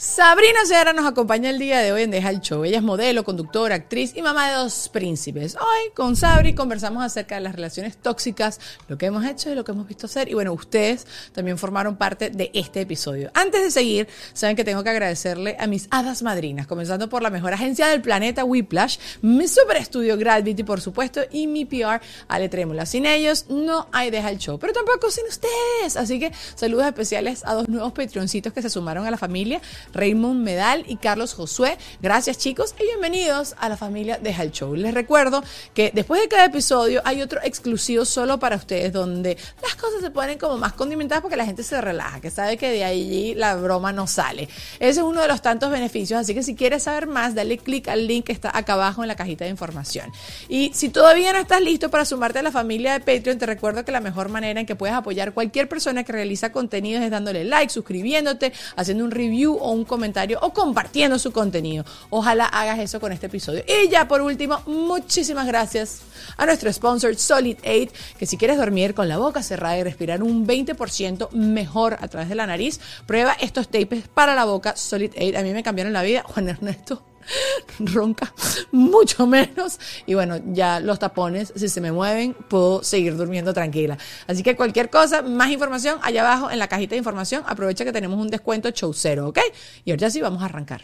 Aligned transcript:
Sabrina 0.00 0.64
Serra 0.64 0.92
nos 0.92 1.06
acompaña 1.06 1.50
el 1.50 1.58
día 1.58 1.80
de 1.80 1.90
hoy 1.90 2.02
en 2.02 2.12
Deja 2.12 2.30
el 2.30 2.40
Show. 2.40 2.62
Ella 2.62 2.76
es 2.76 2.84
modelo, 2.84 3.24
conductora, 3.24 3.74
actriz 3.74 4.12
y 4.14 4.22
mamá 4.22 4.48
de 4.48 4.54
dos 4.54 4.88
príncipes. 4.90 5.56
Hoy 5.56 5.90
con 5.92 6.14
Sabri 6.14 6.54
conversamos 6.54 7.02
acerca 7.02 7.34
de 7.34 7.40
las 7.40 7.56
relaciones 7.56 7.96
tóxicas, 7.96 8.60
lo 8.86 8.96
que 8.96 9.06
hemos 9.06 9.24
hecho 9.24 9.50
y 9.50 9.56
lo 9.56 9.64
que 9.64 9.72
hemos 9.72 9.88
visto 9.88 10.06
hacer. 10.06 10.28
Y 10.28 10.34
bueno, 10.34 10.52
ustedes 10.52 11.04
también 11.32 11.58
formaron 11.58 11.96
parte 11.96 12.30
de 12.30 12.48
este 12.54 12.82
episodio. 12.82 13.32
Antes 13.34 13.60
de 13.60 13.72
seguir, 13.72 14.06
saben 14.34 14.54
que 14.54 14.62
tengo 14.62 14.84
que 14.84 14.90
agradecerle 14.90 15.56
a 15.58 15.66
mis 15.66 15.88
hadas 15.90 16.22
madrinas, 16.22 16.68
comenzando 16.68 17.08
por 17.08 17.20
la 17.20 17.30
mejor 17.30 17.52
agencia 17.52 17.88
del 17.88 18.00
planeta, 18.00 18.44
Whiplash, 18.44 18.98
mi 19.22 19.48
super 19.48 19.78
estudio 19.78 20.16
Gravity, 20.16 20.62
por 20.62 20.80
supuesto, 20.80 21.22
y 21.32 21.48
mi 21.48 21.64
PR, 21.64 22.00
Ale 22.28 22.48
Trémola. 22.48 22.86
Sin 22.86 23.04
ellos 23.04 23.46
no 23.48 23.88
hay 23.90 24.12
Deja 24.12 24.30
el 24.30 24.38
Show, 24.38 24.60
pero 24.60 24.72
tampoco 24.72 25.10
sin 25.10 25.24
ustedes. 25.26 25.96
Así 25.96 26.20
que 26.20 26.30
saludos 26.54 26.86
especiales 26.86 27.44
a 27.44 27.54
dos 27.54 27.68
nuevos 27.68 27.92
patroncitos 27.92 28.52
que 28.52 28.62
se 28.62 28.70
sumaron 28.70 29.04
a 29.04 29.10
la 29.10 29.18
familia. 29.18 29.60
Raymond 29.92 30.42
Medal 30.42 30.84
y 30.86 30.96
Carlos 30.96 31.34
Josué. 31.34 31.78
Gracias 32.00 32.38
chicos 32.38 32.74
y 32.78 32.84
bienvenidos 32.84 33.54
a 33.58 33.68
la 33.68 33.76
familia 33.76 34.18
de 34.18 34.32
Hal 34.32 34.52
Show. 34.52 34.74
Les 34.74 34.94
recuerdo 34.94 35.42
que 35.74 35.90
después 35.94 36.20
de 36.20 36.28
cada 36.28 36.44
episodio 36.44 37.02
hay 37.04 37.22
otro 37.22 37.40
exclusivo 37.42 38.04
solo 38.04 38.38
para 38.38 38.56
ustedes 38.56 38.92
donde 38.92 39.36
las 39.62 39.74
cosas 39.76 40.00
se 40.00 40.10
ponen 40.10 40.38
como 40.38 40.58
más 40.58 40.72
condimentadas 40.72 41.22
porque 41.22 41.36
la 41.36 41.46
gente 41.46 41.62
se 41.62 41.80
relaja, 41.80 42.20
que 42.20 42.30
sabe 42.30 42.56
que 42.56 42.70
de 42.70 42.84
allí 42.84 43.34
la 43.34 43.56
broma 43.56 43.92
no 43.92 44.06
sale. 44.06 44.48
Ese 44.78 45.00
es 45.00 45.06
uno 45.06 45.20
de 45.20 45.28
los 45.28 45.42
tantos 45.42 45.70
beneficios, 45.70 46.20
así 46.20 46.34
que 46.34 46.42
si 46.42 46.54
quieres 46.54 46.84
saber 46.84 47.06
más, 47.06 47.34
dale 47.34 47.58
clic 47.58 47.88
al 47.88 48.06
link 48.06 48.26
que 48.26 48.32
está 48.32 48.56
acá 48.56 48.74
abajo 48.74 49.02
en 49.02 49.08
la 49.08 49.16
cajita 49.16 49.44
de 49.44 49.50
información. 49.50 50.10
Y 50.48 50.72
si 50.74 50.88
todavía 50.88 51.32
no 51.32 51.38
estás 51.38 51.60
listo 51.60 51.90
para 51.90 52.04
sumarte 52.04 52.38
a 52.38 52.42
la 52.42 52.52
familia 52.52 52.92
de 52.92 53.00
Patreon, 53.00 53.38
te 53.38 53.46
recuerdo 53.46 53.84
que 53.84 53.92
la 53.92 54.00
mejor 54.00 54.28
manera 54.28 54.60
en 54.60 54.66
que 54.66 54.76
puedes 54.76 54.94
apoyar 54.94 55.32
cualquier 55.32 55.68
persona 55.68 56.04
que 56.04 56.12
realiza 56.12 56.52
contenidos 56.52 57.02
es 57.02 57.10
dándole 57.10 57.44
like, 57.44 57.72
suscribiéndote, 57.72 58.52
haciendo 58.76 59.04
un 59.04 59.10
review 59.10 59.56
o 59.60 59.72
un 59.72 59.77
comentario 59.84 60.38
o 60.42 60.52
compartiendo 60.52 61.18
su 61.18 61.32
contenido. 61.32 61.84
Ojalá 62.10 62.46
hagas 62.46 62.78
eso 62.78 63.00
con 63.00 63.12
este 63.12 63.26
episodio. 63.26 63.62
Y 63.66 63.88
ya 63.88 64.08
por 64.08 64.20
último, 64.20 64.60
muchísimas 64.66 65.46
gracias 65.46 66.00
a 66.36 66.46
nuestro 66.46 66.72
sponsor 66.72 67.16
Solid 67.16 67.58
8, 67.64 67.92
que 68.18 68.26
si 68.26 68.36
quieres 68.36 68.58
dormir 68.58 68.94
con 68.94 69.08
la 69.08 69.18
boca 69.18 69.42
cerrada 69.42 69.78
y 69.78 69.82
respirar 69.82 70.22
un 70.22 70.46
20% 70.46 71.30
mejor 71.32 71.96
a 72.00 72.08
través 72.08 72.28
de 72.28 72.34
la 72.34 72.46
nariz, 72.46 72.80
prueba 73.06 73.36
estos 73.40 73.68
tapes 73.68 74.08
para 74.08 74.34
la 74.34 74.44
boca 74.44 74.76
Solid 74.76 75.12
8. 75.16 75.38
A 75.38 75.42
mí 75.42 75.52
me 75.52 75.62
cambiaron 75.62 75.92
la 75.92 76.02
vida, 76.02 76.22
Juan 76.26 76.48
Ernesto 76.48 77.02
ronca 77.78 78.32
mucho 78.72 79.26
menos. 79.26 79.78
Y 80.06 80.14
bueno, 80.14 80.38
ya 80.52 80.80
los 80.80 80.98
tapones, 80.98 81.52
si 81.56 81.68
se 81.68 81.80
me 81.80 81.92
mueven, 81.92 82.34
puedo 82.34 82.82
seguir 82.82 83.16
durmiendo 83.16 83.52
tranquila. 83.52 83.98
Así 84.26 84.42
que 84.42 84.56
cualquier 84.56 84.90
cosa, 84.90 85.22
más 85.22 85.50
información 85.50 85.98
allá 86.02 86.22
abajo 86.22 86.50
en 86.50 86.58
la 86.58 86.68
cajita 86.68 86.90
de 86.90 86.98
información. 86.98 87.42
Aprovecha 87.46 87.84
que 87.84 87.92
tenemos 87.92 88.18
un 88.18 88.28
descuento 88.28 88.70
show 88.70 88.92
cero, 88.92 89.28
¿ok? 89.28 89.38
Y 89.84 89.90
ahora 89.90 90.10
sí, 90.10 90.20
vamos 90.20 90.42
a 90.42 90.46
arrancar. 90.46 90.82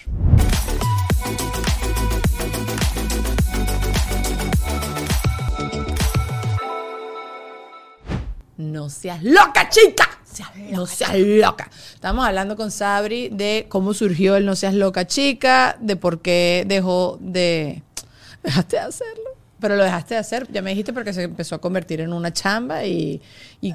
No 8.57 8.89
seas 8.89 9.23
loca, 9.23 9.69
chica. 9.69 10.24
No 10.71 10.87
seas 10.87 11.19
loca. 11.19 11.71
Estamos 11.95 12.27
hablando 12.27 12.57
con 12.57 12.71
Sabri 12.71 13.29
de 13.29 13.67
cómo 13.69 13.95
surgió 13.95 14.37
el 14.37 14.47
No 14.47 14.57
seas 14.57 14.75
loca, 14.75 15.07
chica, 15.07 15.77
de 15.81 15.97
por 15.97 16.21
qué 16.21 16.65
dejó 16.67 17.19
de... 17.21 17.83
Dejaste 18.43 18.77
de 18.77 18.83
hacerlo. 18.83 19.25
Pero 19.61 19.77
lo 19.77 19.85
dejaste 19.85 20.15
de 20.15 20.21
hacer, 20.21 20.47
ya 20.53 20.61
me 20.61 20.71
dijiste, 20.71 20.93
porque 20.93 21.15
se 21.15 21.23
empezó 21.23 21.55
a 21.55 21.61
convertir 21.61 22.01
en 22.01 22.13
una 22.13 22.33
chamba 22.33 22.85
y, 22.85 23.23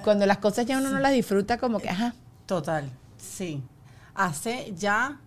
cuando 0.04 0.28
las 0.28 0.38
cosas 0.38 0.68
ya 0.68 0.78
uno 0.78 0.92
no 0.92 1.00
las 1.00 1.12
disfruta, 1.12 1.58
como 1.58 1.80
que, 1.80 1.90
ajá. 1.90 2.14
Total, 2.46 2.88
sí. 3.18 3.64
Hace 4.14 4.72
ya 4.78 5.18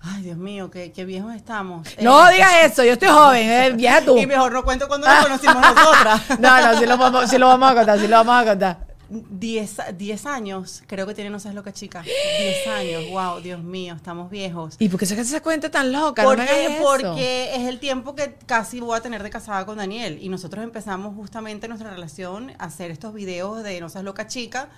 Ay, 0.00 0.22
Dios 0.22 0.36
mío, 0.36 0.70
qué, 0.70 0.92
qué 0.92 1.04
viejos 1.04 1.34
estamos. 1.34 1.86
No 2.00 2.28
eh, 2.28 2.34
digas 2.34 2.52
eso, 2.64 2.84
yo 2.84 2.92
estoy 2.92 3.08
joven, 3.08 3.48
eh, 3.48 3.72
vieja 3.72 4.00
tú. 4.00 4.16
Y 4.18 4.26
mejor 4.26 4.52
no 4.52 4.62
cuento 4.62 4.86
cuando 4.86 5.08
nos 5.08 5.24
conocimos 5.24 5.56
nosotras. 5.74 6.38
No, 6.38 6.60
no, 6.60 6.78
sí 6.78 6.86
lo, 6.86 6.96
vamos, 6.96 7.30
sí 7.30 7.38
lo 7.38 7.48
vamos 7.48 7.70
a 7.70 7.74
contar, 7.74 7.98
sí 7.98 8.06
lo 8.06 8.16
vamos 8.16 8.42
a 8.42 8.44
contar. 8.48 8.87
Diez, 9.10 10.26
años, 10.26 10.82
creo 10.86 11.06
que 11.06 11.14
tiene 11.14 11.30
No 11.30 11.40
seas 11.40 11.54
loca 11.54 11.72
chica. 11.72 12.02
Diez 12.38 12.66
años, 12.66 13.10
wow, 13.10 13.40
Dios 13.40 13.62
mío, 13.62 13.94
estamos 13.94 14.30
viejos. 14.30 14.76
¿Y 14.78 14.88
por 14.88 15.00
qué 15.00 15.06
se 15.06 15.18
esa 15.18 15.40
cuenta 15.42 15.70
tan 15.70 15.92
loca? 15.92 16.24
Porque, 16.24 16.78
porque 16.82 17.54
es 17.54 17.66
el 17.66 17.78
tiempo 17.78 18.14
que 18.14 18.34
casi 18.46 18.80
voy 18.80 18.96
a 18.96 19.00
tener 19.00 19.22
de 19.22 19.30
casada 19.30 19.64
con 19.64 19.78
Daniel. 19.78 20.18
Y 20.20 20.28
nosotros 20.28 20.62
empezamos 20.62 21.14
justamente 21.14 21.68
nuestra 21.68 21.90
relación 21.90 22.52
a 22.58 22.66
hacer 22.66 22.90
estos 22.90 23.14
videos 23.14 23.62
de 23.62 23.80
No 23.80 23.88
seas 23.88 24.04
loca 24.04 24.26
chica. 24.26 24.68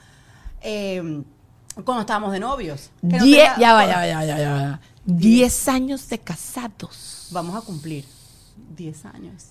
Eh, 0.63 1.23
cuando 1.85 2.01
estábamos 2.01 2.33
de 2.33 2.41
novios. 2.41 2.91
ya 3.03 3.55
va, 3.75 3.87
ya 3.87 3.97
va, 3.97 4.07
ya 4.07 4.17
va, 4.17 4.25
ya 4.25 4.53
va. 4.53 4.81
Diez 5.05 5.69
años 5.69 6.09
de 6.09 6.19
casados. 6.19 7.29
Vamos 7.33 7.57
a 7.57 7.65
cumplir 7.65 8.05
diez 8.77 9.05
años. 9.05 9.49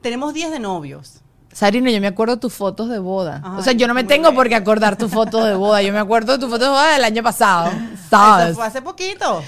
Tenemos 0.00 0.34
diez 0.34 0.50
de 0.50 0.58
novios. 0.58 1.20
Sarina, 1.52 1.90
yo 1.90 2.00
me 2.00 2.06
acuerdo 2.06 2.38
tus 2.38 2.54
fotos 2.54 2.88
de 2.88 2.98
boda. 2.98 3.42
o 3.58 3.62
sea, 3.62 3.72
yo 3.72 3.88
no 3.88 3.94
me 3.94 4.04
tengo 4.04 4.32
por 4.34 4.48
qué 4.48 4.54
acordar 4.54 4.96
tus 4.96 5.10
fotos 5.10 5.44
de 5.44 5.54
boda. 5.54 5.82
Yo 5.82 5.92
me 5.92 5.98
acuerdo 5.98 6.32
de 6.32 6.38
tus 6.38 6.48
fotos 6.48 6.66
de 6.66 6.70
boda 6.70 6.92
del 6.94 7.04
año 7.04 7.22
pasado. 7.22 7.70
¿Sabes? 8.10 8.54
fue 8.54 8.66
hace 8.66 8.82
poquito. 8.82 9.42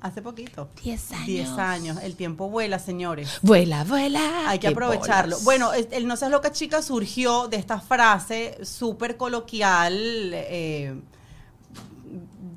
Hace 0.00 0.22
poquito. 0.22 0.68
Diez 0.82 1.10
años. 1.10 1.26
Diez 1.26 1.48
años. 1.50 1.98
El 2.02 2.14
tiempo 2.14 2.48
vuela, 2.48 2.78
señores. 2.78 3.38
Vuela, 3.42 3.82
vuela. 3.82 4.48
Hay 4.48 4.60
que 4.60 4.68
aprovecharlo. 4.68 5.38
Bueno, 5.40 5.72
el 5.72 6.06
no 6.06 6.16
seas 6.16 6.30
loca 6.30 6.52
chica 6.52 6.82
surgió 6.82 7.48
de 7.48 7.56
esta 7.56 7.80
frase 7.80 8.58
súper 8.62 9.16
coloquial. 9.16 10.30
Eh, 10.32 10.94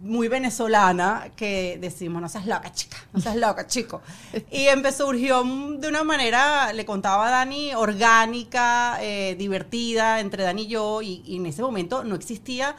muy 0.01 0.27
venezolana 0.27 1.31
que 1.35 1.77
decimos, 1.79 2.21
no 2.21 2.29
seas 2.29 2.47
loca, 2.47 2.71
chica, 2.71 2.97
no 3.13 3.21
seas 3.21 3.35
loca, 3.35 3.67
chico. 3.67 4.01
Y 4.51 4.67
empezó, 4.67 5.07
surgió 5.07 5.43
de 5.43 5.87
una 5.87 6.03
manera, 6.03 6.73
le 6.73 6.85
contaba 6.85 7.27
a 7.27 7.31
Dani, 7.31 7.73
orgánica, 7.75 8.97
eh, 9.01 9.35
divertida 9.37 10.19
entre 10.19 10.43
Dani 10.43 10.63
y 10.63 10.67
yo, 10.67 11.01
y, 11.01 11.23
en 11.35 11.45
ese 11.45 11.61
momento 11.61 12.03
no 12.03 12.15
existía 12.15 12.75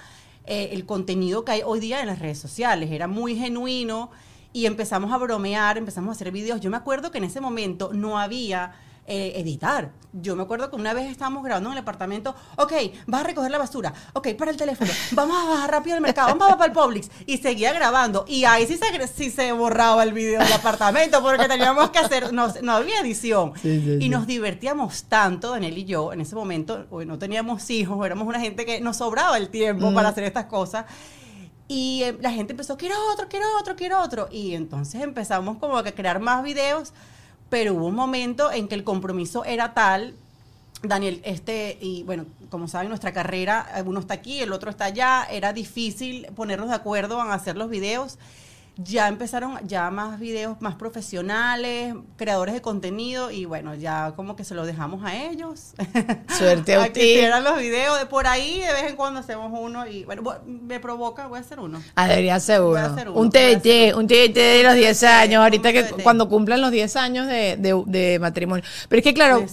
eh, 0.47 0.71
el 0.73 0.85
contenido 0.85 1.45
que 1.45 1.53
hay 1.53 1.63
hoy 1.65 1.81
día 1.81 2.01
en 2.01 2.07
las 2.07 2.19
redes 2.19 2.39
sociales, 2.39 2.91
era 2.91 3.07
muy 3.07 3.37
genuino 3.37 4.11
y 4.53 4.67
empezamos 4.67 5.13
a 5.13 5.19
bromear, 5.19 5.79
empezamos 5.79 6.11
a 6.11 6.13
hacer 6.13 6.31
videos. 6.31 6.61
Yo 6.61 6.71
me 6.71 6.77
acuerdo 6.77 7.11
que 7.11 7.19
en 7.19 7.25
ese 7.25 7.41
momento 7.41 7.91
no 7.93 8.19
había 8.19 8.73
eh, 9.07 9.33
editar. 9.37 9.91
Yo 10.13 10.37
me 10.37 10.43
acuerdo 10.43 10.71
que 10.71 10.77
una 10.77 10.95
vez 10.95 11.11
estábamos 11.11 11.43
grabando 11.43 11.71
en 11.71 11.73
el 11.73 11.79
apartamento, 11.81 12.37
ok, 12.57 12.73
vas 13.07 13.23
a 13.23 13.25
recoger 13.25 13.51
la 13.51 13.59
basura, 13.59 13.93
ok, 14.13 14.29
para 14.39 14.51
el 14.51 14.57
teléfono, 14.57 14.93
vamos 15.13 15.37
a 15.37 15.49
bajar 15.49 15.71
rápido 15.71 15.97
al 15.97 16.03
mercado, 16.03 16.29
vamos 16.29 16.53
a 16.53 16.57
para 16.57 16.67
el 16.67 16.73
Publix. 16.73 17.11
Y 17.27 17.39
seguía 17.39 17.73
grabando. 17.73 18.25
Y 18.29 18.45
ahí 18.45 18.67
sí 18.67 18.79
se, 18.79 19.09
sí 19.09 19.31
se 19.31 19.51
borraba 19.53 20.05
el 20.05 20.13
video 20.13 20.41
del 20.41 20.53
apartamento 20.53 21.21
porque 21.21 21.49
teníamos 21.49 21.91
que 21.91 21.99
hacer, 21.99 22.33
no, 22.33 22.53
no 22.63 22.73
había 22.73 23.01
edición. 23.01 23.55
y 23.65 24.09
nos 24.09 24.27
divertíamos 24.27 25.05
tanto, 25.05 25.51
Daniel 25.51 25.79
y 25.79 25.85
yo, 25.85 26.13
en 26.13 26.21
ese 26.21 26.37
momento, 26.37 26.87
no 27.05 27.19
teníamos 27.19 27.69
hijos, 27.71 28.05
éramos 28.07 28.29
una 28.29 28.39
gente 28.39 28.65
que 28.65 28.81
nos 28.81 28.99
sobraba 28.99 29.37
el 29.37 29.49
tiempo 29.49 29.93
para 29.93 30.11
hacer 30.11 30.25
estas 30.25 30.47
cosas. 30.47 30.85
Y 31.67 32.03
eh, 32.03 32.19
la 32.21 32.31
gente 32.31 32.53
empezó, 32.53 32.77
quiero 32.77 32.95
otro, 33.13 33.29
quiero 33.29 33.47
otro, 33.59 33.75
quiero 33.75 34.01
otro. 34.01 34.29
Y 34.31 34.55
entonces 34.55 35.01
empezamos 35.01 35.57
como 35.57 35.79
a 35.79 35.83
crear 35.85 36.21
más 36.21 36.43
videos 36.45 36.93
pero 37.53 37.75
hubo 37.75 37.89
un 37.89 37.95
momento 37.95 38.51
en 38.51 38.67
que 38.67 38.75
el 38.75 38.83
compromiso 38.83 39.45
era 39.45 39.75
tal 39.75 40.15
Daniel, 40.83 41.21
este, 41.23 41.77
y 41.83 42.03
bueno, 42.03 42.25
como 42.49 42.67
saben, 42.67 42.89
nuestra 42.89 43.13
carrera, 43.13 43.67
uno 43.85 44.01
está 44.01 44.15
aquí, 44.15 44.41
el 44.41 44.55
otro 44.55 44.71
está 44.71 44.87
allá, 44.87 45.27
era 45.31 45.53
difícil 45.53 46.27
ponernos 46.35 46.71
de 46.71 46.75
acuerdo 46.77 47.23
en 47.23 47.31
hacer 47.31 47.59
los 47.59 47.69
videos 47.69 48.17
ya 48.77 49.09
empezaron 49.09 49.59
ya 49.67 49.91
más 49.91 50.19
videos 50.19 50.61
más 50.61 50.77
profesionales, 50.77 51.95
creadores 52.17 52.55
de 52.55 52.63
contenido 52.63 53.31
y 53.31 53.45
bueno, 53.45 53.75
ya 53.75 54.13
como 54.17 54.35
que 54.35 54.45
se 54.45 54.55
lo 54.55 54.65
dejamos 54.65 55.05
a 55.05 55.25
ellos. 55.25 55.75
Suerte 56.39 56.75
a, 56.75 56.85
a 56.85 56.89
que 56.89 57.31
los 57.43 57.59
videos 57.59 57.99
de 57.99 58.07
por 58.07 58.27
ahí, 58.27 58.61
de 58.61 58.73
vez 58.73 58.85
en 58.89 58.97
cuando 58.97 59.21
hacemos 59.21 59.53
uno 59.55 59.87
y 59.87 60.05
bueno, 60.05 60.23
me 60.47 60.81
provoca, 60.81 61.27
voy 61.27 61.39
a 61.39 61.41
hacer 61.41 61.61
uno. 61.61 61.83
Ah, 61.95 62.09
debería 62.09 62.41
ser 62.41 62.63
uno. 62.63 63.13
un 63.15 63.31
TBT, 63.31 63.95
un 63.97 64.07
TBT 64.07 64.35
de 64.35 64.63
los 64.65 64.75
10 64.75 65.03
años, 65.05 65.43
ahorita 65.43 65.73
que 65.73 65.85
cuando 66.03 66.29
cumplan 66.29 66.61
los 66.61 66.71
10 66.71 66.97
años 66.97 67.27
de, 67.27 67.57
de, 67.59 68.19
matrimonio. 68.19 68.65
Pero 68.89 68.99
es 68.99 69.05
que 69.05 69.15
claro, 69.15 69.45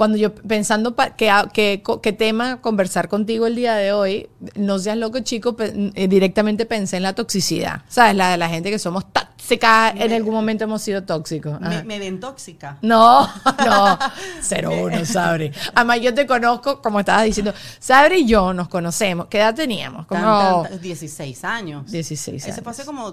cuando 0.00 0.16
yo 0.16 0.34
pensando 0.34 0.96
qué 1.18 1.30
que, 1.52 2.12
tema 2.14 2.62
conversar 2.62 3.08
contigo 3.08 3.46
el 3.46 3.54
día 3.54 3.74
de 3.74 3.92
hoy, 3.92 4.30
no 4.54 4.78
seas 4.78 4.96
loco 4.96 5.20
chico, 5.20 5.54
eh, 5.58 6.08
directamente 6.08 6.64
pensé 6.64 6.96
en 6.96 7.02
la 7.02 7.12
toxicidad, 7.12 7.82
¿sabes? 7.86 8.16
La 8.16 8.30
de 8.30 8.38
la 8.40 8.48
gente 8.48 8.70
que 8.70 8.78
somos 8.78 9.04
tóxicos 9.04 9.30
tóxica, 9.50 9.90
en 9.90 10.12
algún 10.12 10.34
momento 10.34 10.64
hemos 10.64 10.80
sido 10.82 11.02
tóxicos. 11.02 11.60
Me, 11.60 11.76
Ajá. 11.76 11.84
me 11.84 11.98
ven 11.98 12.20
tóxica. 12.20 12.78
No, 12.82 13.28
no, 13.66 13.98
cero 14.40 14.70
uno, 14.82 15.04
Sabri. 15.04 15.50
Además, 15.74 16.00
yo 16.00 16.14
te 16.14 16.26
conozco, 16.26 16.80
como 16.80 17.00
estabas 17.00 17.24
diciendo, 17.24 17.52
Sabri 17.80 18.18
y 18.20 18.26
yo 18.26 18.52
nos 18.52 18.68
conocemos. 18.68 19.26
¿Qué 19.26 19.38
edad 19.38 19.54
teníamos? 19.54 20.06
Como 20.06 20.20
tan, 20.20 20.70
tan, 20.70 20.80
16 20.80 21.44
años. 21.44 21.90
16 21.90 22.42
Ese 22.42 22.52
años. 22.52 22.62
fue 22.62 22.70
hace 22.72 22.84
como... 22.84 23.12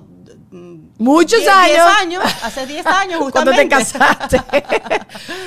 mm, 0.51 0.75
Muchos 0.99 1.39
10 1.39 1.49
años. 1.51 1.71
10 1.73 1.79
años. 2.01 2.23
Hace 2.43 2.67
10 2.67 2.85
años 2.85 3.19
cuando 3.31 3.51
justamente. 3.51 3.63
te 3.63 3.69
casaste. 3.69 4.37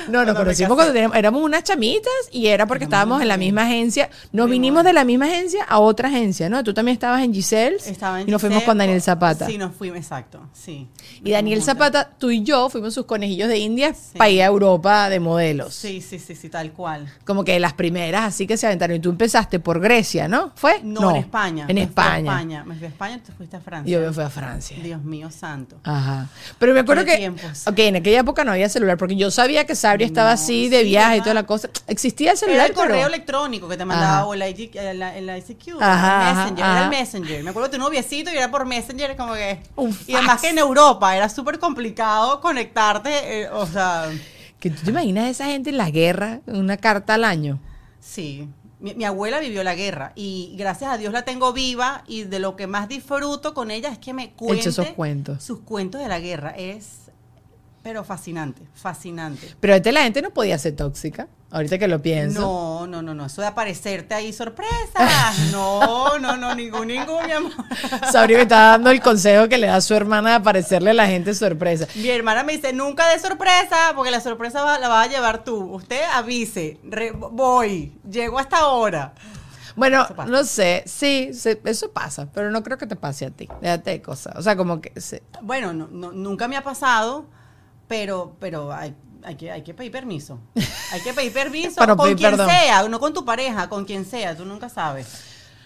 no, 0.09 0.25
nos 0.25 0.33
Cuando 0.33 0.35
conocimos 0.35 0.75
cuando 0.75 0.93
teníamos, 0.93 1.17
éramos 1.17 1.41
unas 1.43 1.63
chamitas 1.63 2.11
y 2.31 2.47
era 2.47 2.65
porque 2.65 2.83
estábamos 2.85 3.21
en 3.21 3.27
la 3.29 3.37
misma 3.37 3.63
agencia. 3.63 4.09
Nos 4.33 4.49
vinimos 4.49 4.83
de 4.83 4.93
la 4.93 5.05
misma 5.05 5.25
agencia 5.25 5.63
a 5.63 5.79
otra 5.79 6.09
agencia, 6.09 6.49
¿no? 6.49 6.63
Tú 6.63 6.73
también 6.73 6.93
estabas 6.93 7.23
en 7.23 7.33
Giselle's 7.33 7.87
Estaba 7.87 8.19
en 8.21 8.27
y 8.27 8.31
nos 8.31 8.41
fuimos 8.41 8.57
Giselle, 8.59 8.65
con 8.65 8.77
Daniel 8.77 9.01
Zapata. 9.01 9.45
Sí, 9.47 9.57
nos 9.57 9.70
fuimos, 9.71 9.97
exacto. 9.97 10.39
Sí. 10.53 10.87
Y 11.23 11.31
Daniel 11.31 11.61
Zapata, 11.63 12.09
tú 12.17 12.31
y 12.31 12.43
yo 12.43 12.69
fuimos 12.69 12.93
sus 12.93 13.05
conejillos 13.05 13.47
de 13.49 13.57
India 13.59 13.93
Sí. 13.93 14.17
para 14.17 14.29
ir 14.29 14.41
a 14.43 14.45
Europa 14.45 15.09
de 15.09 15.19
modelos. 15.19 15.73
Sí, 15.73 16.01
sí, 16.01 16.19
sí, 16.19 16.35
sí, 16.35 16.49
tal 16.49 16.71
cual. 16.71 17.11
Como 17.25 17.43
que 17.43 17.59
las 17.59 17.73
primeras, 17.73 18.23
así 18.25 18.47
que 18.47 18.57
se 18.57 18.67
aventaron. 18.67 18.95
Y 18.97 18.99
tú 18.99 19.09
empezaste 19.09 19.59
por 19.59 19.79
Grecia, 19.79 20.27
¿no? 20.27 20.51
¿Fue? 20.55 20.81
No, 20.83 21.11
en 21.11 21.15
España. 21.17 21.65
En 21.67 21.75
Me 21.75 21.83
España. 21.83 22.31
España. 22.31 22.63
Me 22.63 22.75
fui 22.75 22.85
a 22.85 22.89
España 22.89 23.15
y 23.17 23.19
tú 23.19 23.31
fuiste 23.37 23.57
a 23.57 23.61
Francia. 23.61 23.91
yo 23.99 24.05
me 24.05 24.13
fui 24.13 24.23
a 24.23 24.29
Francia. 24.29 24.77
Dios 24.81 25.03
mío 25.03 25.29
santo. 25.31 25.77
Ajá. 25.83 26.27
Pero 26.59 26.73
me 26.73 26.79
acuerdo 26.81 27.05
que. 27.05 27.17
tiempos. 27.17 27.67
Ok, 27.67 27.79
en 27.79 27.95
aquella 27.97 28.19
época 28.21 28.43
no 28.43 28.51
había 28.51 28.69
celular, 28.69 28.97
porque 28.97 29.15
yo 29.15 29.31
sabía 29.31 29.65
que 29.65 29.75
Sabri 29.75 30.03
estaba 30.05 30.29
No, 30.29 30.33
así 30.35 30.69
de 30.69 30.79
sí, 30.79 30.85
viaje 30.85 31.17
y 31.17 31.21
toda 31.21 31.33
la 31.33 31.43
cosa. 31.43 31.69
Existía 31.87 32.31
el 32.31 32.37
Era 32.37 32.45
celular, 32.45 32.69
el 32.69 32.73
correo 32.75 32.95
pero. 32.95 33.07
electrónico 33.07 33.67
que 33.67 33.77
te 33.77 33.85
mandaba 33.85 34.17
Ajá. 34.19 34.25
o 34.25 34.33
el 34.33 34.41
ICQ, 34.43 35.77
Ajá, 35.81 36.29
el 36.29 36.35
Messenger, 36.35 36.65
era 36.65 36.83
el 36.83 36.89
Messenger. 36.89 37.43
Me 37.43 37.49
acuerdo 37.51 37.69
de 37.69 37.77
tu 37.77 37.83
noviecito 37.83 38.31
y 38.31 38.37
era 38.37 38.49
por 38.51 38.65
Messenger, 38.65 39.15
como 39.15 39.33
que... 39.33 39.60
Un 39.75 39.97
y 40.07 40.13
además 40.13 40.41
que 40.41 40.49
en 40.49 40.57
Europa 40.57 41.15
era 41.15 41.29
súper 41.29 41.59
complicado 41.59 42.41
conectarte, 42.41 43.41
eh, 43.41 43.49
o 43.49 43.65
sea, 43.65 44.09
Que 44.59 44.69
tú 44.69 44.83
te 44.83 44.91
imaginas 44.91 45.25
a 45.25 45.29
esa 45.29 45.45
gente 45.45 45.69
en 45.71 45.77
la 45.77 45.89
guerra, 45.89 46.41
una 46.47 46.77
carta 46.77 47.15
al 47.15 47.23
año. 47.25 47.59
sí. 47.99 48.47
Mi, 48.79 48.95
mi 48.95 49.03
abuela 49.05 49.39
vivió 49.39 49.63
la 49.63 49.75
guerra 49.75 50.11
y 50.15 50.55
gracias 50.57 50.89
a 50.91 50.97
Dios 50.97 51.13
la 51.13 51.21
tengo 51.21 51.53
viva 51.53 52.03
y 52.07 52.23
de 52.23 52.39
lo 52.39 52.55
que 52.55 52.65
más 52.65 52.89
disfruto 52.89 53.53
con 53.53 53.69
ella 53.69 53.89
es 53.89 53.99
que 53.99 54.11
me 54.11 54.31
cuente 54.31 54.69
esos 54.69 54.87
cuentos. 54.95 55.43
sus 55.43 55.59
cuentos 55.59 56.01
de 56.01 56.07
la 56.07 56.19
guerra. 56.19 56.49
Es, 56.57 57.00
pero 57.83 58.03
fascinante, 58.03 58.61
fascinante. 58.73 59.55
Pero 59.59 59.75
antes 59.75 59.93
la 59.93 60.03
gente 60.03 60.21
no 60.21 60.29
podía 60.31 60.57
ser 60.57 60.75
tóxica. 60.75 61.27
Ahorita 61.53 61.77
que 61.77 61.87
lo 61.89 62.01
pienso. 62.01 62.39
No, 62.39 62.87
no, 62.87 63.01
no, 63.01 63.13
no. 63.13 63.25
Eso 63.25 63.41
de 63.41 63.47
aparecerte 63.47 64.13
ahí 64.13 64.31
sorpresa. 64.31 64.71
No, 65.51 66.17
no, 66.19 66.37
no, 66.37 66.55
ningún, 66.55 66.87
ningún, 66.87 67.25
mi 67.25 67.31
amor. 67.33 67.51
Sabri 68.09 68.35
me 68.35 68.43
está 68.43 68.67
dando 68.71 68.89
el 68.89 69.01
consejo 69.01 69.49
que 69.49 69.57
le 69.57 69.67
da 69.67 69.75
a 69.75 69.81
su 69.81 69.93
hermana 69.93 70.29
de 70.29 70.35
aparecerle 70.37 70.91
a 70.91 70.93
la 70.93 71.07
gente 71.07 71.33
sorpresa. 71.35 71.87
Mi 71.95 72.07
hermana 72.09 72.43
me 72.43 72.53
dice, 72.53 72.71
nunca 72.71 73.09
de 73.09 73.19
sorpresa, 73.19 73.91
porque 73.95 74.11
la 74.11 74.21
sorpresa 74.21 74.63
va- 74.63 74.79
la 74.79 74.87
vas 74.87 75.07
a 75.07 75.09
llevar 75.11 75.43
tú. 75.43 75.57
Usted 75.73 76.01
avise, 76.13 76.79
re- 76.83 77.11
voy, 77.11 77.93
llego 78.09 78.39
hasta 78.39 78.59
ahora. 78.59 79.13
Bueno, 79.75 80.05
no 80.27 80.43
sé, 80.45 80.83
sí, 80.85 81.31
eso 81.65 81.91
pasa, 81.91 82.29
pero 82.33 82.51
no 82.51 82.61
creo 82.63 82.77
que 82.77 82.87
te 82.87 82.95
pase 82.95 83.25
a 83.25 83.29
ti. 83.31 83.49
Déjate 83.61 83.89
de 83.91 84.01
cosas. 84.01 84.35
O 84.37 84.41
sea, 84.41 84.55
como 84.55 84.79
que. 84.81 84.93
Bueno, 85.41 85.73
no, 85.73 85.87
no- 85.91 86.11
nunca 86.13 86.47
me 86.47 86.55
ha 86.57 86.63
pasado, 86.63 87.25
pero, 87.91 88.35
pero 88.39 88.71
hay, 88.71 88.95
hay 89.21 89.35
que, 89.35 89.51
hay 89.51 89.61
que 89.63 89.73
pedir 89.73 89.91
permiso. 89.91 90.39
Hay 90.93 91.01
que 91.01 91.13
pedir 91.13 91.31
permiso 91.33 91.75
Para 91.75 91.95
con 91.95 92.05
pedir 92.05 92.17
quien 92.17 92.31
perdón. 92.31 92.49
sea, 92.49 92.87
no 92.89 92.99
con 92.99 93.13
tu 93.13 93.23
pareja, 93.25 93.67
con 93.69 93.83
quien 93.85 94.05
sea, 94.05 94.35
tú 94.35 94.45
nunca 94.45 94.67
sabes. 94.69 95.07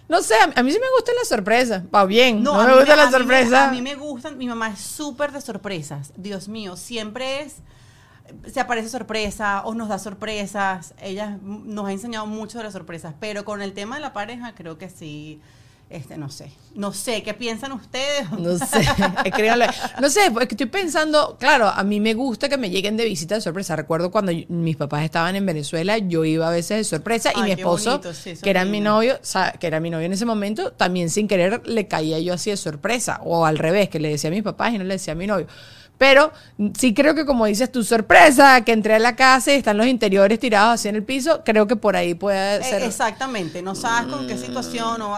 No 0.07 0.21
sé, 0.21 0.33
a 0.35 0.43
a 0.59 0.63
mí 0.63 0.71
sí 0.71 0.79
me 0.79 0.89
gusta 0.95 1.11
la 1.19 1.25
sorpresa. 1.25 1.83
Va 1.93 2.05
bien. 2.05 2.43
No, 2.43 2.53
a 2.59 2.63
me 2.65 2.71
mí 2.73 2.77
gusta 2.79 2.93
a 2.93 2.95
la 2.97 3.05
me- 3.05 3.11
sorpresa. 3.11 3.67
a 3.69 3.71
mí 3.71 3.81
me 3.81 3.95
gustan, 3.95 4.37
mi 4.37 4.47
mamá 4.47 4.69
es 4.69 4.79
súper 4.79 5.31
de 5.31 5.41
sorpresas. 5.41 6.11
Dios 6.15 6.47
mío, 6.47 6.75
siempre 6.77 7.41
es, 7.41 7.57
se 8.51 8.59
aparece 8.59 8.89
sorpresa 8.89 9.61
o 9.65 9.73
nos 9.73 9.87
da 9.89 9.97
sorpresas. 9.99 10.93
Ella 11.01 11.37
nos 11.43 11.87
ha 11.87 11.91
enseñado 11.91 12.25
mucho 12.27 12.57
de 12.59 12.63
las 12.65 12.73
sorpresas, 12.73 13.13
pero 13.19 13.45
con 13.45 13.61
el 13.61 13.73
tema 13.73 13.95
de 13.95 14.01
la 14.01 14.13
pareja 14.13 14.53
creo 14.55 14.77
que 14.77 14.89
sí, 14.89 15.41
este, 15.89 16.17
no 16.17 16.29
sé. 16.29 16.51
No 16.73 16.91
sé, 16.91 17.23
¿qué 17.23 17.33
piensan 17.33 17.71
ustedes? 17.71 18.29
No 18.31 18.57
sé, 18.57 18.81
escríbanlo. 19.25 19.65
No 20.01 20.09
sé, 20.09 20.31
porque 20.31 20.55
estoy 20.55 20.65
pensando, 20.67 21.37
claro, 21.39 21.67
a 21.69 21.83
mí 21.83 21.99
me 21.99 22.13
gusta 22.13 22.49
que 22.49 22.57
me 22.57 22.69
lleguen 22.69 22.97
de 22.97 23.05
visita 23.05 23.35
de 23.35 23.41
sorpresa. 23.41 23.75
Recuerdo 23.75 24.11
cuando 24.11 24.31
yo- 24.31 24.45
mis 24.49 24.75
papás 24.75 25.03
estaban 25.03 25.35
en 25.35 25.45
Venezuela, 25.45 25.97
yo 25.99 26.25
iba 26.25 26.47
a 26.47 26.51
veces 26.51 26.77
de 26.77 26.83
sorpresa 26.83 27.31
y 27.35 27.41
mi 27.43 27.51
esposo, 27.51 28.01
sí, 28.13 28.33
que 28.41 28.49
era 28.49 28.65
mi 28.65 28.81
novio, 28.81 29.15
o 29.15 29.25
sea, 29.25 29.51
que 29.53 29.67
era 29.67 29.79
mi 29.79 29.89
novio 29.89 30.05
en 30.07 30.13
ese 30.13 30.25
momento, 30.25 30.71
también 30.73 31.09
sin 31.09 31.27
querer 31.27 31.61
le 31.67 31.87
caía 31.87 32.19
yo 32.19 32.33
así 32.33 32.49
de 32.49 32.57
sorpresa. 32.57 33.21
O 33.23 33.45
al 33.45 33.57
revés, 33.57 33.87
que 33.89 33.99
le 33.99 34.09
decía 34.09 34.29
a 34.29 34.33
mis 34.33 34.43
papás 34.43 34.73
y 34.73 34.77
no 34.77 34.83
le 34.83 34.95
decía 34.95 35.13
a 35.13 35.15
mi 35.15 35.27
novio. 35.27 35.47
Pero 35.97 36.33
mm, 36.57 36.69
sí 36.77 36.93
creo 36.93 37.15
que 37.15 37.25
como 37.25 37.45
dices 37.45 37.71
tu 37.71 37.81
sorpresa, 37.85 38.65
que 38.65 38.73
entré 38.73 38.95
a 38.95 38.99
la 38.99 39.15
casa 39.15 39.53
y 39.53 39.55
están 39.55 39.77
los 39.77 39.87
interiores 39.87 40.39
tirados 40.39 40.73
así 40.73 40.89
en 40.89 40.95
el 40.97 41.03
piso, 41.03 41.41
creo 41.45 41.67
que 41.67 41.77
por 41.77 41.95
ahí 41.95 42.15
puede 42.15 42.57
Eh, 42.57 42.63
ser... 42.63 42.81
exactamente, 42.83 43.61
no 43.61 43.75
sabes 43.75 44.11
con 44.11 44.27
qué 44.27 44.37
situación 44.37 45.01
o 45.01 45.15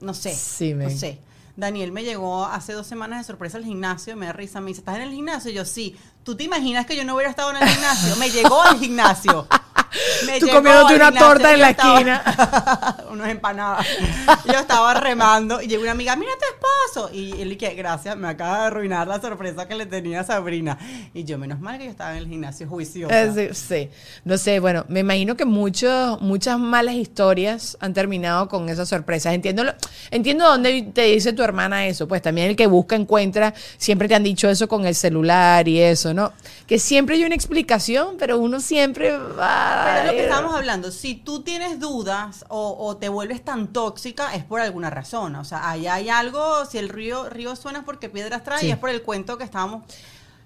no 0.00 0.14
sé. 0.14 0.34
Sí, 0.34 0.72
no 0.72 0.86
men. 0.86 0.98
sé. 0.98 1.18
Daniel 1.56 1.92
me 1.92 2.02
llegó 2.02 2.44
hace 2.46 2.72
dos 2.72 2.86
semanas 2.86 3.20
de 3.20 3.24
sorpresa 3.24 3.58
al 3.58 3.64
gimnasio, 3.64 4.16
me 4.16 4.26
da 4.26 4.32
risa, 4.32 4.60
me 4.60 4.68
dice, 4.68 4.80
¿estás 4.80 4.96
en 4.96 5.02
el 5.02 5.12
gimnasio? 5.12 5.50
Y 5.50 5.54
yo, 5.54 5.64
sí. 5.64 5.96
¿Tú 6.24 6.36
te 6.36 6.44
imaginas 6.44 6.86
que 6.86 6.96
yo 6.96 7.04
no 7.04 7.14
hubiera 7.14 7.30
estado 7.30 7.50
en 7.50 7.58
el 7.58 7.68
gimnasio? 7.68 8.16
Me 8.16 8.30
llegó 8.30 8.60
al 8.60 8.78
gimnasio. 8.78 9.46
Me 10.26 10.40
Tú 10.40 10.48
comiéndote 10.48 10.94
una 10.96 11.12
torta 11.12 11.52
en 11.54 11.60
la 11.60 11.70
estaba- 11.70 11.94
esquina. 11.98 12.96
unas 13.10 13.28
empanadas. 13.30 13.86
Yo 14.46 14.58
estaba 14.58 14.94
remando 14.94 15.60
y 15.62 15.66
llegó 15.68 15.82
una 15.82 15.92
amiga, 15.92 16.16
mira 16.16 16.32
a 16.32 16.38
tu 16.38 16.44
esposo. 16.54 17.14
Y 17.14 17.40
él 17.40 17.56
que 17.56 17.74
gracias, 17.74 18.16
me 18.16 18.28
acaba 18.28 18.60
de 18.60 18.66
arruinar 18.66 19.06
la 19.06 19.20
sorpresa 19.20 19.66
que 19.68 19.74
le 19.74 19.86
tenía 19.86 20.20
a 20.20 20.24
Sabrina. 20.24 20.78
Y 21.12 21.24
yo, 21.24 21.38
menos 21.38 21.60
mal 21.60 21.78
que 21.78 21.84
yo 21.84 21.90
estaba 21.90 22.12
en 22.12 22.18
el 22.18 22.28
gimnasio 22.28 22.66
juiciosa. 22.68 23.22
Eh, 23.22 23.52
sí, 23.52 23.66
sí. 23.68 23.90
No 24.24 24.36
sé, 24.38 24.58
bueno, 24.60 24.84
me 24.88 25.00
imagino 25.00 25.36
que 25.36 25.44
muchos, 25.44 26.20
muchas 26.20 26.58
malas 26.58 26.94
historias 26.94 27.76
han 27.80 27.94
terminado 27.94 28.48
con 28.48 28.68
esas 28.68 28.88
sorpresas. 28.88 29.34
Entiendo, 29.34 29.64
lo- 29.64 29.74
entiendo 30.10 30.44
dónde 30.46 30.82
te 30.92 31.02
dice 31.02 31.32
tu 31.32 31.42
hermana 31.42 31.86
eso. 31.86 32.08
Pues 32.08 32.22
también 32.22 32.48
el 32.48 32.56
que 32.56 32.66
busca 32.66 32.96
encuentra. 32.96 33.54
Siempre 33.78 34.08
te 34.08 34.14
han 34.14 34.24
dicho 34.24 34.48
eso 34.48 34.66
con 34.68 34.86
el 34.86 34.94
celular 34.94 35.68
y 35.68 35.80
eso, 35.80 36.12
¿no? 36.14 36.32
Que 36.66 36.78
siempre 36.78 37.16
hay 37.16 37.24
una 37.24 37.34
explicación, 37.34 38.16
pero 38.18 38.38
uno 38.38 38.60
siempre 38.60 39.16
va. 39.16 39.83
Pero 39.84 39.98
es 40.00 40.06
lo 40.06 40.12
que 40.12 40.22
estábamos 40.24 40.54
hablando. 40.54 40.90
Si 40.90 41.14
tú 41.14 41.42
tienes 41.42 41.78
dudas 41.80 42.44
o, 42.48 42.76
o 42.78 42.96
te 42.96 43.08
vuelves 43.08 43.44
tan 43.44 43.68
tóxica, 43.72 44.34
es 44.34 44.44
por 44.44 44.60
alguna 44.60 44.90
razón. 44.90 45.36
O 45.36 45.44
sea, 45.44 45.68
ahí 45.68 45.86
hay 45.86 46.08
algo. 46.08 46.64
Si 46.66 46.78
el 46.78 46.88
río, 46.88 47.28
río 47.30 47.54
suena 47.56 47.80
es 47.80 47.84
porque 47.84 48.08
piedras 48.08 48.42
trae, 48.44 48.60
Sí. 48.60 48.66
y 48.68 48.70
es 48.70 48.78
por 48.78 48.90
el 48.90 49.02
cuento 49.02 49.38
que 49.38 49.44
estábamos. 49.44 49.84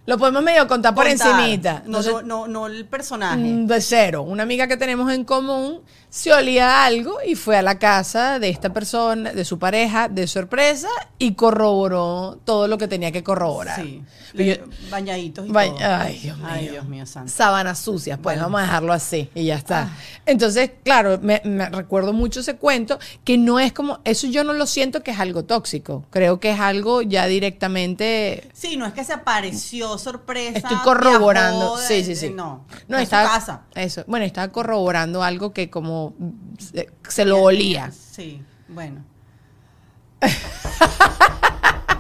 Lo 0.07 0.17
podemos 0.17 0.43
medio 0.43 0.67
contar 0.67 0.95
por 0.95 1.07
encimita. 1.07 1.83
No, 1.85 1.99
Entonces, 1.99 2.13
no, 2.13 2.23
no, 2.23 2.49
no 2.49 2.67
el 2.67 2.87
personaje. 2.87 3.37
Mm, 3.37 3.67
De 3.67 3.81
cero. 3.83 4.23
Una 4.23 4.43
amiga 4.45 4.67
que 4.67 4.79
tenemos 4.79 5.13
en 5.13 5.23
común 5.25 5.83
se 6.11 6.33
olía 6.33 6.85
algo 6.85 7.19
y 7.27 7.35
fue 7.35 7.57
a 7.57 7.63
la 7.63 7.79
casa 7.79 8.39
de 8.39 8.49
esta 8.49 8.73
persona, 8.73 9.33
de 9.33 9.45
su 9.45 9.59
pareja, 9.59 10.09
de 10.09 10.27
sorpresa 10.27 10.89
y 11.19 11.35
corroboró 11.35 12.39
todo 12.45 12.67
lo 12.69 12.79
que 12.79 12.89
tenía 12.89 13.13
que 13.13 13.23
corroborar. 13.23 13.81
Sí. 13.83 14.03
Yo- 14.35 14.55
bañaditos 14.91 15.47
y 15.47 15.49
todo. 15.49 15.59
Ay, 15.59 16.19
Dios 16.19 16.37
mío. 16.39 16.47
Ay, 16.51 16.69
Dios 16.69 16.85
mío 16.87 17.07
santo. 17.07 17.33
Sábanas 17.33 17.79
sucias, 17.79 18.19
pues 18.23 18.37
Bueno. 18.37 18.43
vamos 18.45 18.61
a 18.61 18.65
dejarlo 18.65 18.93
así 18.93 19.31
y 19.35 19.45
ya 19.47 19.57
está. 19.57 19.83
Ah. 19.83 19.97
Entonces, 20.27 20.71
claro, 20.85 21.19
me, 21.23 21.41
me 21.45 21.69
recuerdo 21.69 22.13
mucho 22.13 22.41
ese 22.41 22.57
cuento 22.57 22.99
que 23.25 23.39
no 23.39 23.59
es 23.59 23.73
como, 23.73 24.01
eso 24.05 24.27
yo 24.27 24.45
no 24.45 24.53
lo 24.53 24.67
siento 24.67 25.03
que 25.03 25.11
es 25.13 25.19
algo 25.21 25.45
tóxico, 25.45 26.05
creo 26.11 26.41
que 26.41 26.51
es 26.51 26.61
algo 26.61 27.03
ya 27.03 27.27
directamente... 27.27 28.49
Sí, 28.53 28.77
no 28.77 28.87
es 28.87 28.93
que 28.93 29.05
se 29.05 29.13
apareció 29.15 29.99
sorpresa. 29.99 30.59
Estoy 30.59 30.77
corroborando, 30.79 31.77
viajó 31.77 31.79
sí, 31.79 32.05
sí, 32.05 32.15
sí. 32.15 32.31
no, 32.31 32.65
no 32.87 32.97
a 32.99 33.05
su 33.05 33.11
casa. 33.11 33.63
Eso, 33.75 34.05
bueno, 34.07 34.25
estaba 34.27 34.49
corroborando 34.49 35.23
algo 35.23 35.53
que 35.53 35.71
como 35.71 35.98
se, 36.59 36.91
se 37.09 37.25
lo 37.25 37.43
olía. 37.43 37.91
Sí, 37.91 38.43
bueno. 38.69 39.05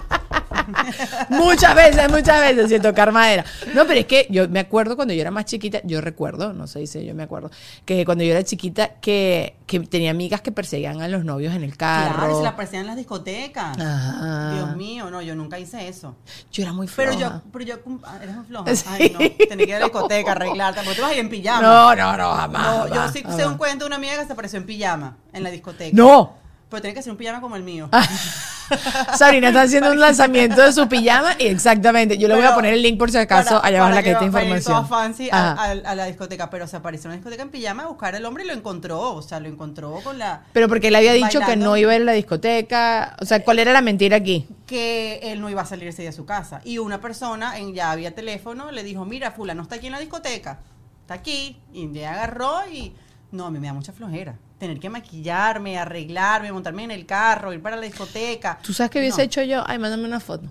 Muchas 1.30 1.74
veces, 1.74 2.10
muchas 2.10 2.40
veces, 2.40 2.68
sin 2.68 2.82
tocar 2.82 3.12
madera. 3.12 3.44
No, 3.74 3.86
pero 3.86 4.00
es 4.00 4.06
que 4.06 4.26
yo 4.30 4.48
me 4.48 4.60
acuerdo 4.60 4.96
cuando 4.96 5.14
yo 5.14 5.20
era 5.20 5.30
más 5.30 5.44
chiquita, 5.44 5.80
yo 5.84 6.00
recuerdo, 6.00 6.52
no 6.52 6.66
se 6.66 6.80
dice, 6.80 7.04
yo 7.04 7.14
me 7.14 7.22
acuerdo, 7.22 7.50
que 7.84 8.04
cuando 8.04 8.24
yo 8.24 8.32
era 8.32 8.42
chiquita, 8.44 8.94
que, 9.00 9.56
que 9.66 9.80
tenía 9.80 10.10
amigas 10.10 10.40
que 10.40 10.52
perseguían 10.52 11.00
a 11.02 11.08
los 11.08 11.24
novios 11.24 11.54
en 11.54 11.64
el 11.64 11.76
carro. 11.76 12.16
Claro, 12.16 12.36
se 12.38 12.42
la 12.42 12.50
aparecían 12.50 12.82
en 12.82 12.86
las 12.88 12.96
discotecas. 12.96 13.78
Ajá. 13.78 14.54
Dios 14.54 14.76
mío, 14.76 15.10
no, 15.10 15.22
yo 15.22 15.34
nunca 15.34 15.58
hice 15.58 15.88
eso. 15.88 16.16
Yo 16.52 16.62
era 16.62 16.72
muy 16.72 16.86
floja. 16.86 17.10
Pero 17.10 17.20
yo, 17.20 17.42
pero 17.52 17.64
yo, 17.64 17.74
eres 18.22 18.36
muy 18.36 18.44
floja. 18.46 18.76
Sí. 18.76 18.84
Ay, 18.88 19.10
no, 19.12 19.18
tenía 19.18 19.66
que 19.66 19.70
ir 19.70 19.74
a 19.74 19.78
la 19.80 19.84
discoteca, 19.86 20.32
arreglarte, 20.32 20.80
porque 20.82 20.96
tú 20.96 21.02
vas 21.02 21.10
a 21.10 21.14
ir 21.14 21.20
en 21.20 21.28
pijama. 21.28 21.62
No, 21.62 21.94
no, 21.94 22.16
no, 22.16 22.34
jamás. 22.34 22.66
No, 22.66 22.88
yo 22.88 22.94
jamás, 22.94 23.12
sí 23.12 23.18
sé 23.18 23.24
jamás. 23.24 23.46
un 23.46 23.58
cuento 23.58 23.84
de 23.84 23.86
una 23.86 23.96
amiga 23.96 24.18
que 24.18 24.26
se 24.26 24.32
apareció 24.32 24.58
en 24.58 24.66
pijama 24.66 25.16
en 25.32 25.42
la 25.42 25.50
discoteca. 25.50 25.96
No. 25.96 26.47
Pero 26.70 26.82
tiene 26.82 26.94
que 26.94 27.02
ser 27.02 27.12
un 27.12 27.16
pijama 27.16 27.40
como 27.40 27.56
el 27.56 27.62
mío. 27.62 27.88
Sabrina 29.16 29.48
está 29.48 29.62
haciendo 29.62 29.90
un 29.90 29.98
lanzamiento 29.98 30.60
de 30.62 30.72
su 30.72 30.86
pijama 30.88 31.34
y 31.38 31.46
exactamente. 31.46 32.18
Yo 32.18 32.28
le 32.28 32.34
voy 32.34 32.44
a 32.44 32.54
poner 32.54 32.74
el 32.74 32.82
link 32.82 32.98
por 32.98 33.10
si 33.10 33.16
acaso 33.16 33.56
para- 33.56 33.66
allá 33.66 33.78
abajo 33.78 33.88
en 33.88 33.94
la 33.94 34.02
para 34.02 34.02
que 34.02 34.30
para 34.30 34.44
ir 34.44 34.50
información. 34.50 34.86
toda 34.86 34.98
fancy 35.00 35.28
a, 35.32 35.52
a- 35.52 35.70
a 35.70 35.94
la 35.94 36.04
discoteca, 36.04 36.50
pero 36.50 36.66
se 36.66 36.76
apareció 36.76 37.08
en 37.08 37.12
una 37.12 37.16
discoteca 37.16 37.42
en 37.42 37.48
pijama 37.50 37.84
a 37.84 37.86
buscar 37.86 38.14
al 38.14 38.24
hombre 38.26 38.44
y 38.44 38.46
lo 38.46 38.52
encontró, 38.52 39.14
o 39.14 39.22
sea, 39.22 39.40
lo 39.40 39.48
encontró 39.48 39.94
con 40.04 40.18
la 40.18 40.42
Pero 40.52 40.68
porque 40.68 40.88
él 40.88 40.96
había 40.96 41.14
dicho 41.14 41.40
que 41.40 41.56
no 41.56 41.76
iba 41.78 41.92
a 41.92 41.96
ir 41.96 42.02
a 42.02 42.04
la 42.04 42.12
discoteca. 42.12 43.16
O 43.20 43.24
sea, 43.24 43.42
¿cuál 43.42 43.58
era 43.58 43.72
la 43.72 43.80
mentira 43.80 44.16
aquí? 44.18 44.46
que 44.66 45.20
él 45.22 45.40
no 45.40 45.48
iba 45.48 45.62
a 45.62 45.64
salir 45.64 45.88
ese 45.88 46.02
día 46.02 46.10
a 46.10 46.12
su 46.12 46.26
casa. 46.26 46.60
Y 46.62 46.76
una 46.76 47.00
persona, 47.00 47.56
en 47.56 47.72
ya 47.72 47.90
había 47.90 48.14
teléfono, 48.14 48.70
le 48.70 48.82
dijo, 48.84 49.06
mira, 49.06 49.30
fulano 49.30 49.62
está 49.62 49.76
aquí 49.76 49.86
en 49.86 49.92
la 49.92 49.98
discoteca, 49.98 50.58
está 51.00 51.14
aquí. 51.14 51.58
Y 51.72 51.90
ya 51.90 52.12
agarró 52.12 52.68
y, 52.70 52.92
no, 53.32 53.46
a 53.46 53.50
mí 53.50 53.58
me 53.58 53.68
da 53.68 53.72
mucha 53.72 53.94
flojera. 53.94 54.34
Tener 54.58 54.80
que 54.80 54.90
maquillarme, 54.90 55.78
arreglarme, 55.78 56.50
montarme 56.52 56.84
en 56.84 56.90
el 56.90 57.06
carro, 57.06 57.52
ir 57.52 57.62
para 57.62 57.76
la 57.76 57.82
discoteca. 57.82 58.58
¿Tú 58.62 58.72
sabes 58.72 58.90
qué 58.90 58.98
hubiese 58.98 59.18
No. 59.18 59.22
hecho 59.24 59.42
yo? 59.42 59.62
Ay, 59.66 59.78
mándame 59.78 60.04
una 60.04 60.18
foto. 60.20 60.48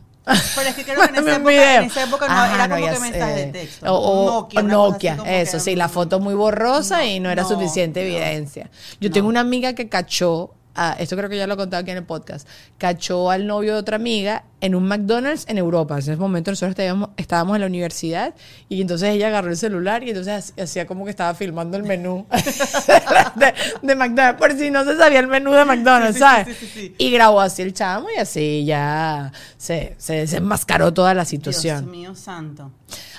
Pero 0.55 0.69
es 0.69 0.75
que 0.75 0.83
creo 0.83 0.97
que 1.01 1.05
en 1.07 1.15
esa 1.15 1.35
época, 1.35 1.75
en 1.75 1.83
esa 1.83 2.03
época 2.03 2.27
no, 2.27 2.33
Ajá, 2.33 2.55
era 2.55 2.67
no, 2.67 2.75
como 2.75 2.93
que 2.93 2.99
mensaje 2.99 3.33
de 3.33 3.45
texto. 3.51 3.85
O, 3.93 4.49
Nokia, 4.63 5.17
eso 5.25 5.59
sí, 5.59 5.75
la 5.75 5.89
foto 5.89 6.19
muy 6.19 6.35
borrosa 6.35 6.97
no, 6.99 7.05
y 7.05 7.19
no 7.19 7.29
era 7.29 7.43
suficiente 7.45 8.01
evidencia. 8.01 8.69
Yo 8.99 9.11
tengo 9.11 9.27
una 9.27 9.39
amiga 9.41 9.73
que 9.73 9.89
cachó, 9.89 10.53
ah, 10.77 10.96
esto 11.00 11.17
creo 11.17 11.29
que 11.29 11.36
ya 11.38 11.46
lo 11.48 11.55
he 11.55 11.57
contado 11.57 11.81
aquí 11.81 11.91
en 11.91 11.98
el 11.98 12.05
podcast, 12.05 12.48
cachó 12.77 13.29
al 13.31 13.46
novio 13.48 13.74
de 13.74 13.79
otra 13.79 13.98
amiga 13.98 14.46
en 14.62 14.74
un 14.74 14.88
McDonald's 14.88 15.46
en 15.50 15.57
Europa. 15.57 15.96
En 15.96 16.00
ese 16.00 16.15
momento 16.15 16.50
nosotros 16.51 16.72
estábamos, 16.72 17.10
estábamos 17.17 17.55
en 17.55 17.62
la 17.62 17.67
universidad 17.67 18.34
y 18.69 18.81
entonces 18.81 19.10
ella 19.10 19.27
agarró 19.27 19.50
el 19.51 19.57
celular 19.57 20.03
y 20.03 20.10
entonces 20.10 20.53
ha- 20.57 20.63
hacía 20.63 20.88
como 20.88 21.03
que 21.05 21.12
estaba 21.12 21.34
filmando 21.36 21.77
el 21.77 21.84
menú 21.84 22.25
de, 23.36 23.53
de 23.81 23.96
McDonald's, 23.96 24.39
por 24.39 24.53
si 24.57 24.72
no 24.72 24.84
se 24.84 24.98
sabía 24.98 25.19
el 25.19 25.27
menú 25.27 25.51
de 25.51 25.65
McDonald's, 25.65 26.19
¿sabes? 26.19 26.48
sí, 26.57 26.65
sí, 26.65 26.72
sí. 26.74 26.96
Y 26.98 27.12
grabó 27.12 27.41
así 27.41 27.62
el 27.62 27.74
chamo 27.74 28.07
y 28.15 28.19
así 28.19 28.65
ya 28.65 29.31
se, 29.57 29.96
se 29.98 30.13
desenmascaró 30.15 30.93
toda 30.93 31.13
la 31.13 31.25
situación. 31.25 31.81
Dios 31.86 31.91
mío 31.91 32.15
santo. 32.15 32.72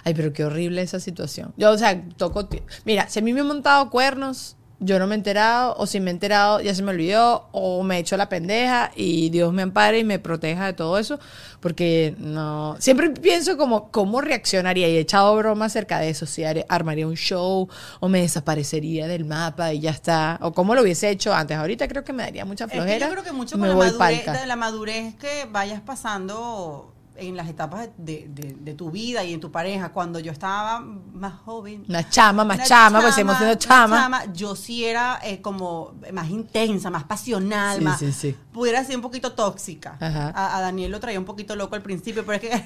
Ay, 0.05 0.15
pero 0.15 0.33
qué 0.33 0.45
horrible 0.45 0.83
esa 0.83 1.01
situación. 1.01 1.53
Yo, 1.57 1.71
o 1.71 1.79
sea, 1.79 2.01
toco. 2.17 2.49
Mira, 2.85 3.09
si 3.09 3.19
a 3.19 3.23
mí 3.23 3.33
me 3.33 3.41
han 3.41 3.47
montado 3.47 3.91
cuernos, 3.91 4.57
yo 4.81 4.99
no 4.99 5.07
me 5.09 5.15
he 5.15 5.19
enterado, 5.19 5.75
o 5.77 5.87
si 5.87 5.99
me 5.99 6.11
he 6.11 6.15
enterado, 6.15 6.61
ya 6.61 6.73
se 6.75 6.83
me 6.83 6.93
olvidó, 6.93 7.49
o 7.51 7.83
me 7.83 7.97
he 7.97 8.01
hecho 8.01 8.17
la 8.17 8.29
pendeja 8.29 8.93
y 8.95 9.29
Dios 9.31 9.53
me 9.53 9.63
ampare 9.63 9.99
y 9.99 10.05
me 10.05 10.21
proteja 10.21 10.67
de 10.67 10.73
todo 10.73 10.99
eso, 10.99 11.19
porque 11.61 12.15
no. 12.19 12.77
Siempre 12.79 13.11
pienso 13.11 13.57
como 13.57 13.91
cómo 13.91 14.21
reaccionaría 14.21 14.89
y 14.89 14.97
he 14.97 15.01
echado 15.01 15.37
broma 15.37 15.65
acerca 15.65 15.99
de 15.99 16.11
eso, 16.11 16.27
si 16.27 16.45
armaría 16.69 17.09
un 17.09 17.17
show 17.17 17.69
o 17.99 18.09
me 18.09 18.21
desaparecería 18.21 19.09
del 19.09 19.25
mapa 19.25 19.73
y 19.73 19.81
ya 19.81 19.91
está, 19.91 20.39
o 20.43 20.53
cómo 20.53 20.75
lo 20.77 20.83
hubiese 20.83 21.11
hecho 21.11 21.35
antes. 21.35 21.57
Ahorita 21.57 21.89
creo 21.89 22.05
que 22.05 22.13
me 22.13 22.23
daría 22.23 22.45
mucha 22.45 22.67
Es 22.67 22.71
que 22.71 22.77
flojera. 22.77 23.07
yo 23.07 23.13
creo 23.13 23.25
que 23.25 23.33
mucho 23.33 23.59
con 23.59 23.69
la 23.69 23.75
madurez, 23.75 24.47
la 24.47 24.57
madurez 24.57 25.15
que 25.17 25.47
vayas 25.51 25.81
pasando 25.81 26.95
en 27.19 27.37
las 27.37 27.49
etapas 27.49 27.89
de, 27.97 28.27
de- 28.31 28.57
de 28.59 28.75
tu 28.75 28.91
vida 28.91 29.25
y 29.25 29.33
en 29.35 29.41
tu 29.41 29.51
pareja. 29.53 29.91
Cuando 29.93 30.19
yo 30.19 30.33
estaba 30.33 30.81
más 30.81 31.35
joven. 31.45 31.85
Una 31.89 32.09
chama, 32.09 32.45
más 32.45 32.57
una 32.59 32.65
chama, 32.67 33.01
pues 33.01 33.19
una 33.19 33.59
chama. 33.59 34.25
yo 34.33 34.55
sí 34.57 34.85
era 34.85 35.19
eh, 35.23 35.41
como 35.41 35.95
más 36.13 36.31
intensa, 36.31 36.91
más 36.91 37.05
pasional, 37.05 37.79
Sí, 37.79 37.85
más, 37.85 37.99
sí, 37.99 38.13
sí. 38.13 38.37
pudiera 38.53 38.83
ser 38.85 38.97
un 38.97 39.03
poquito 39.03 39.33
tóxica. 39.33 39.97
Ajá. 40.01 40.33
A, 40.35 40.57
a 40.57 40.61
Daniel 40.61 40.91
lo 40.93 41.01
traía 41.01 41.19
un 41.19 41.25
poquito 41.25 41.57
loco 41.57 41.75
al 41.75 41.83
principio, 41.83 42.25
pero 42.25 42.35
es 42.35 42.41
que 42.41 42.65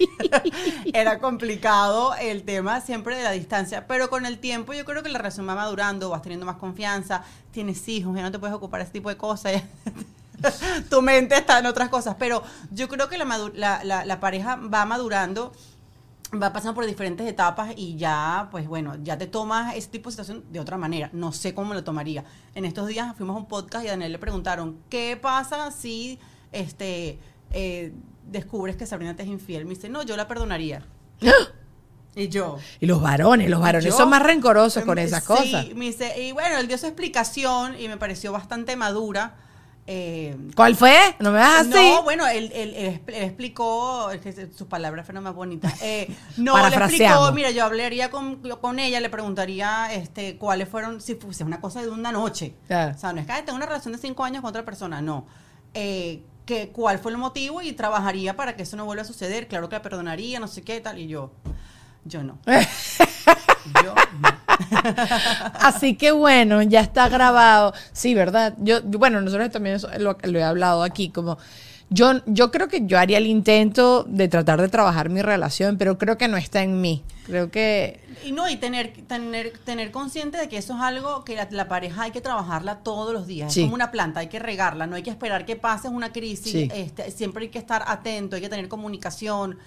era 0.92 1.18
complicado 1.18 2.14
el 2.14 2.42
tema 2.44 2.80
siempre 2.80 3.16
de 3.16 3.22
la 3.24 3.32
distancia. 3.32 3.86
Pero 3.86 4.08
con 4.10 4.26
el 4.26 4.38
tiempo 4.38 4.72
yo 4.72 4.84
creo 4.84 5.02
que 5.02 5.08
la 5.08 5.18
relación 5.18 5.48
va 5.48 5.54
madurando, 5.54 6.10
vas 6.10 6.22
teniendo 6.22 6.46
más 6.46 6.56
confianza, 6.56 7.22
tienes 7.50 7.86
hijos, 7.88 8.14
ya 8.16 8.22
no 8.22 8.30
te 8.32 8.38
puedes 8.38 8.54
ocupar 8.56 8.78
de 8.80 8.84
ese 8.84 8.92
tipo 8.92 9.08
de 9.08 9.16
cosas. 9.16 9.62
tu 10.90 11.02
mente 11.02 11.36
está 11.36 11.58
en 11.58 11.66
otras 11.66 11.88
cosas. 11.88 12.16
Pero 12.18 12.42
yo 12.70 12.88
creo 12.88 13.08
que 13.08 13.18
la, 13.18 13.24
la, 13.54 13.84
la- 13.84 14.04
la 14.04 14.20
pareja 14.20 14.56
va 14.56 14.84
madurando, 14.86 15.52
va 16.32 16.52
pasando 16.52 16.74
por 16.74 16.86
diferentes 16.86 17.26
etapas 17.26 17.72
y 17.76 17.96
ya, 17.96 18.48
pues 18.50 18.68
bueno, 18.68 18.96
ya 19.02 19.18
te 19.18 19.26
tomas 19.26 19.74
ese 19.76 19.88
tipo 19.88 20.08
de 20.08 20.12
situación 20.12 20.44
de 20.50 20.60
otra 20.60 20.76
manera. 20.78 21.10
No 21.12 21.32
sé 21.32 21.54
cómo 21.54 21.74
lo 21.74 21.82
tomaría. 21.84 22.24
En 22.54 22.64
estos 22.64 22.86
días 22.88 23.16
fuimos 23.16 23.36
a 23.36 23.38
un 23.40 23.46
podcast 23.46 23.84
y 23.84 23.88
a 23.88 23.92
Daniel 23.92 24.12
le 24.12 24.18
preguntaron, 24.18 24.78
¿qué 24.88 25.18
pasa 25.20 25.70
si 25.70 26.18
este 26.52 27.18
eh, 27.52 27.92
descubres 28.26 28.76
que 28.76 28.86
Sabrina 28.86 29.16
te 29.16 29.22
es 29.24 29.28
infiel? 29.28 29.64
Me 29.64 29.74
dice, 29.74 29.88
no, 29.88 30.02
yo 30.02 30.16
la 30.16 30.28
perdonaría. 30.28 30.82
Y 32.16 32.28
yo. 32.28 32.58
Y 32.80 32.86
los 32.86 33.00
varones, 33.00 33.48
los 33.48 33.60
varones 33.60 33.84
Yo- 33.92 33.96
son 33.96 34.10
más 34.10 34.20
rencorosos 34.22 34.84
con 34.84 34.98
esas 34.98 35.20
sí, 35.22 35.26
cosas. 35.28 35.66
me 35.76 35.84
dice, 35.86 36.20
y 36.20 36.32
bueno, 36.32 36.58
él 36.58 36.66
dio 36.66 36.76
su 36.76 36.86
explicación 36.86 37.78
y 37.80 37.86
me 37.86 37.98
pareció 37.98 38.32
bastante 38.32 38.74
madura. 38.74 39.36
Eh, 39.92 40.36
¿Cuál 40.54 40.76
fue? 40.76 40.96
No 41.18 41.32
me 41.32 41.38
vas 41.40 41.62
así. 41.62 41.70
no, 41.70 42.04
bueno, 42.04 42.24
él, 42.28 42.52
él- 42.54 42.74
él 42.76 42.94
expl- 42.94 43.12
él 43.12 43.24
explicó, 43.24 44.12
es 44.12 44.20
que 44.20 44.52
sus 44.56 44.68
palabras 44.68 45.04
fueron 45.04 45.24
más 45.24 45.34
bonitas. 45.34 45.82
Eh, 45.82 46.14
no, 46.36 46.56
le 46.56 46.76
explicó, 46.76 47.32
mira, 47.32 47.50
yo 47.50 47.64
hablaría 47.64 48.08
con, 48.08 48.36
con 48.60 48.78
ella, 48.78 49.00
le 49.00 49.10
preguntaría 49.10 49.92
este, 49.92 50.36
cuáles 50.38 50.68
fueron, 50.68 51.00
si 51.00 51.16
fuese 51.16 51.42
una 51.42 51.60
cosa 51.60 51.82
de 51.82 51.88
una 51.88 52.12
noche. 52.12 52.54
Claro. 52.68 52.94
O 52.94 52.98
sea, 53.00 53.12
no 53.12 53.20
es 53.20 53.26
que 53.26 53.32
"Ay, 53.32 53.42
tengo 53.44 53.56
una 53.56 53.66
relación 53.66 53.92
de 53.92 53.98
cinco 53.98 54.22
años 54.22 54.42
con 54.42 54.50
otra 54.50 54.64
persona, 54.64 55.02
no. 55.02 55.26
Eh, 55.74 56.22
que, 56.46 56.68
¿Cuál 56.68 57.00
fue 57.00 57.10
el 57.10 57.18
motivo? 57.18 57.60
Y 57.60 57.72
trabajaría 57.72 58.36
para 58.36 58.54
que 58.54 58.62
eso 58.62 58.76
no 58.76 58.84
vuelva 58.84 59.02
a 59.02 59.06
suceder. 59.06 59.48
Claro 59.48 59.68
que 59.68 59.74
la 59.74 59.82
perdonaría, 59.82 60.38
no 60.38 60.46
sé 60.46 60.62
qué, 60.62 60.80
tal. 60.80 60.98
Y 61.00 61.08
yo, 61.08 61.32
yo 62.04 62.22
no. 62.22 62.38
yo 63.82 63.94
no. 64.20 64.28
Así 65.60 65.96
que 65.96 66.12
bueno, 66.12 66.62
ya 66.62 66.80
está 66.80 67.08
grabado. 67.08 67.72
Sí, 67.92 68.14
¿verdad? 68.14 68.54
Yo, 68.58 68.80
yo- 68.88 68.98
bueno, 68.98 69.20
nosotros 69.20 69.50
también 69.50 69.76
eso 69.76 69.88
lo, 69.98 70.16
lo 70.22 70.38
he 70.38 70.42
hablado 70.44 70.82
aquí, 70.82 71.10
como 71.10 71.38
yo, 71.92 72.20
yo 72.26 72.52
creo 72.52 72.68
que 72.68 72.86
yo 72.86 72.98
haría 73.00 73.18
el 73.18 73.26
intento 73.26 74.04
de 74.04 74.28
tratar 74.28 74.60
de 74.60 74.68
trabajar 74.68 75.08
mi 75.08 75.22
relación, 75.22 75.76
pero 75.76 75.98
creo 75.98 76.16
que 76.18 76.28
no 76.28 76.36
está 76.36 76.62
en 76.62 76.80
mí. 76.80 77.02
Creo 77.26 77.50
que 77.50 78.00
Y 78.24 78.30
no, 78.32 78.48
y 78.48 78.56
tener, 78.56 78.92
tener, 79.08 79.52
tener 79.64 79.90
consciente 79.90 80.38
de 80.38 80.48
que 80.48 80.56
eso 80.58 80.74
es 80.74 80.80
algo 80.80 81.24
que 81.24 81.34
la, 81.34 81.48
la 81.50 81.66
pareja 81.68 82.02
hay 82.02 82.10
que 82.12 82.20
trabajarla 82.20 82.76
todos 82.78 83.12
los 83.12 83.26
días. 83.26 83.52
Sí. 83.52 83.60
Es 83.62 83.66
como 83.66 83.74
una 83.74 83.90
planta, 83.90 84.20
hay 84.20 84.28
que 84.28 84.38
regarla, 84.38 84.86
no 84.86 84.94
hay 84.94 85.02
que 85.02 85.10
esperar 85.10 85.44
que 85.44 85.56
pase 85.56 85.88
una 85.88 86.12
crisis. 86.12 86.52
Sí. 86.52 86.68
Este, 86.72 87.10
siempre 87.10 87.44
hay 87.44 87.50
que 87.50 87.58
estar 87.58 87.82
atento, 87.86 88.36
hay 88.36 88.42
que 88.42 88.48
tener 88.48 88.68
comunicación. 88.68 89.58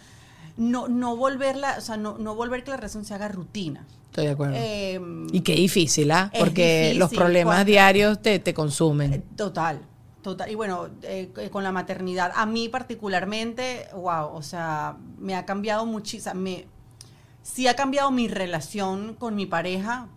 No, 0.57 0.87
no 0.87 1.15
volverla, 1.15 1.75
o 1.77 1.81
sea, 1.81 1.97
no, 1.97 2.17
no 2.17 2.35
volver 2.35 2.63
que 2.63 2.71
la 2.71 2.77
relación 2.77 3.05
se 3.05 3.13
haga 3.13 3.27
rutina. 3.27 3.85
estoy 4.05 4.25
de 4.25 4.31
acuerdo. 4.31 4.55
Eh, 4.57 4.99
y 5.31 5.41
qué 5.41 5.55
difícil, 5.55 6.11
¿ah? 6.11 6.31
Porque 6.37 6.79
difícil, 6.81 6.99
los 6.99 7.11
problemas 7.13 7.55
cuando- 7.55 7.71
diarios 7.71 8.21
te, 8.21 8.37
te 8.39 8.51
eh, 8.51 8.53
consumen. 8.53 9.23
Total, 9.35 9.81
total. 10.21 10.51
Y 10.51 10.55
bueno, 10.55 10.89
eh, 11.01 11.31
eh, 11.37 11.49
con 11.49 11.63
la 11.63 11.71
maternidad, 11.71 12.31
a 12.35 12.45
mí 12.45 12.69
particularmente, 12.69 13.87
wow, 13.93 14.27
o 14.33 14.41
sea, 14.43 14.97
me 15.17 15.35
ha 15.35 15.45
cambiado 15.45 15.85
muchísimo. 15.87 16.35
Me, 16.35 16.67
sí 17.41 17.67
ha 17.67 17.75
cambiado 17.75 18.11
mi 18.11 18.27
relación 18.27 19.15
con 19.15 19.35
mi 19.35 19.47
pareja, 19.47 20.07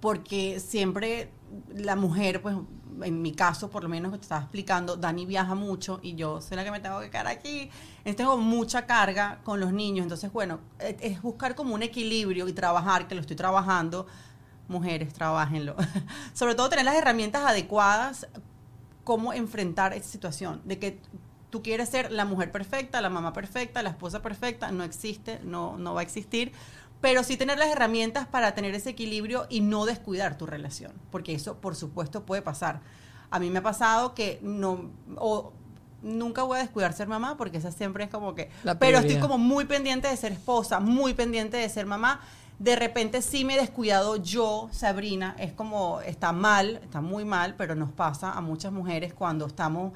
porque 0.00 0.58
siempre 0.60 1.30
la 1.72 1.94
mujer, 1.94 2.42
pues 2.42 2.56
en 3.02 3.22
mi 3.22 3.32
caso, 3.32 3.70
por 3.70 3.82
lo 3.82 3.88
menos 3.88 4.12
que 4.12 4.18
te 4.18 4.22
estaba 4.22 4.42
explicando, 4.42 4.96
Dani 4.96 5.26
viaja 5.26 5.54
mucho 5.54 6.00
y 6.02 6.14
yo 6.14 6.40
soy 6.40 6.56
la 6.56 6.64
que 6.64 6.70
me 6.70 6.80
tengo 6.80 7.00
que 7.00 7.10
quedar 7.10 7.26
aquí. 7.26 7.70
Entonces 7.98 8.16
tengo 8.16 8.36
mucha 8.36 8.86
carga 8.86 9.40
con 9.42 9.60
los 9.60 9.72
niños. 9.72 10.04
Entonces, 10.04 10.32
bueno, 10.32 10.60
es 10.78 11.20
buscar 11.22 11.54
como 11.54 11.74
un 11.74 11.82
equilibrio 11.82 12.48
y 12.48 12.52
trabajar, 12.52 13.08
que 13.08 13.14
lo 13.14 13.20
estoy 13.20 13.36
trabajando. 13.36 14.06
Mujeres, 14.68 15.12
trabajenlo. 15.12 15.76
Sobre 16.34 16.54
todo 16.54 16.68
tener 16.68 16.84
las 16.84 16.94
herramientas 16.94 17.42
adecuadas, 17.44 18.26
cómo 19.04 19.32
enfrentar 19.32 19.92
esa 19.92 20.08
situación. 20.08 20.60
De 20.64 20.78
que 20.78 21.00
tú 21.50 21.62
quieres 21.62 21.88
ser 21.88 22.10
la 22.10 22.24
mujer 22.24 22.50
perfecta, 22.50 23.00
la 23.00 23.10
mamá 23.10 23.32
perfecta, 23.32 23.82
la 23.82 23.90
esposa 23.90 24.22
perfecta, 24.22 24.72
no 24.72 24.82
existe, 24.82 25.40
no, 25.44 25.78
no 25.78 25.94
va 25.94 26.00
a 26.00 26.02
existir. 26.02 26.52
Pero 27.04 27.22
sí 27.22 27.36
tener 27.36 27.58
las 27.58 27.68
herramientas 27.68 28.26
para 28.26 28.54
tener 28.54 28.74
ese 28.74 28.88
equilibrio 28.88 29.44
y 29.50 29.60
no 29.60 29.84
descuidar 29.84 30.38
tu 30.38 30.46
relación. 30.46 30.90
Porque 31.10 31.34
eso, 31.34 31.58
por 31.58 31.76
supuesto, 31.76 32.24
puede 32.24 32.40
pasar. 32.40 32.80
A 33.30 33.38
mí 33.38 33.50
me 33.50 33.58
ha 33.58 33.62
pasado 33.62 34.14
que 34.14 34.38
no. 34.40 34.90
O, 35.16 35.52
Nunca 36.00 36.44
voy 36.44 36.58
a 36.58 36.62
descuidar 36.62 36.94
ser 36.94 37.06
mamá 37.06 37.36
porque 37.36 37.58
esa 37.58 37.72
siempre 37.72 38.04
es 38.04 38.10
como 38.10 38.34
que... 38.34 38.50
La 38.62 38.78
pero 38.78 38.98
estoy 38.98 39.16
como 39.16 39.36
muy 39.38 39.66
pendiente 39.66 40.08
de 40.08 40.16
ser 40.16 40.32
esposa, 40.32 40.80
muy 40.80 41.12
pendiente 41.12 41.58
de 41.58 41.68
ser 41.68 41.84
mamá. 41.84 42.20
De 42.58 42.74
repente 42.74 43.20
sí 43.20 43.44
me 43.44 43.54
he 43.54 43.60
descuidado 43.60 44.16
yo, 44.16 44.68
Sabrina, 44.70 45.34
es 45.38 45.52
como, 45.52 46.00
está 46.02 46.32
mal, 46.32 46.80
está 46.82 47.02
muy 47.02 47.26
mal, 47.26 47.54
pero 47.56 47.74
nos 47.74 47.90
pasa 47.90 48.32
a 48.32 48.40
muchas 48.40 48.72
mujeres 48.72 49.12
cuando 49.12 49.46
estamos 49.46 49.92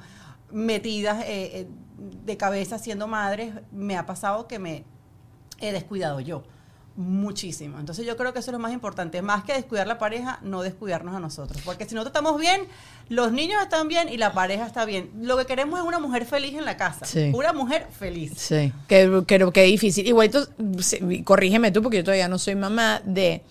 metidas 0.51 1.23
eh, 1.23 1.59
eh, 1.59 1.67
de 1.97 2.37
cabeza 2.37 2.77
siendo 2.77 3.07
madres, 3.07 3.53
me 3.71 3.97
ha 3.97 4.05
pasado 4.05 4.47
que 4.47 4.59
me 4.59 4.85
he 5.59 5.71
descuidado 5.71 6.19
yo 6.19 6.43
muchísimo. 6.99 7.79
Entonces 7.79 8.05
yo 8.05 8.17
creo 8.17 8.33
que 8.33 8.39
eso 8.39 8.51
es 8.51 8.53
lo 8.53 8.59
más 8.59 8.73
importante, 8.73 9.21
más 9.21 9.43
que 9.45 9.53
descuidar 9.53 9.87
la 9.87 9.97
pareja, 9.97 10.39
no 10.43 10.61
descuidarnos 10.61 11.15
a 11.15 11.19
nosotros, 11.19 11.61
porque 11.63 11.85
si 11.87 11.95
nosotros 11.95 12.11
estamos 12.11 12.39
bien, 12.39 12.61
los 13.07 13.31
niños 13.31 13.61
están 13.63 13.87
bien 13.87 14.09
y 14.09 14.17
la 14.17 14.33
pareja 14.33 14.65
está 14.67 14.83
bien. 14.85 15.09
Lo 15.21 15.37
que 15.37 15.45
queremos 15.45 15.79
es 15.79 15.85
una 15.85 15.99
mujer 15.99 16.25
feliz 16.25 16.53
en 16.55 16.65
la 16.65 16.75
casa, 16.77 17.05
Sí. 17.05 17.31
una 17.33 17.53
mujer 17.53 17.87
feliz. 17.97 18.33
Sí, 18.35 18.73
que, 18.87 19.23
que, 19.25 19.51
que 19.51 19.63
difícil. 19.63 20.05
Igualito, 20.05 20.45
sí, 20.79 21.23
corrígeme 21.23 21.71
tú, 21.71 21.81
porque 21.81 21.97
yo 21.97 22.03
todavía 22.03 22.27
no 22.27 22.37
soy 22.37 22.55
mamá, 22.55 23.01
de 23.05 23.43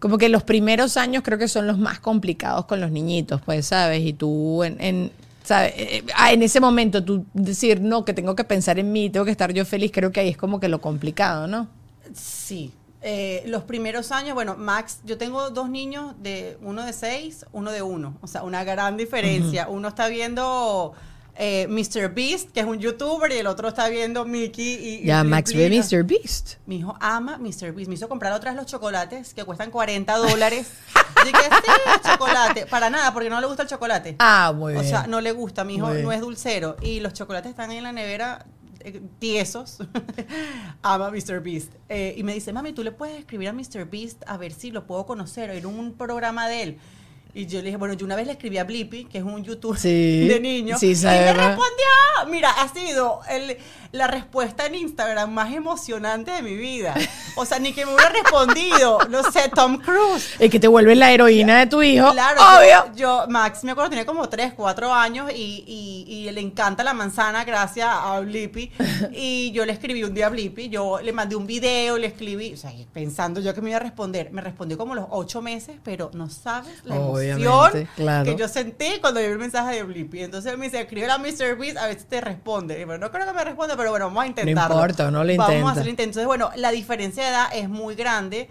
como 0.00 0.18
que 0.18 0.28
los 0.28 0.42
primeros 0.42 0.96
años 0.96 1.22
creo 1.24 1.38
que 1.38 1.46
son 1.46 1.66
los 1.66 1.78
más 1.78 2.00
complicados 2.00 2.64
con 2.64 2.80
los 2.80 2.90
niñitos, 2.90 3.40
pues, 3.42 3.66
¿sabes? 3.66 4.00
Y 4.02 4.12
tú 4.14 4.64
en, 4.64 4.80
en- 4.80 5.12
¿Sabes? 5.44 5.72
Eh, 5.76 6.04
ah, 6.16 6.32
en 6.32 6.42
ese 6.42 6.60
momento 6.60 7.02
tú 7.02 7.24
decir, 7.34 7.80
no, 7.80 8.04
que 8.04 8.12
tengo 8.14 8.36
que 8.36 8.44
pensar 8.44 8.78
en 8.78 8.92
mí, 8.92 9.10
tengo 9.10 9.24
que 9.24 9.30
estar 9.32 9.52
yo 9.52 9.64
feliz, 9.64 9.90
creo 9.92 10.12
que 10.12 10.20
ahí 10.20 10.28
es 10.28 10.36
como 10.36 10.60
que 10.60 10.68
lo 10.68 10.80
complicado, 10.80 11.46
¿no? 11.46 11.66
Sí. 12.14 12.72
Eh, 13.02 13.42
los 13.46 13.62
primeros 13.64 14.12
años, 14.12 14.34
bueno, 14.34 14.56
Max, 14.56 15.00
yo 15.04 15.16
tengo 15.16 15.50
dos 15.50 15.70
niños, 15.70 16.14
de 16.18 16.58
uno 16.62 16.84
de 16.84 16.92
seis, 16.92 17.46
uno 17.52 17.70
de 17.72 17.82
uno. 17.82 18.18
O 18.20 18.26
sea, 18.26 18.42
una 18.42 18.62
gran 18.64 18.96
diferencia. 18.96 19.68
Uno 19.68 19.88
está 19.88 20.08
viendo 20.08 20.92
eh, 21.34 21.66
Mr. 21.70 22.12
Beast, 22.12 22.50
que 22.50 22.60
es 22.60 22.66
un 22.66 22.78
youtuber, 22.78 23.32
y 23.32 23.36
el 23.38 23.46
otro 23.46 23.68
está 23.68 23.88
viendo 23.88 24.26
Mickey 24.26 24.74
y... 25.00 25.06
Ya, 25.06 25.22
y 25.22 25.24
Max 25.24 25.54
ve. 25.54 25.70
Mr. 25.70 26.04
Beast. 26.04 26.56
Mi 26.66 26.76
hijo 26.76 26.94
ama 27.00 27.38
Mr. 27.38 27.72
Beast. 27.72 27.88
Me 27.88 27.94
hizo 27.94 28.06
comprar 28.08 28.34
otra 28.34 28.50
vez 28.50 28.60
los 28.60 28.66
chocolates 28.66 29.32
que 29.32 29.44
cuestan 29.44 29.70
40 29.70 30.16
dólares. 30.18 30.70
Dije, 31.24 31.38
sí, 31.64 32.08
chocolate. 32.10 32.66
Para 32.66 32.90
nada, 32.90 33.14
porque 33.14 33.30
no 33.30 33.40
le 33.40 33.46
gusta 33.46 33.62
el 33.62 33.68
chocolate. 33.68 34.16
Ah, 34.18 34.52
muy 34.54 34.74
O 34.74 34.80
bien. 34.80 34.90
sea, 34.90 35.06
no 35.06 35.22
le 35.22 35.32
gusta. 35.32 35.64
Mi 35.64 35.76
hijo 35.76 35.88
no 35.88 36.12
es 36.12 36.20
dulcero. 36.20 36.76
Y 36.82 37.00
los 37.00 37.14
chocolates 37.14 37.48
están 37.50 37.70
en 37.72 37.82
la 37.82 37.92
nevera 37.92 38.44
tiesos. 39.18 39.78
Ama 40.82 41.10
Mr. 41.10 41.40
Beast. 41.42 41.72
Eh, 41.88 42.14
y 42.16 42.22
me 42.22 42.34
dice, 42.34 42.52
mami, 42.52 42.72
¿tú 42.72 42.82
le 42.82 42.92
puedes 42.92 43.18
escribir 43.18 43.48
a 43.48 43.52
Mr. 43.52 43.88
Beast 43.90 44.22
a 44.26 44.36
ver 44.36 44.52
si 44.52 44.70
lo 44.70 44.86
puedo 44.86 45.06
conocer? 45.06 45.50
Era 45.50 45.68
un 45.68 45.94
programa 45.94 46.48
de 46.48 46.62
él. 46.62 46.78
Y 47.34 47.46
yo 47.46 47.58
le 47.60 47.66
dije, 47.66 47.76
bueno, 47.76 47.94
yo 47.94 48.04
una 48.06 48.16
vez 48.16 48.26
le 48.26 48.32
escribí 48.32 48.58
a 48.58 48.64
Blippi, 48.64 49.04
que 49.04 49.18
es 49.18 49.24
un 49.24 49.42
youtuber 49.44 49.78
Sí, 49.78 50.26
de 50.28 50.40
niños. 50.40 50.80
sí, 50.80 50.92
y 50.92 51.04
me 51.04 51.32
respondió. 51.32 51.86
Mira, 52.28 52.50
ha 52.50 52.68
sido 52.68 53.20
el- 53.30 53.56
la 53.92 54.06
respuesta 54.06 54.66
en 54.66 54.76
Instagram 54.76 55.32
más 55.32 55.52
emocionante 55.52 56.30
de 56.30 56.42
mi 56.42 56.54
vida. 56.54 56.94
O 57.36 57.44
sea, 57.44 57.58
ni 57.58 57.72
que 57.72 57.84
me 57.86 57.92
hubiera 57.94 58.10
respondido, 58.10 58.98
no 59.08 59.22
sé, 59.32 59.48
Tom 59.54 59.78
Cruise. 59.78 60.28
Es 60.38 60.48
que 60.50 60.60
te 60.60 60.68
vuelve 60.68 60.94
la 60.94 61.10
heroína 61.12 61.58
de 61.58 61.66
tu 61.66 61.82
hijo. 61.82 62.12
Claro, 62.12 62.40
obvio. 62.40 62.92
Yo, 62.94 63.24
yo- 63.24 63.24
Max, 63.28 63.64
me 63.64 63.72
acuerdo, 63.72 63.90
tenía 63.90 64.06
como 64.06 64.28
3, 64.28 64.52
4 64.54 64.92
años 64.94 65.30
y, 65.34 65.64
y- 65.66 66.04
y 66.28 66.30
le 66.30 66.40
encanta 66.40 66.84
la 66.84 66.94
manzana 66.94 67.44
gracias 67.44 67.88
a 67.90 68.20
Blippi. 68.20 68.70
Y 69.12 69.50
yo 69.52 69.64
le 69.66 69.72
escribí 69.72 70.04
un 70.04 70.14
día 70.14 70.26
a 70.26 70.30
Blippi, 70.30 70.68
yo 70.68 71.00
le 71.00 71.12
mandé 71.12 71.34
un 71.36 71.46
video, 71.46 71.98
le 71.98 72.06
escribí, 72.06 72.52
o 72.54 72.56
sea, 72.56 72.70
pensando 72.92 73.40
yo 73.40 73.54
que 73.54 73.60
me 73.60 73.70
iba 73.70 73.78
a 73.78 73.82
responder. 73.82 74.30
Me 74.32 74.40
respondió 74.40 74.78
como 74.78 74.94
los 74.94 75.06
8 75.10 75.42
meses, 75.42 75.76
pero 75.82 76.10
no 76.14 76.28
sabes 76.30 76.84
la 76.84 76.94
Obviamente, 76.94 77.19
emoción 77.28 77.88
claro. 77.96 78.24
que 78.24 78.36
yo 78.36 78.48
sentí 78.48 78.98
cuando 79.00 79.20
vi 79.20 79.26
el 79.26 79.38
mensaje 79.38 79.76
de 79.76 79.82
Blippi. 79.82 80.20
Entonces 80.22 80.56
me 80.58 80.66
dice, 80.66 80.80
escribe 80.80 81.10
a 81.10 81.18
Mr. 81.18 81.56
Beast 81.58 81.76
a 81.76 81.88
si 81.92 82.04
te 82.08 82.20
responde. 82.20 82.80
Y 82.80 82.84
bueno, 82.84 83.06
no 83.06 83.12
creo 83.12 83.26
que 83.26 83.32
me 83.32 83.44
responda, 83.44 83.76
pero 83.76 83.90
bueno, 83.90 84.06
vamos 84.06 84.24
a 84.24 84.26
intentarlo. 84.26 84.74
importa, 84.74 85.08
uno 85.08 85.24
lo 85.24 85.36
Vamos 85.36 85.48
intenta. 85.50 85.68
a 85.68 85.72
hacer 85.72 85.82
el 85.84 85.88
intento. 85.90 86.10
Entonces, 86.20 86.26
bueno, 86.26 86.50
la 86.56 86.70
diferencia 86.70 87.22
de 87.24 87.28
edad 87.30 87.46
es 87.52 87.68
muy 87.68 87.94
grande. 87.94 88.48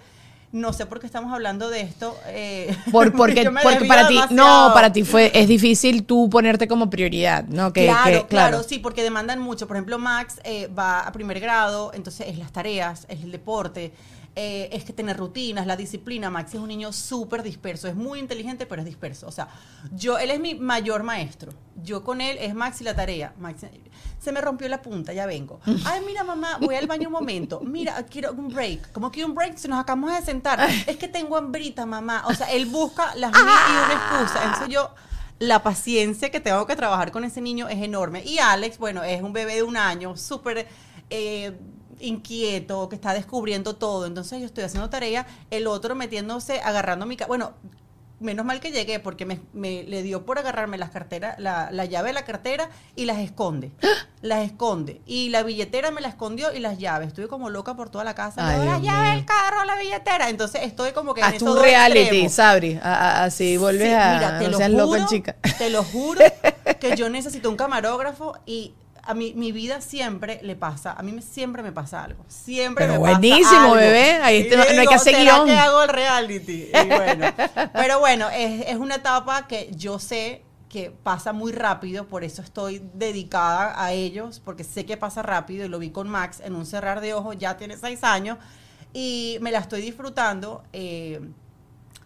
No 0.52 0.74
sé 0.74 0.88
por 0.88 1.00
qué 1.00 1.06
estamos 1.06 1.32
hablando 1.32 1.70
de 1.70 1.82
esto. 1.82 2.18
eh, 2.26 2.76
Por, 2.92 3.12
porque 3.16 3.52
porque 3.62 3.86
para 3.86 4.08
ti, 4.08 4.20
no, 4.32 4.72
para 4.74 4.92
ti 4.92 5.04
fue, 5.04 5.30
es 5.36 5.48
difícil 5.48 6.06
tú 6.06 6.28
ponerte 6.28 6.68
como 6.68 6.90
prioridad, 6.90 7.44
¿no? 7.44 7.72
Que, 7.72 7.86
claro, 7.86 8.22
que- 8.22 8.28
claro, 8.28 8.64
sí, 8.64 8.80
porque 8.80 9.04
demandan 9.04 9.40
mucho. 9.40 9.68
Por 9.68 9.78
ejemplo, 9.78 10.00
Max 10.00 10.40
eh, 10.44 10.68
va 10.68 11.02
a 11.02 11.12
primer 11.12 11.40
grado, 11.40 11.92
entonces 11.94 12.28
es 12.28 12.40
las 12.40 12.52
tareas, 12.52 13.06
es 13.10 13.22
el 13.22 13.32
deporte, 13.32 13.94
eh, 14.36 14.70
es 14.72 14.84
que 14.84 14.94
tener 14.94 15.18
rutinas, 15.18 15.68
la 15.68 15.76
disciplina. 15.76 16.30
Max 16.30 16.54
es 16.54 16.60
un 16.60 16.68
niño 16.68 16.94
súper 16.94 17.44
disperso, 17.44 17.88
es 17.88 17.96
muy 17.96 18.20
inteligente, 18.20 18.66
pero 18.66 18.82
es 18.82 18.86
disperso. 18.86 19.28
O 19.28 19.32
sea, 19.32 19.50
yo, 19.92 20.18
él 20.18 20.32
es 20.32 20.40
mi 20.40 20.56
mayor 20.56 21.04
maestro. 21.04 21.52
Yo 21.84 22.04
con 22.04 22.22
él 22.22 22.38
es 22.40 22.54
Max 22.54 22.82
y 22.82 22.84
la 22.84 22.96
tarea. 22.96 23.34
Max, 23.40 23.66
se 24.20 24.32
me 24.32 24.42
rompió 24.42 24.68
la 24.68 24.82
punta, 24.82 25.14
ya 25.14 25.26
vengo. 25.26 25.60
Ay, 25.86 26.02
mira, 26.06 26.24
mamá, 26.24 26.58
voy 26.62 26.76
al 26.76 26.88
baño 26.88 27.08
un 27.08 27.14
momento. 27.14 27.62
Mira, 27.62 28.04
quiero 28.06 28.34
un 28.34 28.50
break. 28.50 28.92
¿Cómo 28.92 29.12
que 29.12 29.26
un 29.26 29.34
break? 29.34 29.58
Si 29.58 29.68
nos 29.68 29.80
acabamos 29.80 30.14
de 30.14 30.22
sentar. 30.22 30.60
Es 30.88 30.98
que 30.98 31.08
tengo 31.08 31.38
hambrita, 31.38 31.86
mamá. 31.86 32.24
O 32.28 32.34
sea, 32.34 32.52
él 32.52 32.66
busca 32.66 33.16
las 33.16 33.32
mil 33.32 33.42
y 33.42 33.46
una 33.46 33.94
excusa. 33.94 34.44
Entonces 34.44 34.70
yo 34.70 34.90
la 35.40 35.64
paciencia 35.64 36.30
que 36.30 36.40
tengo 36.40 36.66
que 36.68 36.76
trabajar 36.76 37.12
con 37.12 37.24
ese 37.24 37.42
niño 37.42 37.68
es 37.70 37.82
enorme. 37.82 38.24
Y 38.24 38.40
Alex, 38.40 38.78
bueno, 38.78 39.04
es 39.04 39.22
un 39.22 39.34
bebé 39.34 39.56
de 39.56 39.64
un 39.64 39.78
año, 39.78 40.16
súper 40.18 40.68
eh, 41.10 41.58
inquieto, 42.00 42.90
que 42.90 42.96
está 42.96 43.14
descubriendo 43.14 43.76
todo. 43.76 44.06
Entonces 44.06 44.40
yo 44.40 44.46
estoy 44.46 44.64
haciendo 44.64 44.90
tarea, 44.90 45.26
el 45.52 45.68
otro 45.68 45.96
metiéndose, 45.96 46.60
agarrando 46.62 47.06
mi... 47.06 47.18
Bueno, 47.28 47.54
menos 48.22 48.46
mal 48.46 48.60
que 48.60 48.72
llegué 48.74 49.00
porque 49.00 49.26
me, 49.26 49.40
me- 49.54 49.84
le 49.84 50.04
dio 50.04 50.26
por 50.26 50.38
agarrarme 50.40 50.78
las 50.78 50.90
carteras, 50.90 51.40
la, 51.40 51.70
la 51.72 51.86
llave 51.86 52.10
de 52.10 52.14
la 52.14 52.26
cartera 52.26 52.70
y 52.98 53.06
las 53.06 53.20
esconde. 53.20 53.72
las 54.22 54.44
esconde. 54.46 55.00
Y 55.06 55.30
la 55.30 55.44
billetera 55.44 55.90
me 55.92 56.02
la 56.02 56.10
escondió 56.10 56.54
y 56.54 56.60
las 56.60 56.78
llaves. 56.80 57.08
Estuve 57.08 57.30
como 57.30 57.50
loca 57.50 57.76
por 57.76 57.90
toda 57.90 58.04
la 58.04 58.16
casa. 58.16 58.46
Ay, 58.46 58.66
la 58.66 58.78
llave, 58.80 59.08
mío. 59.10 59.20
el 59.20 59.26
carro, 59.26 59.64
la 59.64 59.78
billetera. 59.78 60.30
Entonces 60.30 60.64
estoy 60.64 60.92
como 60.92 61.14
que... 61.14 61.22
en 61.22 61.28
Haz 61.28 61.34
esos 61.36 61.48
un 61.48 61.56
dos 61.56 61.64
reality. 61.64 62.28
Sabri. 62.28 62.78
Así 62.84 63.56
vuelves 63.56 63.88
Sí, 63.88 63.94
a. 63.94 64.14
mira, 64.16 64.40
te 64.40 64.46
no 64.46 64.52
lo 64.52 64.58
seas 64.58 64.72
juro, 64.72 64.86
loca, 64.86 65.06
chica. 65.06 65.36
Te 65.58 65.70
lo 65.70 65.84
juro 65.86 66.22
que 66.82 66.98
yo 66.98 67.10
necesito 67.10 67.50
un 67.50 67.56
camarógrafo 67.56 68.34
y 68.46 68.74
a 69.10 69.14
mí 69.16 69.34
mi 69.36 69.52
vida 69.52 69.82
siempre 69.82 70.40
le 70.44 70.56
pasa, 70.56 70.94
a 70.94 71.02
mí 71.04 71.12
me, 71.12 71.22
siempre 71.22 71.64
me 71.64 71.72
pasa 71.72 72.04
algo. 72.04 72.24
Siempre 72.28 72.86
Pero 72.86 73.00
me 73.02 73.08
pasa 73.08 73.20
buenísimo, 73.20 73.60
algo. 73.62 73.76
bebé, 73.76 74.12
ahí 74.22 74.48
te- 74.48 74.56
no 74.56 74.64
le 74.64 74.70
hay 74.70 74.76
que 74.76 74.80
digo, 74.82 74.92
hacer 74.94 75.16
¿será 75.16 75.34
guion. 75.36 75.48
que 75.48 75.58
hago 75.58 75.82
el 75.84 75.90
reality? 75.90 76.70
Y 76.74 76.88
bueno, 76.88 77.26
pero 77.74 78.00
bueno, 78.00 78.30
es, 78.30 78.68
es 78.68 78.76
una 78.78 78.96
etapa 78.96 79.48
que 79.48 79.72
yo 79.76 79.98
sé 80.00 80.44
que 80.70 80.92
pasa 80.92 81.34
muy 81.34 81.52
rápido, 81.52 82.08
por 82.08 82.24
eso 82.24 82.44
estoy 82.44 82.82
dedicada 82.94 83.84
a 83.84 83.92
ellos, 83.92 84.40
porque 84.46 84.64
sé 84.64 84.86
que 84.86 84.98
pasa 84.98 85.24
rápido 85.24 85.66
y 85.66 85.68
lo 85.70 85.80
vi 85.80 85.90
con 85.90 86.08
Max 86.08 86.42
en 86.46 86.54
un 86.56 86.68
cerrar 86.68 87.02
de 87.02 87.16
ojos, 87.16 87.36
ya 87.40 87.58
tiene 87.58 87.76
seis 87.78 88.04
años 88.04 88.38
y 88.94 89.38
me 89.42 89.52
la 89.52 89.58
estoy 89.60 89.82
disfrutando. 89.82 90.64
eh, 90.72 91.20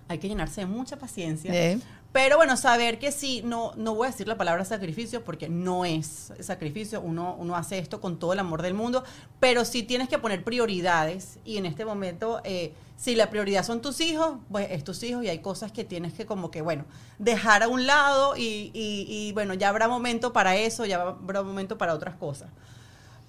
hay 0.07 0.19
que 0.19 0.27
llenarse 0.27 0.61
de 0.61 0.67
mucha 0.67 0.97
paciencia. 0.97 1.51
Eh. 1.53 1.79
Pero 2.13 2.37
bueno, 2.37 2.55
saber 2.57 2.99
que 2.99 3.11
sí, 3.11 3.41
no, 3.43 3.73
no 3.75 3.95
voy 3.95 4.07
a 4.07 4.11
decir 4.11 4.27
la 4.27 4.37
palabra 4.37 4.63
sacrificio 4.65 5.23
porque 5.23 5.49
no 5.49 5.83
es 5.83 6.31
sacrificio, 6.41 7.01
uno, 7.01 7.35
uno 7.39 7.55
hace 7.55 7.79
esto 7.79 7.99
con 7.99 8.19
todo 8.19 8.33
el 8.33 8.39
amor 8.39 8.61
del 8.61 8.75
mundo, 8.75 9.03
pero 9.39 9.65
sí 9.65 9.81
tienes 9.81 10.09
que 10.09 10.19
poner 10.19 10.43
prioridades 10.43 11.39
y 11.43 11.57
en 11.57 11.65
este 11.65 11.85
momento, 11.85 12.39
eh, 12.43 12.71
si 12.97 13.15
la 13.15 13.31
prioridad 13.31 13.63
son 13.65 13.81
tus 13.81 13.99
hijos, 13.99 14.35
pues 14.51 14.67
es 14.69 14.83
tus 14.83 15.01
hijos 15.01 15.23
y 15.23 15.29
hay 15.29 15.39
cosas 15.39 15.71
que 15.71 15.83
tienes 15.83 16.13
que 16.13 16.27
como 16.27 16.51
que, 16.51 16.61
bueno, 16.61 16.85
dejar 17.17 17.63
a 17.63 17.67
un 17.67 17.87
lado 17.87 18.37
y, 18.37 18.69
y- 18.75 19.05
y, 19.09 19.31
bueno, 19.33 19.55
ya 19.55 19.69
habrá 19.69 19.87
momento 19.87 20.33
para 20.33 20.55
eso, 20.55 20.85
ya 20.85 21.01
habrá 21.01 21.41
momento 21.41 21.79
para 21.79 21.95
otras 21.95 22.13
cosas. 22.15 22.49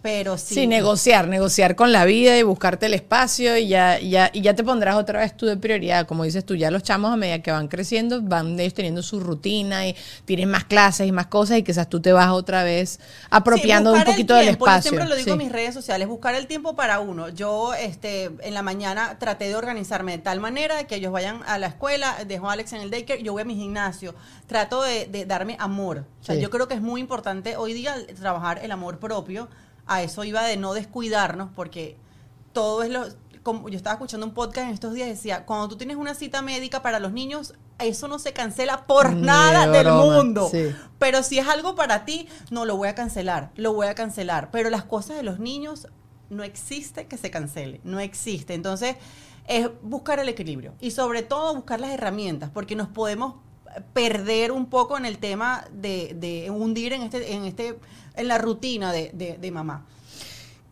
Pero 0.05 0.37
sí. 0.37 0.55
Sí, 0.55 0.67
negociar, 0.67 1.29
negociar 1.29 1.77
con 1.77 1.91
la 1.91 2.05
vida 2.05 2.37
y 2.37 2.43
buscarte 2.43 2.85
el 2.85 2.93
espacio 2.93 3.57
y 3.57 3.69
ya, 3.69 3.99
ya, 3.99 4.29
y 4.35 4.43
ya 4.43 4.55
te 4.55 4.63
pondrás 4.63 4.97
otra 4.97 5.21
vez 5.21 5.35
tú 5.35 5.47
de 5.47 5.57
prioridad. 5.57 6.07
Como 6.07 6.25
dices 6.25 6.45
tú, 6.45 6.55
ya 6.57 6.71
los 6.71 6.83
chamos 6.83 7.11
a 7.11 7.17
medida 7.17 7.39
que 7.39 7.51
van 7.51 7.69
creciendo, 7.69 8.21
van 8.21 8.61
ellos 8.61 8.75
teniendo 8.75 9.03
su 9.03 9.19
rutina 9.19 9.89
y 9.89 9.97
tienen 10.27 10.51
más 10.51 10.65
clases 10.65 11.07
y 11.07 11.13
más 11.13 11.29
cosas 11.29 11.57
y 11.57 11.63
quizás 11.63 11.89
tú 11.89 12.03
te 12.03 12.13
vas 12.13 12.29
otra 12.33 12.65
vez 12.65 13.01
apropiando 13.31 13.95
Sí, 13.95 13.99
un 14.01 14.05
poquito 14.05 14.35
del 14.35 14.49
espacio. 14.49 14.91
Yo 14.91 14.99
siempre 14.99 15.09
lo 15.09 15.17
digo 15.17 15.33
en 15.33 15.39
mis 15.39 15.51
redes 15.51 15.73
sociales, 15.73 16.07
buscar 16.07 16.35
el 16.35 16.47
tiempo 16.49 16.77
para 16.77 17.01
uno. 17.01 17.31
Yo 17.31 17.73
este, 17.73 18.25
en 18.43 18.53
la 18.53 18.61
mañana 18.61 19.19
traté 19.19 19.49
de 19.49 19.57
organizarme 19.57 20.13
de 20.13 20.19
tal 20.19 20.39
manera 20.39 20.87
que 20.87 20.97
ellos 20.97 21.13
vayan 21.13 21.41
a 21.47 21.57
la 21.57 21.69
escuela, 21.69 22.15
dejo 22.27 22.51
a 22.51 22.53
Alex 22.53 22.75
en 22.75 22.83
el 22.83 22.91
daycare, 22.91 23.23
yo 23.23 23.33
voy 23.33 23.41
a 23.41 23.47
mi 23.47 23.55
gimnasio. 23.55 24.15
Trato 24.49 24.83
de, 24.83 25.07
de 25.07 25.25
darme 25.25 25.57
amor. 25.59 26.05
O 26.21 26.25
sea, 26.25 26.35
Sí. 26.35 26.43
yo 26.43 26.51
creo 26.51 26.69
que 26.69 26.75
es 26.75 26.83
muy 26.83 27.01
importante 27.01 27.57
hoy 27.57 27.73
día 27.73 27.97
trabajar 28.21 28.61
el 28.63 28.71
amor 28.71 28.99
propio. 28.99 29.49
A 29.87 30.03
eso 30.03 30.25
iba 30.25 30.43
de 30.45 30.57
no 30.57 30.75
descuidarnos 30.75 31.51
porque 31.55 31.97
todo 32.53 32.83
es 32.83 32.91
lo... 32.91 33.07
Como 33.43 33.69
yo 33.69 33.77
estaba 33.77 33.95
escuchando 33.95 34.25
un 34.25 34.33
podcast 34.33 34.69
en 34.69 34.73
estos 34.73 34.95
días, 34.95 35.07
decía, 35.07 35.45
cuando 35.45 35.69
tú 35.69 35.77
tienes 35.77 35.99
una 35.99 36.15
cita 36.15 36.41
médica 36.41 36.81
para 36.81 36.99
los 36.99 37.13
niños, 37.13 37.53
eso 37.79 38.09
no 38.09 38.19
se 38.19 38.33
cancela 38.33 38.87
por 38.87 39.13
Ni 39.13 39.21
nada 39.23 39.67
de 39.67 39.85
del 39.85 39.93
mundo. 39.93 40.49
sí. 40.51 40.75
Pero 40.99 41.23
si 41.23 41.39
es 41.39 41.47
algo 41.47 41.75
para 41.75 42.07
ti, 42.07 42.27
no 42.51 42.65
lo 42.65 42.79
voy 42.79 42.89
a 42.89 42.95
cancelar, 42.95 43.51
lo 43.57 43.75
voy 43.75 43.89
a 43.89 43.95
cancelar. 43.95 44.51
Pero 44.51 44.71
las 44.71 44.85
cosas 44.85 45.17
de 45.17 45.23
los 45.23 45.41
niños 45.41 45.89
no 46.31 46.43
existe 46.43 47.07
que 47.07 47.19
se 47.19 47.31
cancele, 47.31 47.83
no 47.85 48.01
existe. 48.01 48.55
Entonces, 48.55 48.97
es 49.47 49.69
buscar 49.83 50.19
el 50.21 50.29
equilibrio 50.31 50.75
y 50.81 50.93
sobre 50.93 51.23
todo 51.23 51.55
buscar 51.55 51.81
las 51.81 51.91
herramientas, 51.91 52.49
porque 52.49 52.77
nos 52.77 52.89
podemos 52.89 53.35
perder 53.93 54.53
un 54.53 54.67
poco 54.67 54.97
en 54.97 55.05
el 55.05 55.19
tema 55.19 55.67
de, 55.73 56.17
de 56.19 56.51
hundir 56.51 56.93
en 56.93 57.03
este, 57.03 57.35
en 57.35 57.45
este, 57.45 57.79
en 58.17 58.29
la 58.29 58.39
rutina 58.39 58.93
de, 58.93 59.11
de- 59.15 59.39
de 59.39 59.51
mamá. 59.51 59.85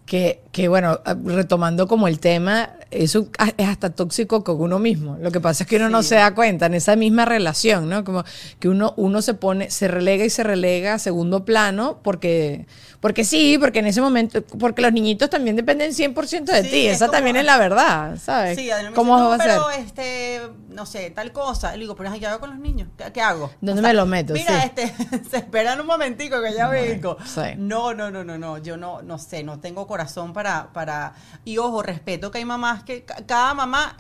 Que, 0.06 0.42
que 0.52 0.68
bueno, 0.68 1.00
retomando 1.24 1.86
como 1.88 2.06
el 2.06 2.18
tema, 2.18 2.70
eso 2.90 3.28
es 3.56 3.66
hasta 3.68 3.90
tóxico 3.90 4.44
con 4.44 4.60
uno 4.60 4.78
mismo. 4.78 5.16
Lo 5.22 5.30
que 5.30 5.40
pasa 5.40 5.62
es 5.64 5.70
que 5.70 5.76
uno 5.76 5.88
no 5.88 6.02
se 6.02 6.16
da 6.16 6.34
cuenta 6.34 6.66
en 6.66 6.74
esa 6.74 6.96
misma 6.96 7.24
relación, 7.24 7.88
¿no? 7.88 8.04
Como 8.04 8.22
que 8.58 8.68
uno, 8.68 8.92
uno 8.98 9.22
se 9.22 9.32
pone, 9.32 9.70
se 9.70 9.88
relega 9.88 10.24
y 10.26 10.28
se 10.30 10.42
relega 10.42 10.94
a 10.94 10.98
segundo 10.98 11.46
plano 11.46 11.98
porque, 12.02 12.66
porque 13.02 13.24
sí, 13.24 13.58
porque 13.60 13.80
en 13.80 13.86
ese 13.88 14.00
momento, 14.00 14.42
porque 14.42 14.80
los 14.80 14.92
niñitos 14.92 15.28
también 15.28 15.56
dependen 15.56 15.92
100% 15.92 16.44
de 16.52 16.62
Sí, 16.62 16.70
ti. 16.70 16.86
es 16.86 16.96
Esa 16.96 17.06
como- 17.08 17.16
también 17.18 17.36
es 17.36 17.44
la 17.44 17.58
verdad, 17.58 18.16
¿sabes? 18.18 18.56
Sí, 18.56 18.70
además 18.70 18.94
¿Cómo 18.94 19.16
dice, 19.16 19.28
va 19.28 19.34
a 19.34 19.56
"No, 19.58 19.66
pero 19.66 19.70
este, 19.84 20.40
no 20.70 20.86
sé, 20.86 21.10
tal 21.10 21.32
cosa. 21.32 21.72
Le 21.72 21.80
digo, 21.80 21.94
pero 21.96 22.10
¿qué 22.12 22.26
hago 22.26 22.40
con 22.40 22.50
los 22.50 22.58
niños? 22.60 22.88
¿Qué, 22.96 23.12
qué 23.12 23.20
hago? 23.20 23.50
¿Dónde 23.60 23.82
me 23.82 23.92
lo 23.92 24.06
meto? 24.06 24.32
Mira, 24.32 24.62
Sí. 24.62 24.70
este, 24.74 24.94
se 25.30 25.36
esperan 25.38 25.80
un 25.80 25.86
momentico 25.86 26.40
que 26.40 26.54
ya 26.54 26.68
vengo. 26.68 27.16
sí. 27.26 27.40
No, 27.58 27.92
no, 27.92 28.10
no, 28.10 28.22
no, 28.24 28.38
no. 28.38 28.58
Yo 28.58 28.76
no, 28.76 29.02
no 29.02 29.18
sé, 29.18 29.42
no 29.42 29.58
tengo 29.58 29.86
corazón 29.86 30.32
para, 30.32 30.72
para. 30.72 31.12
Y 31.44 31.58
ojo, 31.58 31.82
respeto 31.82 32.30
que 32.30 32.38
hay 32.38 32.44
mamás 32.44 32.84
que 32.84 33.04
ca- 33.04 33.22
cada 33.26 33.52
mamá 33.52 33.96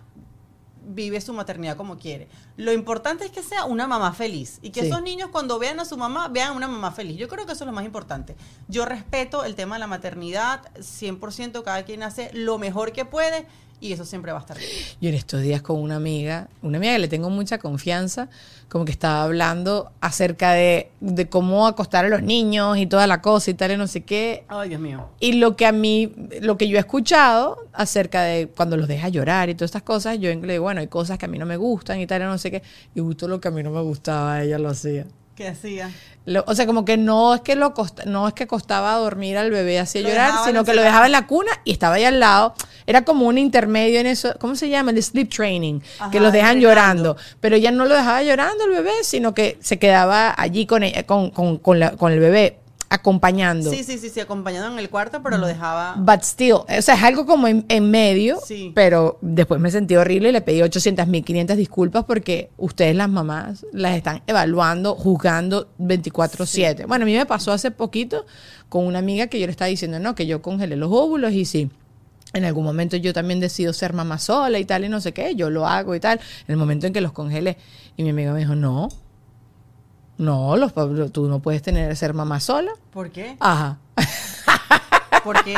vive 0.84 1.20
su 1.20 1.32
maternidad 1.32 1.76
como 1.76 1.98
quiere. 1.98 2.28
Lo 2.56 2.72
importante 2.72 3.24
es 3.24 3.30
que 3.30 3.42
sea 3.42 3.64
una 3.64 3.86
mamá 3.86 4.12
feliz 4.12 4.58
y 4.62 4.70
que 4.70 4.80
Sí. 4.80 4.86
esos 4.88 5.02
niños 5.02 5.30
cuando 5.30 5.58
vean 5.58 5.80
a 5.80 5.84
su 5.84 5.96
mamá 5.96 6.28
vean 6.28 6.48
a 6.48 6.52
una 6.52 6.68
mamá 6.68 6.90
feliz. 6.92 7.16
Yo 7.18 7.28
creo 7.28 7.46
que 7.46 7.52
eso 7.52 7.64
es 7.64 7.66
lo 7.66 7.72
más 7.72 7.84
importante. 7.84 8.36
Yo 8.68 8.84
respeto 8.84 9.44
el 9.44 9.54
tema 9.54 9.76
de 9.76 9.80
la 9.80 9.86
maternidad, 9.86 10.62
100% 10.80 11.62
cada 11.62 11.84
quien 11.84 12.02
hace 12.02 12.30
lo 12.34 12.58
mejor 12.58 12.92
que 12.92 13.04
puede 13.04 13.46
y 13.82 13.92
eso 13.92 14.04
siempre 14.04 14.30
va 14.30 14.38
a 14.38 14.42
estar 14.42 14.56
bien. 14.56 14.70
Yo 15.00 15.08
en 15.08 15.16
estos 15.16 15.42
días 15.42 15.60
con 15.60 15.80
una 15.80 15.96
amiga, 15.96 16.48
una 16.62 16.78
amiga 16.78 16.92
que 16.92 17.00
le 17.00 17.08
tengo 17.08 17.30
mucha 17.30 17.58
confianza, 17.58 18.28
como 18.68 18.84
que 18.84 18.92
estaba 18.92 19.24
hablando 19.24 19.90
acerca 20.00 20.52
de, 20.52 20.88
de 21.00 21.28
cómo 21.28 21.66
acostar 21.66 22.04
a 22.04 22.08
los 22.08 22.22
niños 22.22 22.78
y 22.78 22.86
toda 22.86 23.08
la 23.08 23.20
cosa 23.20 23.50
y 23.50 23.54
tal 23.54 23.72
y 23.72 23.76
no 23.76 23.88
sé 23.88 24.02
qué. 24.02 24.44
Ay, 24.46 24.68
Dios 24.68 24.80
mío. 24.80 25.08
Y 25.18 25.32
lo 25.32 25.56
que 25.56 25.66
a 25.66 25.72
mí, 25.72 26.14
lo 26.40 26.56
que 26.56 26.68
yo 26.68 26.76
he 26.76 26.80
escuchado 26.80 27.58
acerca 27.72 28.22
de 28.22 28.46
cuando 28.46 28.76
los 28.76 28.86
deja 28.86 29.08
llorar 29.08 29.50
y 29.50 29.56
todas 29.56 29.70
estas 29.70 29.82
cosas, 29.82 30.16
yo 30.20 30.32
le 30.32 30.52
digo, 30.52 30.62
bueno, 30.62 30.80
hay 30.80 30.86
cosas 30.86 31.18
que 31.18 31.26
a 31.26 31.28
mí 31.28 31.38
no 31.38 31.46
me 31.46 31.56
gustan 31.56 32.00
y 32.00 32.06
tal 32.06 32.22
y 32.22 32.24
no 32.26 32.38
sé 32.38 32.52
qué. 32.52 32.62
Y 32.94 33.00
justo 33.00 33.26
lo 33.26 33.40
que 33.40 33.48
a 33.48 33.50
mí 33.50 33.64
no 33.64 33.72
me 33.72 33.82
gustaba, 33.82 34.44
ella 34.44 34.60
lo 34.60 34.68
hacía. 34.68 35.06
¿Qué 35.36 35.48
hacía? 35.48 35.90
Lo- 36.26 36.44
o 36.46 36.54
sea, 36.54 36.66
como 36.66 36.84
que 36.84 36.96
no 36.98 37.34
es 37.34 37.40
que 37.40 37.56
lo 37.56 37.72
costa- 37.72 38.04
no 38.04 38.28
es 38.28 38.34
que 38.34 38.46
costaba 38.46 38.94
dormir 38.96 39.38
al 39.38 39.50
bebé 39.50 39.78
así 39.80 39.98
a 39.98 40.02
Lo 40.02 40.08
llorar, 40.10 40.32
sino 40.44 40.62
que 40.64 40.74
lo 40.74 40.82
dejaba 40.82 41.06
en 41.06 41.12
la 41.12 41.26
cuna 41.26 41.50
y 41.64 41.72
estaba 41.72 41.94
ahí 41.94 42.04
al 42.04 42.20
lado. 42.20 42.54
Era 42.86 43.02
como 43.04 43.26
un 43.26 43.38
intermedio 43.38 43.98
en 43.98 44.06
eso, 44.06 44.34
¿cómo 44.38 44.54
se 44.56 44.68
llama? 44.68 44.90
El 44.90 45.02
sleep 45.02 45.30
training, 45.30 45.80
Ajá, 45.98 46.10
que 46.10 46.20
los 46.20 46.32
dejan 46.32 46.60
llorando. 46.60 47.16
Pero 47.40 47.56
ella 47.56 47.70
no 47.70 47.86
lo 47.86 47.94
dejaba 47.94 48.22
llorando 48.22 48.64
el 48.64 48.70
bebé, 48.72 48.92
sino 49.02 49.32
que 49.34 49.56
se 49.60 49.78
quedaba 49.78 50.34
allí 50.36 50.66
con, 50.66 50.82
ella- 50.82 51.04
con, 51.06 51.30
con, 51.30 51.56
con, 51.58 51.80
la- 51.80 51.92
con 51.96 52.12
el 52.12 52.20
bebé 52.20 52.58
acompañando. 52.94 53.70
Sí, 53.70 53.82
sí, 53.84 53.98
sí, 53.98 54.10
sí, 54.10 54.20
acompañado 54.20 54.70
en 54.70 54.78
el 54.78 54.90
cuarto, 54.90 55.22
pero 55.22 55.38
lo 55.38 55.46
dejaba... 55.46 55.94
But 55.98 56.22
still, 56.22 56.52
o 56.52 56.66
sea, 56.82 56.94
es 56.94 57.02
algo 57.02 57.24
como 57.26 57.48
en, 57.48 57.64
en 57.68 57.90
medio, 57.90 58.38
Sí. 58.44 58.70
pero 58.74 59.18
después 59.22 59.60
me 59.60 59.70
sentí 59.70 59.96
horrible 59.96 60.28
y 60.28 60.32
le 60.32 60.40
pedí 60.42 60.60
800 60.62 61.06
mil 61.06 61.24
500 61.24 61.56
disculpas 61.56 62.04
porque 62.04 62.50
ustedes 62.58 62.94
las 62.94 63.08
mamás 63.08 63.64
las 63.72 63.96
están 63.96 64.22
evaluando, 64.26 64.94
juzgando 64.94 65.68
24/7. 65.78 66.86
Bueno, 66.86 67.04
a 67.04 67.06
mí 67.06 67.14
me 67.16 67.26
pasó 67.26 67.52
hace 67.52 67.70
poquito 67.70 68.26
con 68.68 68.84
una 68.86 68.98
amiga 68.98 69.26
que 69.28 69.40
yo 69.40 69.46
le 69.46 69.52
estaba 69.52 69.68
diciendo, 69.68 69.98
no, 69.98 70.14
que 70.14 70.26
yo 70.26 70.42
congelé 70.42 70.76
los 70.76 70.90
óvulos 70.92 71.32
y 71.32 71.44
sí. 71.44 71.70
En 72.34 72.44
algún 72.44 72.64
momento 72.64 72.96
yo 72.96 73.12
también 73.12 73.40
decido 73.40 73.72
ser 73.72 73.92
mamá 73.92 74.18
sola 74.18 74.58
y 74.58 74.64
tal 74.64 74.84
y 74.84 74.88
no 74.88 75.00
sé 75.02 75.12
qué, 75.12 75.34
yo 75.34 75.50
lo 75.50 75.66
hago 75.66 75.94
y 75.94 76.00
tal. 76.00 76.18
En 76.46 76.52
el 76.52 76.56
momento 76.56 76.86
en 76.86 76.92
que 76.92 77.00
los 77.02 77.12
congelé 77.12 77.58
y 77.96 78.02
mi 78.04 78.10
amiga 78.10 78.32
me 78.32 78.38
dijo, 78.40 78.54
no, 78.54 78.88
no, 80.18 80.56
los, 80.56 80.72
tú 81.12 81.28
no 81.28 81.40
puedes 81.40 81.62
tener 81.62 81.96
ser 81.96 82.14
mamá 82.14 82.40
sola. 82.40 82.72
¿Por 82.92 83.10
qué? 83.10 83.36
Ajá. 83.40 83.78
Porque... 85.24 85.54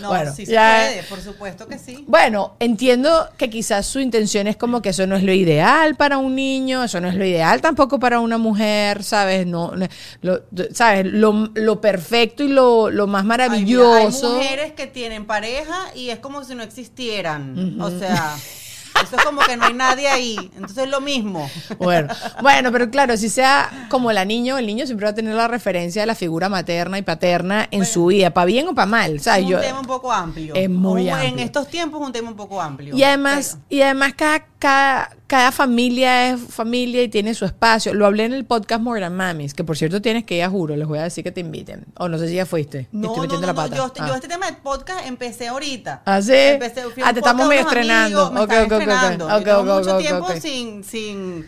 No, 0.00 0.08
Bueno, 0.08 0.32
sí 0.34 0.46
se 0.46 0.52
ya- 0.52 0.84
puede, 0.86 1.02
por 1.04 1.20
supuesto 1.20 1.66
que 1.68 1.78
sí. 1.78 2.04
Bueno, 2.08 2.54
entiendo 2.58 3.28
que 3.36 3.50
quizás 3.50 3.86
su 3.86 4.00
intención 4.00 4.46
es 4.46 4.56
como 4.56 4.80
que 4.82 4.90
eso 4.90 5.06
no 5.06 5.14
es 5.16 5.22
lo 5.22 5.32
ideal 5.32 5.94
para 5.96 6.16
un 6.18 6.34
niño, 6.34 6.82
eso 6.84 7.00
no 7.00 7.08
es 7.08 7.14
lo 7.16 7.24
ideal 7.24 7.60
tampoco 7.60 7.98
para 7.98 8.20
una 8.20 8.38
mujer, 8.38 9.02
¿sabes? 9.04 9.46
No, 9.46 9.72
no- 9.72 9.86
lo, 10.22 10.40
¿sabes? 10.72 11.06
Lo, 11.06 11.50
lo 11.54 11.80
perfecto 11.80 12.42
y 12.44 12.48
lo, 12.48 12.88
lo 12.90 13.06
más 13.06 13.22
Ay, 13.22 13.26
mira, 13.26 13.48
maravilloso. 13.48 14.28
hay 14.28 14.38
mujeres 14.38 14.72
que 14.72 14.86
tienen 14.86 15.26
pareja 15.26 15.76
y 15.94 16.10
es 16.10 16.18
como 16.18 16.44
si 16.44 16.54
no 16.54 16.62
existieran. 16.62 17.80
O 17.80 17.90
sea, 17.90 18.36
eso 19.02 19.16
es 19.16 19.24
como 19.24 19.40
que 19.42 19.56
no 19.56 19.64
hay 19.66 19.74
nadie 19.74 20.08
ahí. 20.08 20.36
Entonces 20.54 20.84
es 20.84 20.88
lo 20.90 21.00
mismo. 21.00 21.48
Bueno, 21.78 22.12
bueno, 22.42 22.70
pero 22.72 22.90
claro, 22.90 23.16
si 23.16 23.28
sea 23.28 23.86
como 23.88 24.12
la 24.12 24.24
niño, 24.24 24.58
el 24.58 24.66
niño 24.66 24.86
siempre 24.86 25.04
va 25.06 25.10
a 25.10 25.14
tener 25.14 25.34
la 25.34 25.48
referencia 25.48 26.02
de 26.02 26.06
la 26.06 26.14
figura 26.14 26.48
materna 26.48 26.98
y 26.98 27.02
paterna 27.02 27.66
en 27.70 27.84
su 27.86 28.06
vida, 28.06 28.30
para 28.30 28.44
bien 28.46 28.68
o 28.68 28.74
para 28.74 28.86
mal, 28.86 29.20
¿sabes? 29.20 29.40
es 29.40 29.44
un 29.46 29.50
Yo- 29.52 29.60
tema 29.60 29.80
un 29.80 29.86
poco 29.86 30.12
amplio. 30.12 30.54
Es 30.54 30.68
muy 30.70 31.08
O 31.10 31.16
En 31.18 31.26
amplio. 31.28 31.44
estos 31.44 31.68
tiempos 31.68 32.00
es 32.00 32.06
un 32.06 32.12
tema 32.12 32.28
un 32.30 32.36
poco 32.36 32.60
amplio. 32.60 32.96
Y 32.96 33.02
además, 33.02 33.58
Pero- 33.68 33.78
y 33.78 33.82
además 33.82 34.12
cada, 34.16 34.44
cada, 34.58 35.10
cada 35.30 35.52
familia 35.52 36.30
es 36.32 36.40
familia 36.40 37.04
y 37.04 37.08
tiene 37.08 37.34
su 37.34 37.44
espacio. 37.44 37.94
Lo 37.94 38.04
hablé 38.04 38.24
en 38.24 38.32
el 38.32 38.44
podcast 38.44 38.82
More 38.82 39.00
Than 39.00 39.14
Mamis, 39.14 39.54
que 39.54 39.62
por 39.62 39.76
cierto 39.76 40.02
tienes 40.02 40.24
que 40.24 40.34
ir 40.36 40.42
a 40.42 40.50
juro, 40.50 40.74
les 40.74 40.88
voy 40.88 40.98
a 40.98 41.04
decir 41.04 41.22
que 41.22 41.30
te 41.30 41.38
inviten. 41.40 41.84
O 41.98 42.08
no 42.08 42.18
sé 42.18 42.26
si 42.26 42.34
ya 42.34 42.46
fuiste. 42.46 42.88
No, 42.90 43.10
estoy 43.10 43.16
no, 43.18 43.22
metiendo 43.22 43.46
no, 43.46 43.52
la 43.52 43.54
pata. 43.54 43.76
Yo, 43.76 43.86
este- 43.86 44.00
Ah. 44.02 44.08
yo 44.08 44.14
este 44.16 44.26
tema 44.26 44.46
de 44.50 44.54
podcast 44.54 45.06
empecé 45.06 45.46
ahorita. 45.46 46.02
¿Ah, 46.04 46.20
sí? 46.20 46.32
Empecé, 46.34 46.82
Ah, 47.04 47.12
te 47.12 47.20
estamos 47.20 47.46
medio 47.46 47.62
estrenando. 47.62 48.26
amigos, 48.26 48.32
me 48.32 48.40
Ok, 48.40 48.50
están 48.50 48.64
ok, 48.64 48.66
ok, 48.66 48.72
ok. 48.74 48.80
estrenando. 48.80 49.28
Yo 49.28 49.36
Ok, 49.36 49.44
tengo 49.44 49.60
ok, 49.60 49.66
mucho 49.78 49.98
tiempo 49.98 50.26
sin, 50.40 50.82
sin, 50.82 51.46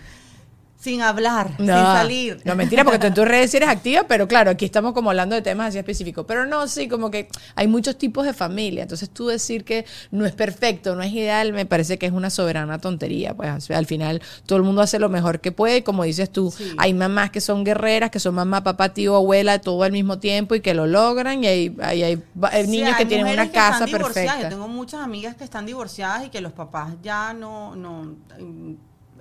sin 0.83 1.01
hablar, 1.01 1.53
sin 1.59 1.67
salir. 1.69 2.41
No, 2.45 2.57
mentira, 2.57 2.83
porque 2.83 2.99
tú 2.99 3.07
en 3.07 3.15
tus 3.15 3.25
redes 3.25 3.55
eres 3.55 3.69
activa, 3.69 4.03
pero 4.09 4.27
claro, 4.27 4.51
aquí 4.51 4.65
estamos 4.65 4.93
como 4.95 5.11
hablando 5.11 5.37
de 5.37 5.43
temas 5.43 5.69
así 5.69 5.79
específicos. 5.79 6.25
Pero 6.27 6.45
no, 6.45 6.67
sí, 6.67 6.89
como 6.89 7.09
que 7.09 7.29
hay 7.55 7.69
muchos 7.69 7.97
tipos 7.97 8.27
de 8.27 8.33
familia. 8.33 8.83
Entonces 8.83 9.09
tú 9.09 9.29
decir 9.29 9.63
que 9.65 9.87
no 10.11 10.27
es 10.27 10.33
perfecto, 10.33 10.97
no 10.97 11.03
es 11.05 11.13
ideal, 11.13 11.53
me 11.53 11.67
parece 11.67 11.99
que 11.99 12.07
es 12.07 12.13
una 12.13 12.31
soberana 12.31 12.79
tontería. 12.81 13.33
Pues 13.35 13.71
al 13.71 13.87
final 13.87 14.21
todo 14.45 14.57
el 14.59 14.65
mundo 14.65 14.83
hace 14.83 14.99
lo 14.99 15.09
mejor 15.09 15.39
que 15.41 15.53
puede. 15.53 15.85
Como 15.85 16.03
dices 16.03 16.31
tú, 16.31 16.51
Sí. 16.51 16.73
hay 16.79 16.95
mamás 16.95 17.31
que 17.31 17.41
son 17.41 17.63
guerreras, 17.63 18.11
que 18.11 18.19
son 18.19 18.35
mamá, 18.35 18.65
papá, 18.65 18.89
tío, 18.93 19.15
abuela, 19.15 19.61
todo 19.61 19.85
al 19.85 19.93
mismo 19.93 20.19
tiempo 20.19 20.57
y 20.57 20.61
que 20.63 20.75
lo 20.75 20.89
logran. 20.89 21.45
Y 21.45 21.47
hay, 21.47 21.77
hay, 21.81 22.03
hay- 22.03 22.23
hay 22.43 22.65
Sí, 22.65 22.71
niños 22.73 22.97
que 22.97 23.07
tienen 23.07 23.33
una 23.33 23.47
que 23.47 23.53
casa 23.53 23.87
perfecta. 23.87 24.41
Yo 24.43 24.49
tengo 24.49 24.67
muchas 24.67 25.01
amigas 25.01 25.37
que 25.37 25.45
están 25.45 25.65
divorciadas 25.65 26.27
y 26.27 26.29
que 26.29 26.41
los 26.41 26.53
papás 26.53 26.95
ya 27.05 27.33
no, 27.33 27.77
no 27.77 28.17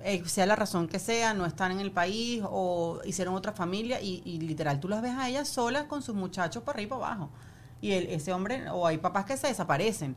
eh, 0.04 0.22
sea 0.26 0.46
la 0.46 0.56
razón 0.56 0.88
que 0.88 0.98
sea, 0.98 1.34
no 1.34 1.46
están 1.46 1.72
en 1.72 1.80
el 1.80 1.90
país 1.90 2.42
o 2.44 3.00
hicieron 3.04 3.34
otra 3.34 3.52
familia 3.52 4.00
y, 4.00 4.22
y 4.24 4.38
literal 4.40 4.80
tú 4.80 4.88
las 4.88 5.02
ves 5.02 5.12
a 5.12 5.28
ellas 5.28 5.48
solas 5.48 5.84
con 5.84 6.02
sus 6.02 6.14
muchachos 6.14 6.62
para 6.62 6.76
arriba 6.76 6.96
y 6.96 6.98
para 6.98 7.12
abajo. 7.12 7.30
Y 7.80 7.92
ese 7.92 8.32
hombre, 8.32 8.70
o 8.70 8.86
hay 8.86 8.98
papás 8.98 9.24
que 9.24 9.36
se 9.36 9.48
desaparecen. 9.48 10.16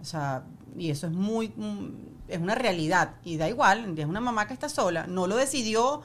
O 0.00 0.04
sea, 0.04 0.44
y 0.76 0.90
eso 0.90 1.06
es 1.06 1.12
muy, 1.12 1.52
mm, 1.54 1.88
es 2.28 2.40
una 2.40 2.54
realidad. 2.54 3.14
Y 3.22 3.36
da 3.36 3.48
igual, 3.48 3.98
es 3.98 4.06
una 4.06 4.20
mamá 4.20 4.46
que 4.46 4.54
está 4.54 4.68
sola, 4.68 5.06
no 5.06 5.26
lo 5.26 5.36
decidió, 5.36 6.02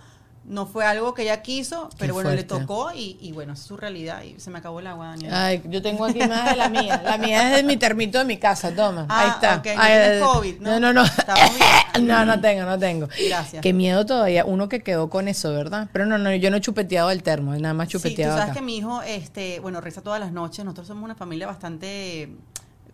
no 0.47 0.65
fue 0.65 0.85
algo 0.85 1.13
que 1.13 1.23
ella 1.23 1.41
quiso, 1.41 1.89
pero 1.99 2.13
bueno, 2.13 2.31
le 2.31 2.43
tocó 2.43 2.91
y, 2.93 3.17
y 3.21 3.33
bueno, 3.33 3.53
es 3.53 3.59
su 3.59 3.75
realidad. 3.75 4.23
Y 4.23 4.39
se 4.39 4.49
me 4.49 4.59
acabó 4.59 4.79
el 4.79 4.87
agua, 4.87 5.07
Daniela. 5.07 5.45
Ay, 5.45 5.61
yo 5.65 5.81
tengo 5.81 6.05
aquí 6.05 6.19
más 6.19 6.49
de 6.49 6.55
la 6.55 6.69
mía. 6.69 7.01
La 7.03 7.17
mía 7.17 7.49
es 7.49 7.55
de 7.57 7.63
mi 7.63 7.75
termito 7.75 8.17
de 8.17 8.25
mi 8.25 8.37
casa, 8.37 8.73
toma. 8.73 9.05
Ah, 9.09 9.21
Ahí 9.23 9.29
está. 9.31 9.55
ok, 9.57 9.65
no 9.75 9.81
Ay, 9.81 9.91
tienes 9.93 10.17
eh, 10.17 10.19
COVID, 10.23 10.59
¿no? 10.61 10.69
No, 10.71 10.79
no, 10.79 10.93
no. 10.93 11.03
Estamos 11.05 11.49
bien. 11.57 12.07
No, 12.07 12.23
no 12.25 12.39
tengo, 12.39 12.63
no 12.63 12.77
tengo. 12.79 13.07
Gracias. 13.27 13.61
Qué 13.61 13.73
miedo 13.73 14.05
todavía. 14.05 14.45
Uno 14.45 14.69
que 14.69 14.81
quedó 14.83 15.09
con 15.09 15.27
eso, 15.27 15.51
¿verdad? 15.51 15.89
Pero 15.91 16.05
no, 16.05 16.17
no, 16.19 16.33
yo 16.35 16.51
no 16.51 16.57
he 16.57 16.61
chupeteado 16.61 17.09
el 17.11 17.23
termo, 17.23 17.55
nada 17.55 17.73
más 17.73 17.87
Sí, 17.87 17.93
tú 17.93 17.97
chupeteado 17.99 18.33
sabes 18.37 18.51
acá. 18.51 18.59
que 18.59 18.61
mi 18.61 18.77
hijo, 18.77 19.01
este, 19.01 19.59
bueno, 19.59 19.81
reza 19.81 20.01
todas 20.01 20.19
las 20.19 20.31
noches. 20.31 20.63
Nosotros 20.63 20.87
somos 20.87 21.03
una 21.03 21.15
familia 21.15 21.47
bastante 21.47 22.29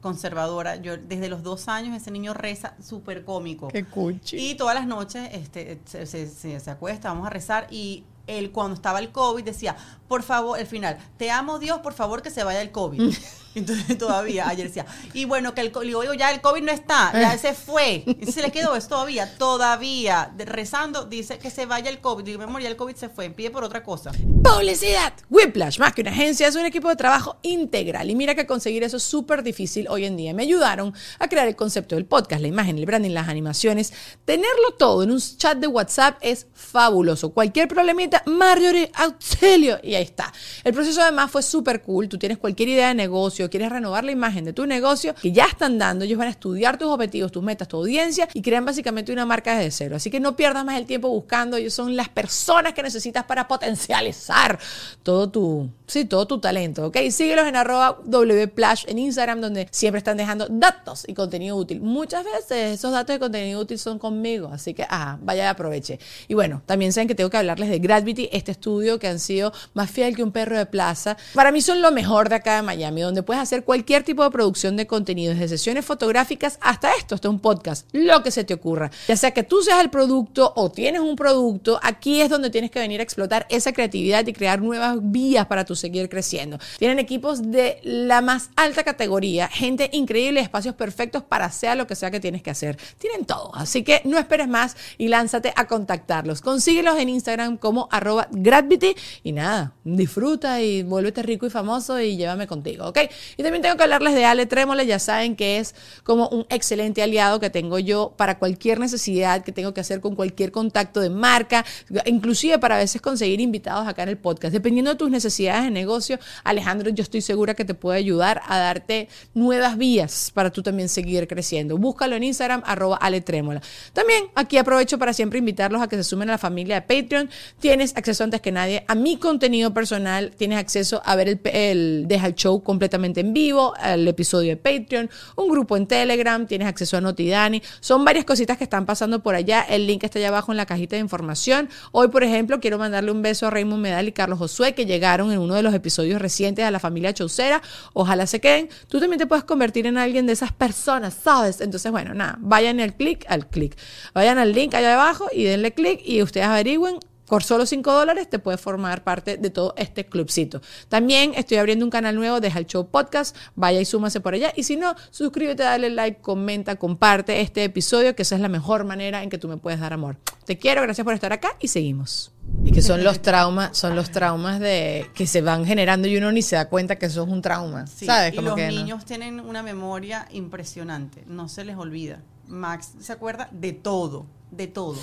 conservadora. 0.04 0.76
Yo 0.76 0.98
desde 0.98 1.30
los 1.30 1.42
dos 1.42 1.68
años 1.68 1.98
ese 2.00 2.12
niño 2.12 2.36
reza 2.36 2.76
súper 2.80 3.26
cómico. 3.26 3.70
Qué 3.70 3.84
cuchi. 3.86 4.38
Y 4.52 4.56
todas 4.56 4.76
las 4.76 4.86
noches 4.86 5.28
este, 5.34 5.80
se, 5.86 6.06
se- 6.06 6.28
se- 6.30 6.60
se 6.60 6.70
acuesta, 6.72 7.10
vamos 7.10 7.26
a 7.26 7.32
rezar 7.32 7.66
y 7.72 8.04
él 8.28 8.52
cuando 8.52 8.76
estaba 8.76 9.00
el 9.00 9.12
COVID 9.12 9.44
decía, 9.44 9.76
por 10.14 10.22
favor, 10.22 10.60
el 10.60 10.68
final, 10.68 11.00
te 11.18 11.32
amo 11.32 11.58
Dios, 11.58 11.80
por 11.80 11.94
favor 11.94 12.22
que 12.22 12.30
se 12.30 12.44
vaya 12.44 12.62
el 12.62 12.70
COVID. 12.72 13.02
Entonces 13.56 14.00
todavía, 14.00 14.48
ayer 14.48 14.68
decía, 14.68 14.84
y 15.14 15.26
bueno, 15.26 15.54
que 15.54 15.62
el, 15.62 15.72
co- 15.72 15.82
le 15.82 15.88
digo, 15.90 16.00
"Oigo, 16.00 16.14
ya 16.16 16.32
el 16.32 16.42
COVID 16.42 16.64
no 16.64 16.72
está, 16.72 17.12
ya 17.14 17.38
se 17.38 17.54
fue. 17.54 18.04
Y 18.20 18.32
se 18.32 18.42
le 18.42 18.52
quedó 18.52 18.76
eso 18.76 18.88
todavía, 18.90 19.38
todavía, 19.38 20.32
de- 20.36 20.46
rezando, 20.46 21.06
dice 21.06 21.38
que 21.38 21.52
se 21.52 21.68
vaya 21.68 21.90
el 21.92 22.00
COVID. 22.00 22.24
Digo, 22.24 22.40
mi 22.40 22.46
amor, 22.46 22.62
ya 22.64 22.70
el 22.70 22.76
COVID 22.76 22.96
se 22.96 23.10
fue, 23.10 23.30
pide 23.30 23.52
por 23.52 23.64
otra 23.64 23.84
cosa. 23.84 24.12
Publicidad. 24.44 25.14
Whiplash, 25.30 25.78
más 25.80 25.94
que 25.94 26.02
una 26.02 26.10
agencia, 26.10 26.48
es 26.48 26.56
un 26.56 26.66
equipo 26.66 26.90
de 26.90 26.96
trabajo 26.96 27.38
integral. 27.44 28.10
Y 28.10 28.16
mira 28.16 28.34
que 28.34 28.48
conseguir 28.48 28.82
eso 28.84 28.98
es 28.98 29.04
súper 29.04 29.44
difícil 29.44 29.88
hoy 29.88 30.06
en 30.06 30.18
día. 30.18 30.34
Me 30.34 30.42
ayudaron 30.44 30.92
a 31.20 31.28
crear 31.28 31.48
el 31.48 31.56
concepto 31.56 31.94
del 31.94 32.06
podcast, 32.06 32.42
la 32.42 32.48
imagen, 32.48 32.80
el 32.80 32.88
branding, 32.88 33.12
las 33.12 33.28
animaciones. 33.28 33.94
Tenerlo 34.26 34.72
todo 34.80 35.04
en 35.04 35.12
un 35.12 35.20
chat 35.20 35.60
de 35.60 35.68
WhatsApp 35.68 36.18
es 36.22 36.48
fabuloso. 36.56 37.32
Cualquier 37.34 37.68
problemita, 37.68 38.24
Marjorie, 38.26 38.92
auxilio. 38.96 39.78
Y 39.84 39.94
ahí 39.94 40.03
está. 40.04 40.32
El 40.64 40.74
proceso 40.74 41.02
además 41.02 41.32
fue 41.32 41.42
súper 41.42 41.82
cool. 41.82 42.08
Tú 42.10 42.18
tienes 42.18 42.38
cualquier 42.38 42.70
idea 42.70 42.90
de 42.90 42.96
negocio, 42.96 43.50
quieres 43.50 43.72
renovar 43.72 44.04
la 44.04 44.12
imagen 44.12 44.46
de 44.46 44.54
tu 44.54 44.66
negocio, 44.66 45.16
que 45.16 45.32
ya 45.32 45.46
están 45.46 45.78
dando. 45.78 46.06
Ellos 46.06 46.18
van 46.18 46.28
a 46.28 46.32
estudiar 46.32 46.78
tus 46.78 46.88
objetivos, 46.88 47.32
tus 47.32 47.44
metas, 47.44 47.68
tu 47.68 47.78
audiencia 47.78 48.28
y 48.34 48.42
crean 48.42 48.66
básicamente 48.66 49.12
una 49.12 49.26
marca 49.26 49.58
desde 49.58 49.72
cero. 49.72 49.96
Así 49.96 50.10
que 50.10 50.20
no 50.20 50.36
pierdas 50.36 50.66
más 50.66 50.78
el 50.78 50.86
tiempo 50.86 51.10
buscando. 51.10 51.58
Ellos 51.58 51.74
son 51.74 51.96
las 51.96 52.10
personas 52.10 52.74
que 52.74 52.84
necesitas 52.84 53.24
para 53.26 53.48
potencializar 53.48 54.60
todo 55.02 55.30
tu, 55.30 55.70
sí, 55.94 56.06
todo 56.06 56.26
tu 56.26 56.40
talento, 56.40 56.88
¿ok? 56.88 56.98
Síguelos 57.12 57.46
en 57.46 57.56
arroba 57.56 58.00
wplash 58.04 58.86
en 58.88 58.98
Instagram, 58.98 59.42
donde 59.42 59.68
siempre 59.70 60.00
están 60.00 60.18
dejando 60.18 60.48
datos 60.50 61.06
y 61.08 61.14
contenido 61.14 61.56
útil. 61.56 61.82
Muchas 61.82 62.26
veces 62.26 62.80
esos 62.80 62.92
datos 62.92 63.14
de 63.14 63.20
contenido 63.20 63.62
útil 63.62 63.78
son 63.78 64.00
conmigo, 64.00 64.50
así 64.52 64.74
que, 64.74 64.88
ah, 64.90 65.20
vaya, 65.22 65.52
aproveche. 65.52 66.00
Y 66.28 66.34
bueno, 66.34 66.64
también 66.66 66.94
saben 66.94 67.08
que 67.08 67.14
tengo 67.14 67.30
que 67.30 67.38
hablarles 67.38 67.70
de 67.70 67.78
Gravity, 67.78 68.28
este 68.32 68.52
estudio 68.52 68.98
que 68.98 69.08
han 69.08 69.20
sido 69.20 69.54
más 69.76 69.92
fiel 69.92 70.16
que 70.16 70.24
un 70.24 70.32
perro 70.32 70.58
de 70.58 70.66
plaza. 70.66 71.16
Para 71.36 71.52
mí 71.52 71.62
son 71.62 71.80
lo 71.84 71.92
mejor 71.92 72.28
de 72.28 72.36
acá 72.36 72.56
de 72.56 72.64
Miami, 72.64 73.02
donde 73.02 73.22
puedes 73.22 73.44
hacer 73.44 73.64
cualquier 73.64 74.02
tipo 74.02 74.24
de 74.24 74.32
producción 74.32 74.76
de 74.76 74.88
contenido, 74.88 75.34
desde 75.34 75.48
sesiones 75.50 75.86
fotográficas 75.86 76.58
hasta 76.60 76.92
esto, 76.96 77.14
hasta 77.14 77.30
un 77.30 77.40
podcast, 77.40 77.88
lo 77.92 78.24
que 78.24 78.32
se 78.32 78.44
te 78.44 78.56
ocurra. 78.56 78.90
Ya 79.08 79.16
sea 79.16 79.30
que 79.30 79.44
tú 79.44 79.62
seas 79.62 79.80
el 79.80 79.92
producto 79.92 80.54
o 80.56 80.72
tienes 80.72 81.02
un 81.02 81.16
producto, 81.16 81.80
aquí 81.84 82.20
es 82.20 82.32
donde 82.32 82.50
tienes 82.50 82.72
que 82.72 82.80
venir 82.80 83.00
a 83.00 83.04
explotar 83.04 83.46
esa 83.50 83.74
creatividad 83.74 84.26
y 84.26 84.34
crear 84.34 84.60
nuevas 84.60 84.98
vías 85.00 85.46
para 85.46 85.66
tus 85.66 85.83
seguir 85.84 86.08
creciendo. 86.08 86.60
Tienen 86.80 86.98
equipos 86.98 87.52
de 87.52 87.82
la 87.84 88.22
más 88.22 88.52
alta 88.56 88.84
categoría, 88.84 89.50
gente 89.50 89.90
increíble, 89.92 90.40
espacios 90.40 90.76
perfectos 90.76 91.24
para 91.24 91.52
sea 91.52 91.76
lo 91.76 91.88
que 91.88 91.96
sea 91.96 92.10
que 92.10 92.22
tienes 92.22 92.42
que 92.42 92.52
hacer. 92.52 92.78
Tienen 93.00 93.26
todo, 93.26 93.54
así 93.54 93.84
que 93.84 94.02
no 94.06 94.18
esperes 94.18 94.48
más 94.48 94.78
y 94.98 95.10
lánzate 95.10 95.52
a 95.58 95.68
contactarlos. 95.68 96.40
Consíguelos 96.40 96.98
en 96.98 97.10
Instagram 97.10 97.58
como 97.58 97.90
arroba 97.92 98.30
Gravity 98.32 98.96
y 99.24 99.34
nada, 99.34 99.74
disfruta 99.84 100.62
y 100.62 100.84
vuélvete 100.84 101.22
rico 101.22 101.46
y 101.46 101.50
famoso 101.50 102.00
y 102.00 102.16
llévame 102.16 102.48
contigo, 102.48 102.88
¿ok? 102.88 103.00
Y 103.36 103.44
también 103.44 103.62
tengo 103.62 103.76
que 103.76 103.84
hablarles 103.84 104.16
de 104.16 104.24
Ale 104.24 104.46
Trémole, 104.46 104.86
ya 104.86 105.00
saben 105.00 105.36
que 105.36 105.58
es 105.58 105.76
como 106.06 106.30
un 106.30 106.46
excelente 106.50 107.04
aliado 107.04 107.42
que 107.42 107.50
tengo 107.50 107.78
yo 107.78 108.14
para 108.16 108.40
cualquier 108.40 108.80
necesidad 108.80 109.44
que 109.44 109.52
tengo 109.52 109.74
que 109.74 109.82
hacer 109.82 110.00
con 110.00 110.16
cualquier 110.16 110.54
contacto 110.54 111.02
de 111.02 111.10
marca, 111.10 111.66
inclusive 112.06 112.58
para 112.58 112.76
a 112.76 112.78
veces 112.78 113.02
conseguir 113.02 113.42
invitados 113.42 113.86
acá 113.86 114.04
en 114.04 114.10
el 114.10 114.18
podcast. 114.18 114.54
Dependiendo 114.54 114.92
de 114.92 114.98
tus 114.98 115.10
necesidades 115.10 115.63
de 115.64 115.72
negocio, 115.72 116.20
Alejandro, 116.44 116.90
yo 116.90 117.04
estoy 117.04 117.22
segura 117.22 117.54
que 117.54 117.66
te 117.66 117.74
puede 117.74 117.98
ayudar 117.98 118.42
a 118.48 118.58
darte 118.58 119.08
nuevas 119.34 119.78
vías 119.78 120.32
para 120.34 120.52
tú 120.52 120.64
también 120.64 120.90
seguir 120.90 121.28
creciendo. 121.28 121.78
Búscalo 121.78 122.16
en 122.16 122.24
Instagram, 122.24 122.64
arroba 122.66 122.98
Ale 122.98 123.22
Trémola. 123.22 123.62
También 123.94 124.26
aquí 124.36 124.58
aprovecho 124.58 124.98
para 124.98 125.14
siempre 125.14 125.40
invitarlos 125.40 125.82
a 125.82 125.88
que 125.88 125.96
se 125.96 126.04
sumen 126.04 126.30
a 126.30 126.34
la 126.34 126.38
familia 126.38 126.80
de 126.80 126.82
Patreon. 126.82 127.30
Tienes 127.60 127.96
acceso 127.96 128.24
antes 128.24 128.42
que 128.42 128.52
nadie 128.52 128.84
a 128.88 128.96
mi 128.96 129.18
contenido 129.18 129.74
personal, 129.74 130.32
tienes 130.38 130.58
acceso 130.58 131.02
a 131.06 131.16
ver 131.16 131.30
el, 131.30 131.42
el 131.46 132.06
Deja 132.08 132.28
el 132.28 132.36
Show 132.36 132.64
completamente 132.64 133.22
en 133.22 133.34
vivo, 133.34 133.74
el 133.84 134.08
episodio 134.08 134.50
de 134.50 134.58
Patreon, 134.58 135.10
un 135.36 135.50
grupo 135.50 135.78
en 135.78 135.88
Telegram, 135.88 136.46
tienes 136.48 136.68
acceso 136.68 136.98
a 136.98 137.02
Notidani. 137.02 137.62
Son 137.80 138.04
varias 138.06 138.26
cositas 138.26 138.58
que 138.58 138.64
están 138.64 138.86
pasando 138.86 139.22
por 139.22 139.36
allá. 139.36 139.62
El 139.62 139.88
link 139.88 140.04
está 140.04 140.20
allá 140.20 140.30
abajo 140.30 140.52
en 140.52 140.58
la 140.58 140.66
cajita 140.66 140.96
de 140.96 141.02
información. 141.02 141.70
Hoy, 141.92 142.08
por 142.10 142.24
ejemplo, 142.24 142.60
quiero 142.60 142.78
mandarle 142.78 143.12
un 143.12 143.22
beso 143.22 143.48
a 143.48 143.50
Raymond 143.50 143.82
Medal 143.82 144.08
y 144.08 144.12
Carlos 144.12 144.40
Josué, 144.40 144.74
que 144.74 144.86
llegaron 144.86 145.32
en 145.32 145.40
uno 145.40 145.53
de 145.54 145.64
los 145.64 145.74
episodios 145.74 146.22
recientes 146.22 146.66
a 146.66 146.72
la 146.72 146.80
familia 146.80 147.14
Chaucera. 147.14 147.62
Ojalá 147.94 148.28
se 148.28 148.40
queden. 148.40 148.70
Tú 148.88 149.00
también 149.00 149.20
te 149.20 149.28
puedes 149.28 149.44
convertir 149.44 149.88
en 149.88 149.98
alguien 149.98 150.26
de 150.26 150.34
esas 150.34 150.52
personas, 150.52 151.14
¿sabes? 151.14 151.62
Entonces, 151.62 151.92
bueno, 151.92 152.14
nada, 152.14 152.38
vayan 152.40 152.80
al 152.80 152.96
clic, 152.96 153.26
al 153.28 153.48
clic. 153.48 153.78
Vayan 154.14 154.38
al 154.38 154.54
link 154.54 154.74
allá 154.74 154.94
abajo 154.94 155.28
y 155.32 155.44
denle 155.44 155.74
clic 155.74 156.02
y 156.04 156.22
ustedes 156.22 156.48
averigüen 156.48 157.00
por 157.34 157.44
solo 157.44 157.66
5 157.66 157.92
dólares 157.92 158.30
te 158.30 158.40
puedes 158.40 158.60
formar 158.60 159.04
parte 159.04 159.38
de 159.38 159.50
todo 159.50 159.74
este 159.78 160.06
clubcito. 160.06 160.62
También 160.90 161.34
estoy 161.36 161.58
abriendo 161.58 161.86
un 161.86 161.92
canal 161.92 162.16
nuevo 162.16 162.40
de 162.40 162.50
Hal 162.50 162.68
Show 162.68 162.90
Podcast. 162.90 163.36
Vaya 163.56 163.80
y 163.82 163.86
súmase 163.86 164.20
por 164.20 164.34
allá. 164.34 164.54
Y 164.56 164.64
si 164.64 164.76
no, 164.76 164.96
suscríbete, 165.10 165.64
dale 165.64 165.90
like, 165.90 166.22
comenta, 166.22 166.76
comparte 166.76 167.42
este 167.42 167.64
episodio, 167.64 168.16
que 168.16 168.24
esa 168.24 168.36
es 168.36 168.42
la 168.42 168.50
mejor 168.50 168.84
manera 168.84 169.24
en 169.24 169.30
que 169.30 169.38
tú 169.38 169.48
me 169.48 169.58
puedes 169.58 169.80
dar 169.80 169.94
amor. 169.94 170.18
Te 170.46 170.58
quiero, 170.58 170.82
gracias 170.82 171.06
por 171.06 171.14
estar 171.14 171.34
acá 171.34 171.56
y 171.60 171.70
seguimos. 171.70 172.33
Y 172.66 172.72
que 172.72 172.82
son 172.82 173.04
los 173.04 173.22
traumas, 173.22 173.78
son 173.78 173.96
los 173.96 174.12
traumas 174.12 174.60
de 174.60 175.10
que 175.14 175.28
se 175.28 175.42
van 175.42 175.66
generando 175.66 176.08
y 176.08 176.18
uno 176.18 176.32
ni 176.32 176.42
se 176.42 176.56
da 176.56 176.70
cuenta 176.70 176.98
que 176.98 177.08
eso 177.08 177.24
es 177.24 177.30
un 177.30 177.42
trauma. 177.42 177.88
Sí, 177.88 178.06
¿Sabes? 178.06 178.34
y 178.34 178.42
los 178.42 178.56
que 178.56 178.68
no. 178.68 178.72
niños 178.72 179.06
tienen 179.06 179.40
una 179.40 179.64
memoria 179.64 180.28
impresionante, 180.32 181.24
no 181.28 181.50
se 181.50 181.66
les 181.66 181.76
olvida. 181.78 182.20
Max 182.48 182.94
se 183.00 183.12
acuerda 183.12 183.50
de 183.52 183.74
todo, 183.74 184.26
de 184.52 184.68
todo. 184.68 184.98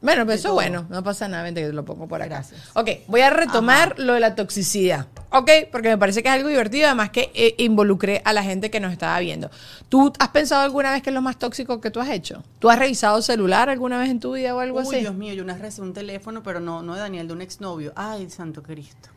Bueno, 0.00 0.24
pero 0.24 0.34
eso 0.34 0.48
todo. 0.48 0.54
bueno, 0.54 0.86
no 0.90 1.02
pasa 1.02 1.26
nada, 1.26 1.42
vente 1.42 1.60
que 1.60 1.66
te 1.66 1.72
lo 1.72 1.84
pongo 1.84 2.06
por 2.06 2.22
acá. 2.22 2.36
Gracias. 2.36 2.60
Ok, 2.74 2.90
voy 3.08 3.20
a 3.20 3.30
retomar 3.30 3.98
lo 3.98 4.14
de 4.14 4.20
la 4.20 4.34
toxicidad. 4.34 5.06
Ok, 5.30 5.50
porque 5.72 5.88
me 5.88 5.98
parece 5.98 6.22
que 6.22 6.28
es 6.28 6.34
algo 6.34 6.48
divertido, 6.48 6.86
además 6.86 7.10
que 7.10 7.30
eh, 7.34 7.54
involucré 7.58 8.22
a 8.24 8.32
la 8.32 8.42
gente 8.42 8.70
que 8.70 8.80
nos 8.80 8.92
estaba 8.92 9.18
viendo. 9.18 9.50
¿Tú 9.88 10.12
has 10.18 10.28
pensado 10.28 10.62
alguna 10.62 10.92
vez 10.92 11.02
que 11.02 11.10
es 11.10 11.14
lo 11.14 11.22
más 11.22 11.38
tóxico 11.38 11.80
que 11.80 11.90
tú 11.90 12.00
has 12.00 12.10
hecho? 12.10 12.44
¿Tú 12.60 12.70
has 12.70 12.78
revisado 12.78 13.20
celular 13.22 13.68
alguna 13.68 13.98
vez 13.98 14.10
en 14.10 14.20
tu 14.20 14.32
vida 14.34 14.54
o 14.54 14.60
algo 14.60 14.78
Uy, 14.78 14.86
así? 14.86 15.00
Dios 15.00 15.14
mío, 15.14 15.34
yo 15.34 15.42
una 15.42 15.54
vez 15.54 15.78
un 15.78 15.92
teléfono, 15.92 16.42
pero 16.42 16.60
no, 16.60 16.82
no 16.82 16.94
de 16.94 17.00
Daniel, 17.00 17.26
de 17.26 17.34
un 17.34 17.42
exnovio. 17.42 17.92
Ay, 17.96 18.30
santo 18.30 18.62
Cristo. 18.62 19.10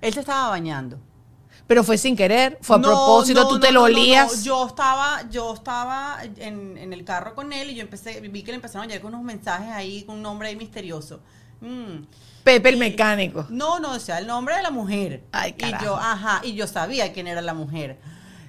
Él 0.00 0.12
se 0.12 0.20
estaba 0.20 0.48
bañando. 0.48 0.98
Pero 1.66 1.82
fue 1.82 1.96
sin 1.96 2.14
querer, 2.14 2.58
fue 2.60 2.76
a 2.76 2.78
No, 2.78 2.88
propósito, 2.88 3.42
no, 3.42 3.48
tú 3.48 3.58
te 3.58 3.68
no, 3.68 3.72
lo 3.74 3.82
olías. 3.84 4.44
Yo 4.44 4.66
estaba, 4.66 5.28
yo 5.30 5.54
estaba 5.54 6.18
en, 6.36 6.76
en 6.76 6.92
el 6.92 7.04
carro 7.04 7.34
con 7.34 7.52
él 7.54 7.70
y 7.70 7.74
yo 7.74 7.82
empecé, 7.82 8.20
vi 8.20 8.42
que 8.42 8.52
le 8.52 8.56
empezaron 8.56 8.84
a 8.84 8.86
llegar 8.86 9.00
con 9.02 9.14
unos 9.14 9.24
mensajes 9.24 9.70
ahí 9.70 10.02
con 10.04 10.16
un 10.16 10.22
nombre 10.22 10.48
ahí 10.48 10.56
misterioso. 10.56 11.20
Mm. 11.62 12.04
Pepe 12.44 12.68
el 12.68 12.74
Y- 12.74 12.78
mecánico. 12.78 13.46
No, 13.48 13.80
no, 13.80 13.92
o 13.92 13.98
sea, 13.98 14.18
el 14.18 14.26
nombre 14.26 14.56
de 14.56 14.62
la 14.62 14.70
mujer. 14.70 15.24
Ay, 15.32 15.54
y 15.56 15.60
carajo. 15.60 15.84
yo, 15.86 15.96
ajá, 15.96 16.40
y 16.44 16.54
yo 16.54 16.66
sabía 16.66 17.12
quién 17.14 17.26
era 17.26 17.40
la 17.40 17.54
mujer. 17.54 17.98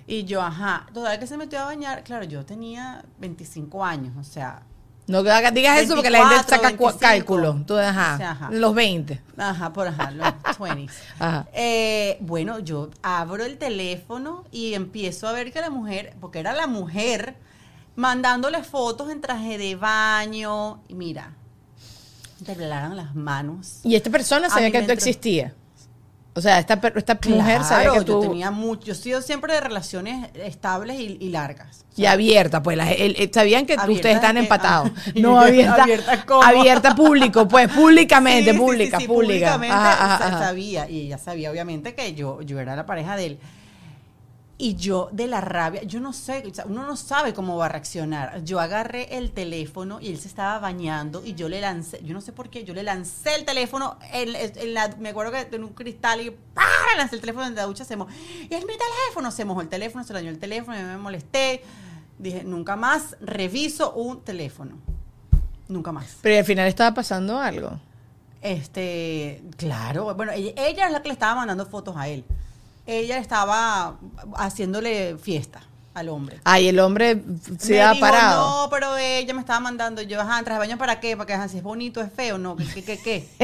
Y 0.07 0.25
yo, 0.25 0.41
ajá, 0.41 0.85
toda 0.93 1.17
que 1.17 1.25
se 1.25 1.37
metió 1.37 1.59
a 1.61 1.65
bañar, 1.65 2.03
claro, 2.03 2.25
yo 2.25 2.45
tenía 2.45 3.05
25 3.19 3.83
años, 3.85 4.13
o 4.19 4.23
sea, 4.23 4.61
No 5.07 5.21
digas 5.21 5.81
eso 5.81 5.93
porque 5.95 6.09
la 6.09 6.19
gente 6.19 6.35
24, 6.35 6.55
saca 6.55 6.69
cua- 6.77 6.99
25. 6.99 6.99
cálculo. 6.99 7.79
Ajá, 7.79 8.49
los 8.51 8.73
20. 8.73 9.21
Ajá, 9.37 9.71
por 9.71 9.87
ajá, 9.87 10.11
los 10.11 10.27
20s. 10.57 10.89
Ajá. 11.19 11.47
Eh, 11.53 12.17
bueno, 12.21 12.59
yo 12.59 12.89
abro 13.03 13.43
el 13.45 13.57
teléfoo 13.57 14.45
y 14.51 14.73
empiezo 14.73 15.27
a 15.27 15.31
ver 15.31 15.51
que 15.53 15.61
la 15.61 15.69
mujer, 15.69 16.15
porque 16.19 16.39
era 16.39 16.53
la 16.53 16.65
mujer, 16.65 17.35
mandándole 17.95 18.63
fotos 18.63 19.11
en 19.11 19.21
traje 19.21 19.57
de 19.59 19.75
baño. 19.75 20.81
Y 20.87 20.95
mira, 20.95 21.33
temblaron 22.43 22.95
las 22.95 23.13
manos. 23.15 23.81
Y 23.83 23.95
esta 23.95 24.09
persona 24.09 24.49
sabía 24.49 24.71
que 24.71 24.81
tú 24.83 24.91
existías. 24.91 25.53
O 26.37 26.41
sea, 26.41 26.59
esta, 26.59 26.73
esta 26.95 27.17
mujer 27.29 27.63
sabía 27.63 27.89
Claro, 27.91 27.93
que 27.93 28.05
tú... 28.05 28.23
yo 28.23 28.29
tenía 28.29 28.51
mucho, 28.51 28.87
yo 28.87 28.91
he 28.93 28.95
sido 28.95 29.21
siempre 29.21 29.53
de 29.53 29.61
relaciones 29.61 30.29
estables 30.35 30.99
y, 30.99 31.17
y 31.21 31.29
largas. 31.29 31.85
Y 31.95 32.07
abierta, 32.07 32.61
pues 32.61 32.75
la- 32.75 32.91
el- 32.91 33.15
el- 33.17 33.31
sabían 33.33 33.65
que 33.65 33.73
Abierta 33.75 33.93
ustedes 33.93 34.15
están 34.15 34.35
de 34.35 34.41
que- 34.41 34.45
empatados. 34.45 34.91
ah, 34.93 35.01
no 35.15 35.39
abierta. 35.39 35.83
abierta 35.83 36.25
¿cómo? 36.25 36.43
abierta 36.43 36.93
público, 36.93 37.47
pues 37.47 37.69
públicamente, 37.69 38.51
Sí, 38.51 38.57
pública, 38.57 38.97
sí, 38.97 39.03
sí, 39.03 39.07
pública. 39.07 39.53
públicamente 39.53 39.73
Ajá, 39.75 39.93
ajá, 40.05 40.17
sa- 40.17 40.27
ajá. 40.27 40.39
sabía, 40.39 40.89
y 40.89 40.99
ella 41.05 41.17
sabía 41.17 41.51
obviamente 41.51 41.95
que 41.95 42.13
yo, 42.15 42.41
yo 42.41 42.59
era 42.59 42.75
la 42.75 42.85
pareja 42.85 43.15
de 43.15 43.25
él. 43.27 43.39
Y 44.57 44.75
yo 44.75 45.09
de 45.11 45.27
la 45.27 45.41
rabia, 45.41 45.83
yo 45.83 45.99
no 45.99 46.13
sé, 46.13 46.41
o 46.49 46.53
sea, 46.53 46.63
uno 46.65 46.85
no 46.87 46.95
sabe 46.95 47.33
cómo 47.33 47.57
va 47.57 47.65
a 47.65 47.69
reaccionar. 47.69 48.41
Yo 48.45 48.61
agarré 48.61 49.17
el 49.17 49.31
teléfono 49.31 49.99
y 49.99 50.07
él 50.07 50.17
se 50.17 50.29
estaba 50.29 50.59
bañando 50.59 51.25
y 51.25 51.33
yo 51.33 51.49
le 51.49 51.59
lancé, 51.59 51.99
yo 52.05 52.13
no 52.13 52.21
sé 52.21 52.31
por 52.31 52.49
qué, 52.49 52.63
yo 52.63 52.73
le 52.73 52.81
lancé 52.81 53.35
el 53.35 53.43
teléfono, 53.43 53.97
en, 54.13 54.33
en 54.33 54.73
la- 54.73 54.95
me 54.97 55.09
acuerdo 55.09 55.33
que 55.33 55.43
tenía 55.43 55.65
un 55.67 55.73
cristal 55.73 56.21
y 56.21 56.29
¡para! 56.53 56.69
lancé 56.97 57.15
el 57.15 57.21
teléfono 57.21 57.45
en 57.47 57.53
la 57.55 57.63
ducha, 57.63 57.83
se 57.83 57.97
mojó. 57.97 58.09
Y 58.49 58.53
es 58.53 58.65
mi 58.65 58.73
teléfono, 58.77 59.29
se 59.29 59.43
mojó 59.43 59.59
el 59.59 59.67
teléfono, 59.67 60.05
se 60.05 60.13
dañó 60.13 60.29
el 60.29 60.39
teléfono, 60.39 60.79
y 60.79 60.83
me 60.83 60.97
molesté. 60.97 61.61
Dije, 62.17 62.45
nunca 62.45 62.77
más 62.77 63.17
reviso 63.19 63.91
un 63.91 64.21
teléfono. 64.21 64.77
Nunca 65.67 65.91
más. 65.91 66.15
Pero 66.21 66.37
al 66.39 66.45
final 66.45 66.65
estaba 66.69 66.93
pasando 66.93 67.37
algo. 67.37 67.77
Este, 68.41 69.43
claro, 69.57 70.13
bueno, 70.15 70.31
ella, 70.31 70.53
ella 70.55 70.85
es 70.85 70.91
la 70.93 71.01
que 71.01 71.09
le 71.09 71.13
estaba 71.13 71.35
mandando 71.35 71.65
fotos 71.65 71.97
a 71.97 72.07
él. 72.07 72.23
Ella 72.87 73.17
estaba 73.17 73.95
haciéndole 74.37 75.17
fiesta 75.17 75.61
al 75.93 76.09
hombre. 76.09 76.39
Ay, 76.43 76.67
el 76.67 76.79
hombre 76.79 77.23
se 77.57 77.73
Me 77.73 77.81
ha 77.81 77.91
dijo, 77.93 78.01
parado. 78.05 78.63
No, 78.63 78.69
pero 78.69 78.97
ella 78.97 79.33
me 79.33 79.39
estaba 79.39 79.59
mandando. 79.61 80.01
Yo, 80.01 80.19
ajá, 80.21 80.43
traje 80.43 80.53
de 80.53 80.67
baño, 80.67 80.77
¿para 80.77 80.99
qué? 80.99 81.15
Para 81.15 81.25
que 81.27 81.33
ajá, 81.33 81.47
si 81.47 81.57
es 81.57 81.63
bonito, 81.63 82.01
es 82.01 82.11
feo, 82.11 82.37
no. 82.37 82.55
¿Qué, 82.57 82.65
qué, 82.65 82.83
qué, 82.83 82.97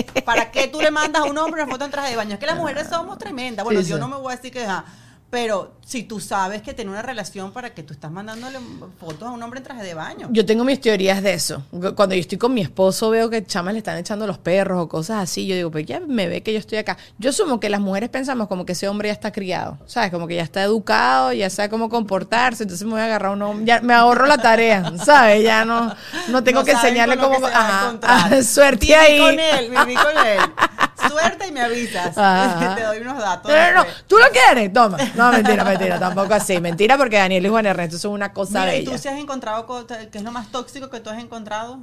qué? 0.03 0.21
¿Para 0.25 0.51
qué 0.51 0.67
tú 0.67 0.81
le 0.81 0.91
mandas 0.91 1.21
a 1.23 1.25
un 1.25 1.37
hombre 1.37 1.63
una 1.63 1.71
foto 1.71 1.85
en 1.85 1.91
traje 1.91 2.09
de 2.11 2.17
baño? 2.17 2.33
Es 2.33 2.39
que 2.39 2.45
las 2.45 2.57
mujeres 2.57 2.87
somos 2.89 3.17
tremendas. 3.17 3.63
Bueno, 3.63 3.81
Sí, 3.81 3.87
yo 3.89 3.95
sí. 3.95 4.01
no 4.01 4.07
me 4.09 4.17
voy 4.17 4.33
a 4.33 4.35
decir 4.35 4.51
que, 4.51 4.65
ajá, 4.65 4.83
pero 5.31 5.71
si 5.85 6.03
tú 6.03 6.19
sabes 6.19 6.61
que 6.61 6.73
tiene 6.73 6.91
una 6.91 7.01
relación 7.01 7.53
para 7.53 7.73
que 7.73 7.83
tú 7.83 7.93
estás 7.93 8.11
mandándole 8.11 8.59
fotos 8.99 9.29
a 9.29 9.31
un 9.31 9.41
hombre 9.41 9.59
en 9.59 9.63
traje 9.63 9.81
de 9.81 9.93
baño. 9.93 10.27
Yo 10.29 10.45
tengo 10.45 10.65
mis 10.65 10.79
teorías 10.81 11.23
de 11.23 11.33
eso. 11.33 11.63
Cuando 11.95 12.15
yo 12.15 12.21
estoy 12.21 12.37
con 12.37 12.53
mi 12.53 12.59
esposo, 12.61 13.09
veo 13.09 13.29
que 13.29 13.45
chamas 13.45 13.73
le 13.73 13.77
están 13.79 13.97
echando 13.97 14.27
los 14.27 14.37
perros 14.37 14.83
o 14.83 14.89
cosas 14.89 15.23
así. 15.23 15.47
Yo 15.47 15.55
digo, 15.55 15.71
pues 15.71 15.85
ya 15.85 16.01
me 16.01 16.27
ve 16.27 16.43
que 16.43 16.51
yo 16.51 16.59
estoy 16.59 16.79
acá. 16.79 16.97
Yo 17.17 17.29
asumo 17.29 17.61
que 17.61 17.69
las 17.69 17.79
mujeres 17.79 18.09
pensamos 18.09 18.49
como 18.49 18.65
que 18.65 18.73
ese 18.73 18.89
hombre 18.89 19.07
ya 19.07 19.13
está 19.13 19.31
criado, 19.31 19.79
¿sabes? 19.85 20.11
Como 20.11 20.27
que 20.27 20.35
ya 20.35 20.43
está 20.43 20.63
educado, 20.63 21.31
ya 21.31 21.49
sabe 21.49 21.69
cómo 21.69 21.87
comportarse. 21.87 22.63
Entonces 22.63 22.85
me 22.85 22.91
voy 22.91 23.01
a 23.01 23.05
agarrar 23.05 23.31
a 23.31 23.33
un 23.33 23.41
hombre. 23.41 23.65
Ya 23.65 23.79
me 23.79 23.93
ahorro 23.93 24.25
la 24.25 24.37
tarea, 24.37 24.91
¿sabes? 25.05 25.43
Ya 25.43 25.63
no, 25.63 25.95
no 26.27 26.43
tengo 26.43 26.59
No 26.59 26.65
que 26.65 26.71
enseñarle 26.71 27.17
cómo. 27.17 27.45
Ajá, 27.47 27.97
ajá, 28.01 28.43
suerte 28.43 28.85
Viví 28.85 28.93
ahí. 28.93 29.19
con 29.19 29.39
él, 29.39 29.69
viví 29.69 29.95
con 29.95 30.27
él. 30.27 30.39
Suerte 31.09 31.47
y 31.47 31.51
me 31.51 31.61
avisas. 31.61 32.17
Ajá. 32.17 32.75
Te 32.75 32.83
doy 32.83 32.97
unos 32.99 33.17
datos. 33.19 33.51
No, 33.51 33.57
no, 33.71 33.83
no. 33.83 33.89
¿Tú 34.07 34.17
lo 34.17 34.25
quieres? 34.29 34.71
Toma. 34.73 34.97
No, 35.15 35.31
mentira, 35.31 35.63
mentira. 35.63 35.99
Tampoco 35.99 36.33
así. 36.33 36.59
Mentira 36.59 36.97
porque 36.97 37.17
Daniel 37.17 37.45
y 37.45 37.49
Juan 37.49 37.65
Ernesto 37.65 37.97
son 37.97 38.11
una 38.13 38.33
cosa 38.33 38.59
Mira, 38.61 38.75
¿y 38.75 38.79
bella. 38.79 38.91
tú 38.91 38.97
si 38.97 39.07
has 39.07 39.17
encontrado, 39.19 39.65
co- 39.65 39.85
qué 39.87 40.09
es 40.17 40.23
lo 40.23 40.31
más 40.31 40.47
tóxico 40.51 40.89
que 40.89 40.99
tú 40.99 41.09
has 41.09 41.19
encontrado? 41.19 41.79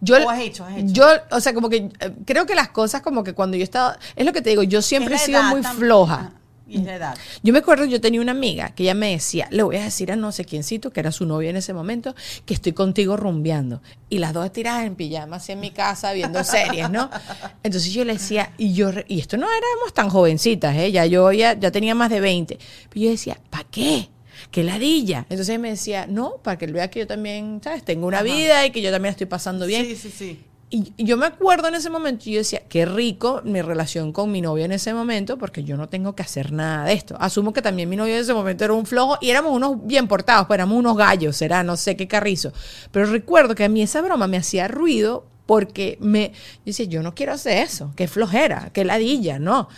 Yo, 0.00 0.16
¿O 0.24 0.30
has 0.30 0.38
hecho, 0.38 0.64
has 0.64 0.76
hecho? 0.76 0.92
yo, 0.92 1.06
o 1.32 1.40
sea, 1.40 1.52
como 1.54 1.68
que 1.68 1.90
eh, 1.98 2.14
creo 2.24 2.46
que 2.46 2.54
las 2.54 2.68
cosas 2.68 3.02
como 3.02 3.24
que 3.24 3.34
cuando 3.34 3.56
yo 3.56 3.64
estaba, 3.64 3.98
es 4.14 4.24
lo 4.24 4.32
que 4.32 4.42
te 4.42 4.50
digo, 4.50 4.62
yo 4.62 4.80
siempre 4.80 5.16
he 5.16 5.18
sido 5.18 5.42
muy 5.44 5.62
floja. 5.64 6.30
Y 6.68 6.78
es 6.78 6.84
la 6.84 6.96
edad. 6.96 7.18
Yo 7.42 7.52
me 7.52 7.60
acuerdo, 7.60 7.84
yo 7.86 8.00
tenía 8.00 8.20
una 8.20 8.32
amiga 8.32 8.74
que 8.74 8.82
ella 8.82 8.94
me 8.94 9.10
decía, 9.10 9.48
le 9.50 9.62
voy 9.62 9.76
a 9.76 9.84
decir 9.84 10.12
a 10.12 10.16
no 10.16 10.32
sé 10.32 10.44
quiéncito, 10.44 10.90
que 10.90 11.00
era 11.00 11.12
su 11.12 11.24
novio 11.24 11.48
en 11.48 11.56
ese 11.56 11.72
momento, 11.72 12.14
que 12.44 12.54
estoy 12.54 12.72
contigo 12.72 13.16
rumbeando. 13.16 13.80
Y 14.10 14.18
las 14.18 14.34
dos 14.34 14.52
tiradas 14.52 14.84
en 14.84 14.94
pijama 14.94 15.36
así 15.36 15.52
en 15.52 15.60
mi 15.60 15.70
casa 15.70 16.12
viendo 16.12 16.44
series, 16.44 16.90
¿no? 16.90 17.10
Entonces 17.62 17.92
yo 17.92 18.04
le 18.04 18.14
decía, 18.14 18.52
y 18.58 18.74
yo, 18.74 18.90
y 19.06 19.20
esto 19.20 19.36
no 19.36 19.46
éramos 19.46 19.94
tan 19.94 20.10
jovencitas, 20.10 20.76
¿eh? 20.76 20.92
Ya 20.92 21.06
yo 21.06 21.32
ya, 21.32 21.58
ya 21.58 21.70
tenía 21.70 21.94
más 21.94 22.10
de 22.10 22.20
20. 22.20 22.58
Pero 22.90 23.04
yo 23.04 23.10
decía, 23.10 23.38
¿para 23.50 23.64
qué? 23.64 24.08
¿Qué 24.50 24.62
ladilla? 24.62 25.20
Entonces 25.30 25.48
él 25.50 25.58
me 25.60 25.70
decía, 25.70 26.06
no, 26.06 26.36
para 26.42 26.56
que 26.58 26.64
él 26.66 26.72
vea 26.72 26.88
que 26.90 27.00
yo 27.00 27.06
también, 27.06 27.60
¿sabes? 27.62 27.84
Tengo 27.84 28.06
una 28.06 28.18
Ajá. 28.18 28.24
vida 28.24 28.66
y 28.66 28.70
que 28.70 28.80
yo 28.82 28.90
también 28.90 29.10
estoy 29.12 29.26
pasando 29.26 29.66
bien. 29.66 29.84
Sí, 29.86 29.96
sí, 29.96 30.10
sí. 30.16 30.40
Y 30.70 30.92
yo 31.04 31.16
me 31.16 31.26
acuerdo 31.26 31.68
en 31.68 31.74
ese 31.74 31.88
momento, 31.88 32.24
y 32.28 32.32
yo 32.32 32.38
decía, 32.38 32.62
qué 32.68 32.84
rico 32.84 33.40
mi 33.44 33.62
relación 33.62 34.12
con 34.12 34.30
mi 34.30 34.42
novio 34.42 34.64
en 34.66 34.72
ese 34.72 34.92
momento, 34.92 35.38
porque 35.38 35.64
yo 35.64 35.76
no 35.76 35.88
tengo 35.88 36.14
que 36.14 36.22
hacer 36.22 36.52
nada 36.52 36.84
de 36.84 36.92
esto. 36.92 37.16
Asumo 37.18 37.52
que 37.52 37.62
también 37.62 37.88
mi 37.88 37.96
novio 37.96 38.14
en 38.14 38.20
ese 38.20 38.34
momento 38.34 38.64
era 38.64 38.74
un 38.74 38.84
flojo 38.84 39.16
y 39.20 39.30
éramos 39.30 39.52
unos 39.52 39.86
bien 39.86 40.08
portados, 40.08 40.46
pues 40.46 40.58
éramos 40.58 40.78
unos 40.78 40.96
gallos, 40.96 41.36
será, 41.36 41.62
no 41.62 41.76
sé 41.76 41.96
qué 41.96 42.06
carrizo. 42.06 42.52
Pero 42.90 43.06
recuerdo 43.06 43.54
que 43.54 43.64
a 43.64 43.68
mí 43.68 43.80
esa 43.80 44.02
broma 44.02 44.26
me 44.26 44.36
hacía 44.36 44.68
ruido 44.68 45.26
porque 45.46 45.96
me, 46.00 46.32
yo 46.32 46.62
decía, 46.66 46.84
yo 46.84 47.02
no 47.02 47.14
quiero 47.14 47.32
hacer 47.32 47.58
eso, 47.58 47.92
qué 47.96 48.06
flojera, 48.06 48.68
qué 48.74 48.84
ladilla, 48.84 49.38
no. 49.38 49.68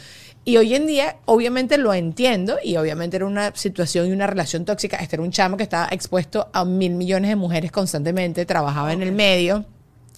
Y 0.45 0.57
hoy 0.57 0.75
en 0.75 0.89
día, 0.89 1.19
obviamente 1.27 1.79
lo 1.79 1.95
entiendo, 1.95 2.57
y 2.65 2.77
obviamente 2.77 3.17
era 3.17 3.27
una 3.27 3.55
situación 3.55 4.09
y 4.09 4.13
una 4.13 4.27
relación 4.27 4.65
tóxica. 4.65 4.97
Este 4.97 5.17
era 5.17 5.23
un 5.23 5.31
chamo 5.31 5.57
que 5.57 5.63
estaba 5.63 5.87
expuesto 5.93 6.49
a 6.53 6.65
mil 6.65 6.95
millones 6.95 7.29
de 7.29 7.37
mujeres 7.37 7.71
constantemente, 7.71 8.47
trabajaba 8.47 8.93
en 8.93 9.03
el 9.03 9.13
medio. 9.13 9.67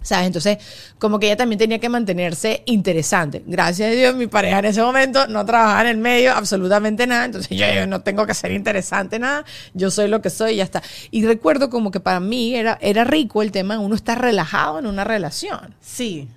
¿Sabes? 0.02 0.26
Entonces, 0.26 0.58
como 0.98 1.18
que 1.18 1.26
ella 1.26 1.36
también 1.36 1.58
tenía 1.58 1.78
que 1.78 1.88
mantenerse 1.88 2.62
interesante. 2.66 3.42
Gracias 3.46 3.88
a 3.88 3.92
Dios, 3.92 4.14
mi 4.14 4.26
pareja 4.26 4.58
en 4.58 4.64
ese 4.64 4.82
momento 4.82 5.26
no 5.28 5.44
trabajaba 5.46 5.82
en 5.82 5.86
el 5.88 5.96
medio, 5.98 6.32
absolutamente 6.32 7.06
nada. 7.06 7.24
Entonces, 7.24 7.56
yo, 7.56 7.66
yo 7.72 7.86
no 7.86 8.00
tengo 8.02 8.26
que 8.26 8.34
ser 8.34 8.52
interesante 8.52 9.18
nada. 9.18 9.44
Yo 9.74 9.90
soy 9.90 10.08
lo 10.08 10.20
que 10.20 10.30
soy 10.30 10.52
y 10.52 10.56
ya 10.56 10.64
está. 10.64 10.82
Y 11.10 11.24
recuerdo 11.26 11.70
como 11.70 11.90
que 11.90 12.00
para 12.00 12.20
mí 12.20 12.54
era, 12.54 12.78
era 12.80 13.04
rico 13.04 13.42
el 13.42 13.52
tema 13.52 13.78
uno 13.78 13.94
estar 13.94 14.20
relajado 14.20 14.78
en 14.78 14.86
una 14.86 15.04
relación. 15.04 15.74
Sí. 15.80 16.28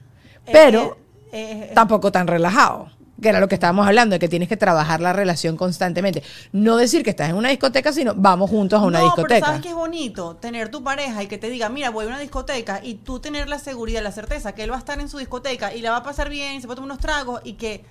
Pero 0.51 0.97
Eh, 1.31 1.67
eh, 1.69 1.71
tampoco 1.73 2.11
tan 2.11 2.27
relajado. 2.27 2.89
Que 3.21 3.29
era 3.29 3.39
lo 3.39 3.47
que 3.47 3.55
estábamos 3.55 3.87
hablando, 3.87 4.13
de 4.15 4.19
que 4.19 4.27
tienes 4.27 4.49
que 4.49 4.57
trabajar 4.57 4.99
la 4.99 5.13
relación 5.13 5.55
constantemente. 5.55 6.21
No 6.51 6.75
decir 6.75 7.01
que 7.03 7.11
estás 7.11 7.29
en 7.29 7.35
una 7.37 7.47
discoteca, 7.49 7.93
sino 7.93 8.13
vamos 8.13 8.49
juntos 8.49 8.81
a 8.81 8.83
una 8.85 8.99
no, 8.99 9.13
pero 9.15 9.27
discoteca. 9.27 9.45
sabes 9.45 9.61
que 9.61 9.69
es 9.69 9.75
bonito 9.75 10.35
tener 10.35 10.69
tu 10.69 10.83
pareja 10.83 11.23
y 11.23 11.27
que 11.27 11.37
te 11.37 11.49
diga, 11.49 11.69
mira, 11.69 11.89
voy 11.91 12.03
a 12.05 12.07
una 12.09 12.19
discoteca 12.19 12.81
y 12.83 12.95
tú 12.95 13.19
tener 13.19 13.47
la 13.47 13.57
seguridad, 13.59 14.03
la 14.03 14.11
certeza 14.11 14.53
que 14.53 14.63
él 14.63 14.71
va 14.71 14.75
a 14.75 14.79
estar 14.79 14.99
en 14.99 15.07
su 15.07 15.17
discoteca 15.17 15.73
y 15.73 15.81
la 15.81 15.91
va 15.91 15.97
a 15.97 16.03
pasar 16.03 16.29
bien, 16.29 16.59
se 16.59 16.67
puede 16.67 16.75
tomar 16.75 16.91
unos 16.91 16.99
tragos 16.99 17.39
y 17.45 17.53
que 17.53 17.85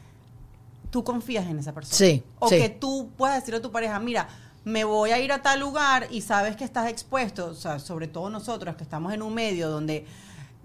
tú 0.90 1.02
confías 1.04 1.46
en 1.46 1.58
esa 1.58 1.72
persona. 1.72 1.96
Sí, 1.96 2.22
O 2.38 2.48
sí. 2.48 2.58
que 2.58 2.68
tú 2.68 3.10
puedas 3.16 3.36
decirle 3.40 3.58
a 3.58 3.62
tu 3.62 3.72
pareja, 3.72 3.98
mira, 3.98 4.28
me 4.64 4.84
voy 4.84 5.10
a 5.10 5.18
ir 5.18 5.32
a 5.32 5.42
tal 5.42 5.58
lugar 5.60 6.06
y 6.10 6.20
sabes 6.20 6.54
que 6.56 6.64
estás 6.64 6.88
expuesto, 6.88 7.46
o 7.46 7.54
sea, 7.54 7.78
sobre 7.78 8.08
todo 8.08 8.28
nosotros 8.30 8.76
que 8.76 8.82
estamos 8.84 9.12
en 9.12 9.22
un 9.22 9.34
medio 9.34 9.68
donde, 9.70 10.06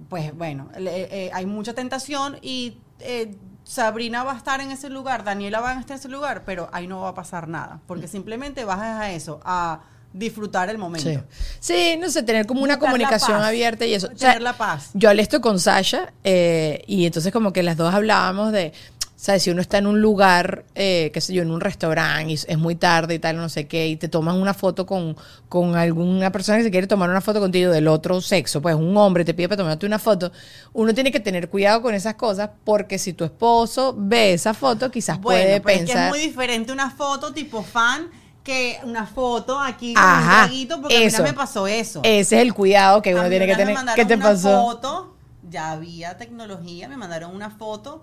pues 0.09 0.35
bueno, 0.37 0.69
le- 0.77 1.27
eh, 1.27 1.31
hay 1.33 1.45
mucha 1.45 1.73
tentación 1.73 2.37
y 2.41 2.77
eh, 2.99 3.33
Sabrina 3.69 4.23
va 4.23 4.33
a 4.33 4.37
estar 4.37 4.61
en 4.61 4.71
ese 4.71 4.89
lugar, 4.89 5.23
Daniela 5.23 5.59
va 5.59 5.69
a 5.69 5.79
estar 5.79 5.91
en 5.91 5.99
ese 5.99 6.09
lugar, 6.09 6.41
pero 6.43 6.69
ahí 6.73 6.87
no 6.87 7.01
va 7.01 7.09
a 7.09 7.13
pasar 7.13 7.47
nada, 7.47 7.79
porque 7.85 8.07
simplemente 8.07 8.65
vas 8.65 8.79
a 8.79 9.11
eso, 9.11 9.39
a 9.45 9.81
disfrutar 10.11 10.71
el 10.71 10.79
momento. 10.79 11.07
Sí. 11.07 11.19
Sí, 11.59 11.97
no 11.99 12.09
sé, 12.09 12.23
tener 12.23 12.47
como 12.47 12.63
una 12.63 12.79
comunicación 12.79 13.37
paz. 13.37 13.47
abierta 13.47 13.85
y 13.85 13.93
eso. 13.93 14.09
Tener 14.09 14.41
la 14.41 14.53
paz. 14.57 14.89
Yo 14.95 15.09
hablé 15.09 15.21
esto 15.21 15.39
con 15.39 15.59
Sasha 15.59 16.13
eh, 16.23 16.81
y 16.87 17.05
entonces 17.05 17.31
como 17.31 17.53
que 17.53 17.61
las 17.61 17.77
dos 17.77 17.93
hablábamos 17.93 18.51
de, 18.51 18.73
¿sabes? 19.21 19.43
Si 19.43 19.49
uno 19.49 19.59
está 19.59 19.77
en 19.79 19.85
un 19.85 19.99
lugar, 20.01 20.63
eh, 20.75 21.11
qué 21.13 21.19
sé 21.19 21.33
yo, 21.33 21.41
en 21.41 21.51
un 21.51 21.59
restaurante 21.59 22.31
y 22.31 22.35
es 22.35 22.57
muy 22.57 22.75
tarde 22.75 23.15
y 23.15 23.19
tal, 23.19 23.35
no 23.35 23.49
sé 23.49 23.67
qué, 23.67 23.87
y 23.89 23.97
te 23.97 24.07
toman 24.07 24.37
una 24.37 24.53
foto 24.53 24.85
con, 24.85 25.17
con 25.49 25.75
alguna 25.75 26.31
persona 26.31 26.57
que 26.57 26.63
se 26.63 26.71
quiere 26.71 26.87
tomar 26.87 27.09
una 27.09 27.19
foto 27.19 27.41
contigo 27.41 27.69
del 27.69 27.89
otro 27.89 28.21
sexo, 28.21 28.61
pues 28.61 28.75
un 28.75 28.95
hombre 28.95 29.25
te 29.25 29.33
pide 29.33 29.49
para 29.49 29.57
tomarte 29.57 29.85
una 29.85 29.99
foto, 29.99 30.31
uno 30.71 30.93
tiene 30.93 31.11
que 31.11 31.19
tener 31.19 31.49
cuidado 31.49 31.81
con 31.81 31.93
esas 31.93 32.15
cosas 32.15 32.49
porque 32.63 32.97
si 32.97 33.11
tu 33.11 33.25
esposo 33.25 33.93
ve 33.97 34.31
esa 34.33 34.53
foto, 34.53 34.89
quizás 34.89 35.19
Bueno, 35.19 35.41
puede 35.43 35.59
pero 35.59 35.75
es 35.75 35.81
que 35.81 35.85
pensar... 35.87 36.05
es 36.05 36.09
muy 36.11 36.19
diferente 36.19 36.71
una 36.71 36.89
foto 36.89 37.33
tipo 37.33 37.61
fan 37.61 38.07
que 38.41 38.79
una 38.83 39.05
foto 39.05 39.59
aquí 39.59 39.93
con 39.93 40.01
Ajá, 40.01 40.43
un 40.43 40.47
traguito, 40.47 40.81
porque 40.81 41.05
eso. 41.05 41.17
a 41.17 41.19
mí 41.19 41.25
no 41.25 41.33
me 41.33 41.37
pasó 41.37 41.67
eso. 41.67 41.99
Ese 42.05 42.37
es 42.37 42.41
el 42.41 42.53
cuidado 42.53 43.01
que 43.01 43.13
uno 43.13 43.27
tiene 43.29 43.45
que 43.47 43.51
me 43.51 43.57
tener. 43.57 43.73
mandaron 43.75 43.95
¿Qué 43.97 44.05
te 44.05 44.15
una 44.15 44.25
pasó? 44.25 44.49
foto, 44.61 45.13
ya 45.49 45.71
había 45.71 46.17
tecnología, 46.17 46.87
me 46.87 46.95
mandaron 46.95 47.35
una 47.35 47.49
foto 47.49 48.01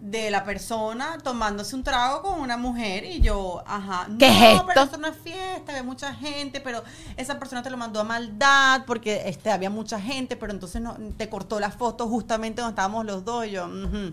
de 0.00 0.30
la 0.30 0.44
persona 0.44 1.16
tomándose 1.24 1.74
un 1.74 1.82
trago 1.82 2.22
con 2.22 2.40
una 2.40 2.56
mujer 2.56 3.04
y 3.04 3.20
yo, 3.20 3.62
ajá, 3.66 4.06
¿Qué 4.18 4.28
no, 4.28 4.34
es 4.34 4.42
esto? 4.52 4.66
pero 4.66 4.82
esto 4.82 4.98
no 4.98 5.08
es 5.08 5.16
fiesta, 5.16 5.72
había 5.72 5.82
mucha 5.82 6.14
gente, 6.14 6.60
pero 6.60 6.84
esa 7.16 7.38
persona 7.38 7.62
te 7.62 7.70
lo 7.70 7.76
mandó 7.76 8.00
a 8.00 8.04
maldad 8.04 8.82
porque 8.86 9.22
este 9.26 9.50
había 9.50 9.70
mucha 9.70 10.00
gente, 10.00 10.36
pero 10.36 10.52
entonces 10.52 10.82
no, 10.82 10.96
te 11.16 11.28
cortó 11.28 11.58
la 11.60 11.70
foto 11.70 12.06
justamente 12.08 12.60
donde 12.60 12.72
estábamos 12.72 13.06
los 13.06 13.24
dos 13.24 13.46
y 13.46 13.52
yo, 13.52 13.66
ujú. 13.66 14.12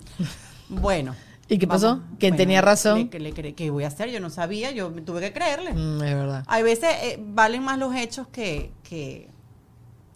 bueno. 0.69 1.15
¿Y 1.49 1.57
qué 1.59 1.67
pasó? 1.67 2.01
¿Quién 2.19 2.37
tenía 2.37 2.61
razón? 2.61 3.09
le- 3.11 3.19
le- 3.19 3.31
le- 3.33 3.53
¿Qué 3.53 3.69
voy 3.69 3.83
a 3.83 3.87
hacer? 3.87 4.09
Yo 4.09 4.21
no 4.21 4.29
sabía, 4.29 4.71
yo 4.71 4.89
me 4.89 5.01
tuve 5.01 5.19
que 5.19 5.33
creerle. 5.33 5.73
Mm, 5.73 6.01
es 6.01 6.15
verdad. 6.15 6.43
Hay 6.47 6.63
veces 6.63 6.89
eh, 7.01 7.19
valen 7.21 7.61
más 7.63 7.77
los 7.77 7.93
hechos 7.93 8.27
que, 8.29 8.71
que... 8.83 9.29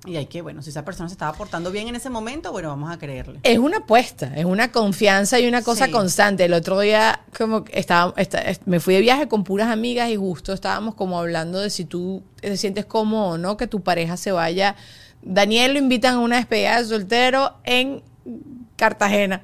Y 0.08 0.16
hay 0.16 0.26
que, 0.28 0.42
bueno, 0.42 0.62
si 0.62 0.70
esa 0.70 0.86
persona 0.86 1.10
se 1.10 1.14
estaba 1.14 1.34
portando 1.34 1.70
bien 1.70 1.88
en 1.90 1.96
ese 1.96 2.10
momento, 2.10 2.52
bueno, 2.54 2.70
vamos 2.70 2.90
a 2.92 2.98
creerle. 2.98 3.40
Es 3.44 3.58
una 3.60 3.78
apuesta, 3.80 4.32
es 4.36 4.46
una 4.46 4.72
confianza 4.72 5.38
y 5.40 5.48
una 5.48 5.62
cosa 5.62 5.86
Sí. 5.88 5.92
constante. 5.92 6.46
El 6.46 6.54
otro 6.54 6.80
día, 6.80 7.20
como 7.38 7.66
que 7.66 7.78
estaba, 7.78 8.14
esta- 8.16 8.40
est- 8.42 8.62
me 8.66 8.80
fui 8.80 8.94
de 8.94 9.02
viaje 9.02 9.28
con 9.28 9.44
puras 9.44 9.68
amigas 9.68 10.10
y 10.10 10.16
justo 10.16 10.54
estábamos 10.54 10.96
como 10.96 11.20
hablando 11.20 11.60
de 11.60 11.70
si 11.70 11.84
tú 11.84 12.24
te 12.40 12.56
sientes 12.56 12.86
cómodo 12.86 13.32
o 13.32 13.38
no 13.38 13.58
que 13.58 13.68
tu 13.68 13.82
pareja 13.82 14.16
se 14.16 14.32
vaya. 14.32 14.76
Daniel 15.22 15.74
lo 15.74 15.80
invitan 15.80 16.16
a 16.16 16.20
una 16.20 16.38
despedida 16.38 16.78
de 16.82 16.86
soltero 16.88 17.56
en 17.66 18.02
Cartagena. 18.78 19.42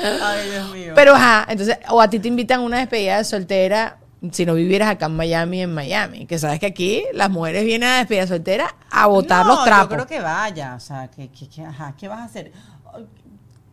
Ay, 0.00 0.50
Dios 0.50 0.70
mío. 0.72 0.92
Pero 0.94 1.14
ajá, 1.14 1.46
entonces, 1.48 1.78
o 1.88 2.00
a 2.00 2.08
ti 2.08 2.18
te 2.18 2.28
invitan 2.28 2.60
a 2.60 2.62
una 2.62 2.78
despedida 2.78 3.18
de 3.18 3.24
soltera 3.24 3.98
si 4.32 4.44
no 4.46 4.54
vivieras 4.54 4.88
acá 4.90 5.06
en 5.06 5.16
Miami, 5.16 5.62
en 5.62 5.72
Miami. 5.74 6.26
Que 6.26 6.38
sabes 6.38 6.58
que 6.60 6.66
aquí 6.66 7.04
las 7.14 7.30
mujeres 7.30 7.64
vienen 7.64 7.88
a 7.88 7.98
despedida 7.98 8.22
de 8.22 8.28
soltera 8.28 8.74
a 8.90 9.06
botar 9.06 9.44
No, 9.46 9.54
los 9.54 9.64
trapos. 9.64 9.90
Yo 9.90 9.94
creo 9.96 10.06
que 10.06 10.20
vaya, 10.20 10.74
o 10.74 10.80
sea, 10.80 11.08
que, 11.08 11.28
que- 11.28 11.48
que, 11.48 11.62
ajá, 11.64 11.94
¿qué 11.96 12.08
vas 12.08 12.20
a 12.20 12.24
hacer? 12.24 12.52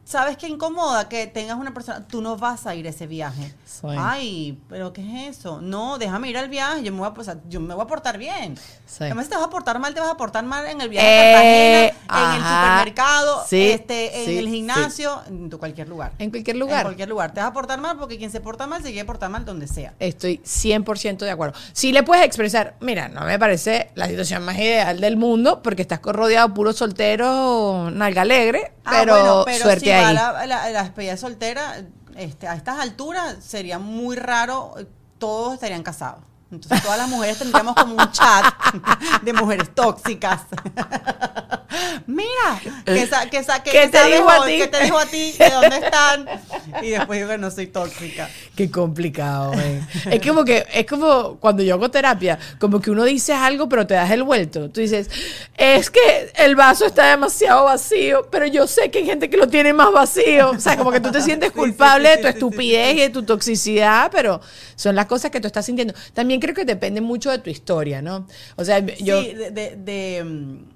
¿Sabes 0.07 0.37
qué 0.37 0.47
incomoda? 0.47 1.09
Que 1.09 1.25
tengas 1.25 1.57
una 1.57 1.73
persona, 1.73 2.05
tú 2.07 2.21
no 2.21 2.37
vas 2.37 2.67
a 2.67 2.75
ir 2.75 2.85
a 2.85 2.91
ese 2.91 3.07
viaje. 3.07 3.51
Sí. 3.65 3.87
Ay, 3.97 4.57
pero 4.69 4.93
¿qué 4.93 5.01
es 5.27 5.37
eso? 5.39 5.61
No, 5.61 5.97
déjame 5.97 6.29
ir 6.29 6.37
al 6.37 6.47
viaje, 6.47 6.83
yo 6.83 6.91
me 6.93 6.99
voy 6.99 7.09
a, 7.19 7.23
sea, 7.23 7.37
yo 7.49 7.59
me 7.59 7.73
voy 7.73 7.83
a 7.83 7.87
portar 7.87 8.19
bien. 8.19 8.55
Sí. 8.85 9.03
Además, 9.03 9.25
si 9.25 9.31
te 9.31 9.35
vas 9.37 9.45
a 9.45 9.49
portar 9.49 9.79
mal, 9.79 9.95
te 9.95 9.99
vas 9.99 10.11
a 10.11 10.15
portar 10.15 10.45
mal 10.45 10.67
en 10.67 10.79
el 10.79 10.89
viaje 10.89 11.07
Eh, 11.07 11.11
a 11.27 11.33
Cartagena, 11.33 12.29
en 12.29 12.35
el 12.35 12.41
ajá. 12.45 12.69
supermercado, 12.69 13.43
Sí, 13.47 13.61
este, 13.71 14.19
en 14.19 14.25
sí, 14.25 14.37
el 14.37 14.45
sí. 14.45 14.51
gimnasio, 14.51 15.21
en 15.27 15.49
tu- 15.49 15.57
cualquier 15.57 15.89
lugar. 15.89 16.11
En 16.19 16.29
cualquier 16.29 16.55
En 16.55 16.59
lugar. 16.59 16.83
cualquier 16.83 17.09
lugar. 17.09 17.33
Te 17.33 17.39
vas 17.41 17.49
a 17.49 17.53
portar 17.53 17.81
mal 17.81 17.97
porque 17.97 18.19
quien 18.19 18.29
se 18.31 18.39
porta 18.41 18.67
mal 18.67 18.83
se 18.83 18.91
quiere 18.91 19.05
portar 19.05 19.31
mal 19.31 19.43
donde 19.43 19.67
sea. 19.67 19.95
Estoy 19.99 20.39
100% 20.45 21.25
de 21.25 21.31
acuerdo. 21.31 21.57
Si 21.73 21.91
le 21.91 22.03
puedes 22.03 22.23
expresar, 22.23 22.75
mira, 22.79 23.07
no 23.07 23.21
me 23.25 23.39
parece 23.39 23.89
la 23.95 24.07
situación 24.07 24.43
más 24.45 24.57
ideal 24.59 25.01
del 25.01 25.17
mundo 25.17 25.63
porque 25.63 25.81
estás 25.81 25.99
rodeado 26.03 26.49
de 26.49 26.53
puros 26.53 26.75
solteros 26.77 27.91
nalga 27.91 28.21
alegre, 28.21 28.71
Ah, 28.85 28.97
pero, 28.99 29.13
bueno, 29.13 29.43
pero 29.45 29.63
suerte 29.63 29.79
si 29.81 29.89
va 29.89 30.07
ahí. 30.09 30.15
la, 30.15 30.45
la, 30.45 30.69
la 30.69 30.83
despedida 30.83 31.17
soltera, 31.17 31.75
este, 32.15 32.47
a 32.47 32.55
estas 32.55 32.79
alturas 32.79 33.37
sería 33.43 33.79
muy 33.79 34.15
raro, 34.15 34.75
eh, 34.77 34.85
todos 35.17 35.53
estarían 35.55 35.83
casados. 35.83 36.21
Entonces 36.55 36.81
todas 36.83 36.97
las 36.97 37.09
mujeres 37.09 37.37
tendríamos 37.37 37.75
como 37.75 37.95
un 37.95 38.11
chat 38.11 38.45
de 39.21 39.33
mujeres 39.33 39.73
tóxicas. 39.73 40.41
Mira, 42.07 42.61
que, 42.85 43.01
esa, 43.01 43.29
que, 43.29 43.37
esa, 43.37 43.63
que, 43.63 43.71
¿Qué 43.71 43.87
te 43.87 44.05
dijo 44.05 44.29
a 44.29 44.45
ti? 44.45 44.57
¿Qué 44.57 44.67
te 44.67 44.83
dijo 44.83 44.97
a 44.97 45.05
ti? 45.05 45.33
¿De 45.37 45.49
dónde 45.49 45.77
están? 45.77 46.25
Y 46.81 46.89
después 46.89 47.19
digo 47.19 47.29
que 47.29 47.37
no 47.37 47.51
soy 47.51 47.67
tóxica. 47.67 48.29
Qué 48.55 48.69
complicado, 48.69 49.53
men. 49.53 49.85
es 50.11 50.25
como 50.25 50.45
que, 50.45 50.65
es 50.73 50.85
como 50.85 51.37
cuando 51.37 51.63
yo 51.63 51.75
hago 51.75 51.89
terapia, 51.89 52.37
como 52.59 52.79
que 52.79 52.91
uno 52.91 53.03
dice 53.03 53.33
algo, 53.33 53.67
pero 53.67 53.87
te 53.87 53.95
das 53.95 54.11
el 54.11 54.23
vuelto. 54.23 54.69
Tú 54.69 54.81
dices, 54.81 55.09
es 55.57 55.89
que 55.89 56.31
el 56.35 56.55
vaso 56.55 56.85
está 56.85 57.09
demasiado 57.09 57.65
vacío, 57.65 58.27
pero 58.31 58.45
yo 58.45 58.67
sé 58.67 58.91
que 58.91 58.99
hay 58.99 59.05
gente 59.05 59.29
que 59.29 59.37
lo 59.37 59.47
tiene 59.47 59.73
más 59.73 59.91
vacío. 59.91 60.51
O 60.51 60.59
sea, 60.59 60.77
como 60.77 60.91
que 60.91 60.99
tú 60.99 61.11
te 61.11 61.21
sientes 61.21 61.45
Sí, 61.45 61.53
sí, 61.53 61.59
culpable 61.59 62.09
sí, 62.09 62.15
de 62.15 62.21
tu 62.21 62.27
estupidez 62.27 62.95
y 62.95 62.99
de 62.99 63.09
tu 63.09 63.23
toxicidad, 63.23 64.09
pero 64.11 64.41
son 64.75 64.95
las 64.95 65.05
cosas 65.05 65.31
que 65.31 65.39
tú 65.39 65.47
estás 65.47 65.65
sintiendo. 65.65 65.93
También 66.13 66.39
creo 66.45 66.55
que 66.55 66.65
depende 66.65 67.01
mucho 67.01 67.31
de 67.31 67.39
tu 67.39 67.49
historia, 67.49 68.01
¿no? 68.01 68.27
O 68.55 68.63
sea, 68.63 68.79
yo. 68.79 69.21
Sí, 69.21 69.33
de... 69.33 69.51
de, 69.51 69.75
de, 69.75 70.23
mm, 70.23 70.74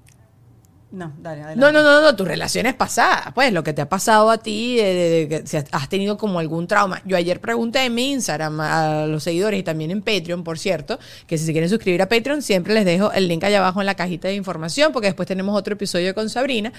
no, 0.92 1.12
dale, 1.20 1.42
adelante. 1.42 1.60
No, 1.60 1.70
no, 1.70 1.82
no, 1.82 2.02
no, 2.02 2.16
tus 2.16 2.26
relaciones 2.26 2.74
pasadas, 2.74 3.32
pues 3.32 3.52
lo 3.52 3.62
que 3.62 3.72
te 3.72 3.80
ha 3.82 3.88
pasado 3.88 4.28
a 4.28 4.38
ti, 4.38 4.76
de, 4.76 4.82
de- 4.94 5.10
de 5.10 5.28
que 5.28 5.46
si 5.46 5.56
has 5.56 5.88
tenido 5.88 6.16
como 6.18 6.40
algún 6.40 6.66
trauma. 6.66 7.00
Yo 7.04 7.16
ayer 7.16 7.40
pregunté 7.40 7.84
en 7.84 7.94
mi 7.94 8.10
Instagram 8.10 8.58
a 8.60 9.06
los 9.06 9.22
seguidores 9.22 9.60
y 9.60 9.62
también 9.62 9.92
en 9.92 10.02
Patreon, 10.02 10.42
por 10.42 10.58
cierto, 10.58 10.98
que 11.28 11.38
si 11.38 11.46
se 11.46 11.52
quieren 11.52 11.70
suscribir 11.70 12.02
a 12.02 12.08
Patreon, 12.08 12.42
siempre 12.42 12.74
les 12.74 12.84
dejo 12.84 13.12
el 13.12 13.28
link 13.28 13.44
allá 13.44 13.58
abajo 13.58 13.80
en 13.80 13.86
la 13.86 13.94
cajita 13.94 14.26
de 14.28 14.34
información, 14.34 14.92
porque 14.92 15.06
después 15.06 15.28
tenemos 15.28 15.56
otro 15.56 15.74
episodio 15.74 16.12
con 16.14 16.28
Sabrina, 16.28 16.72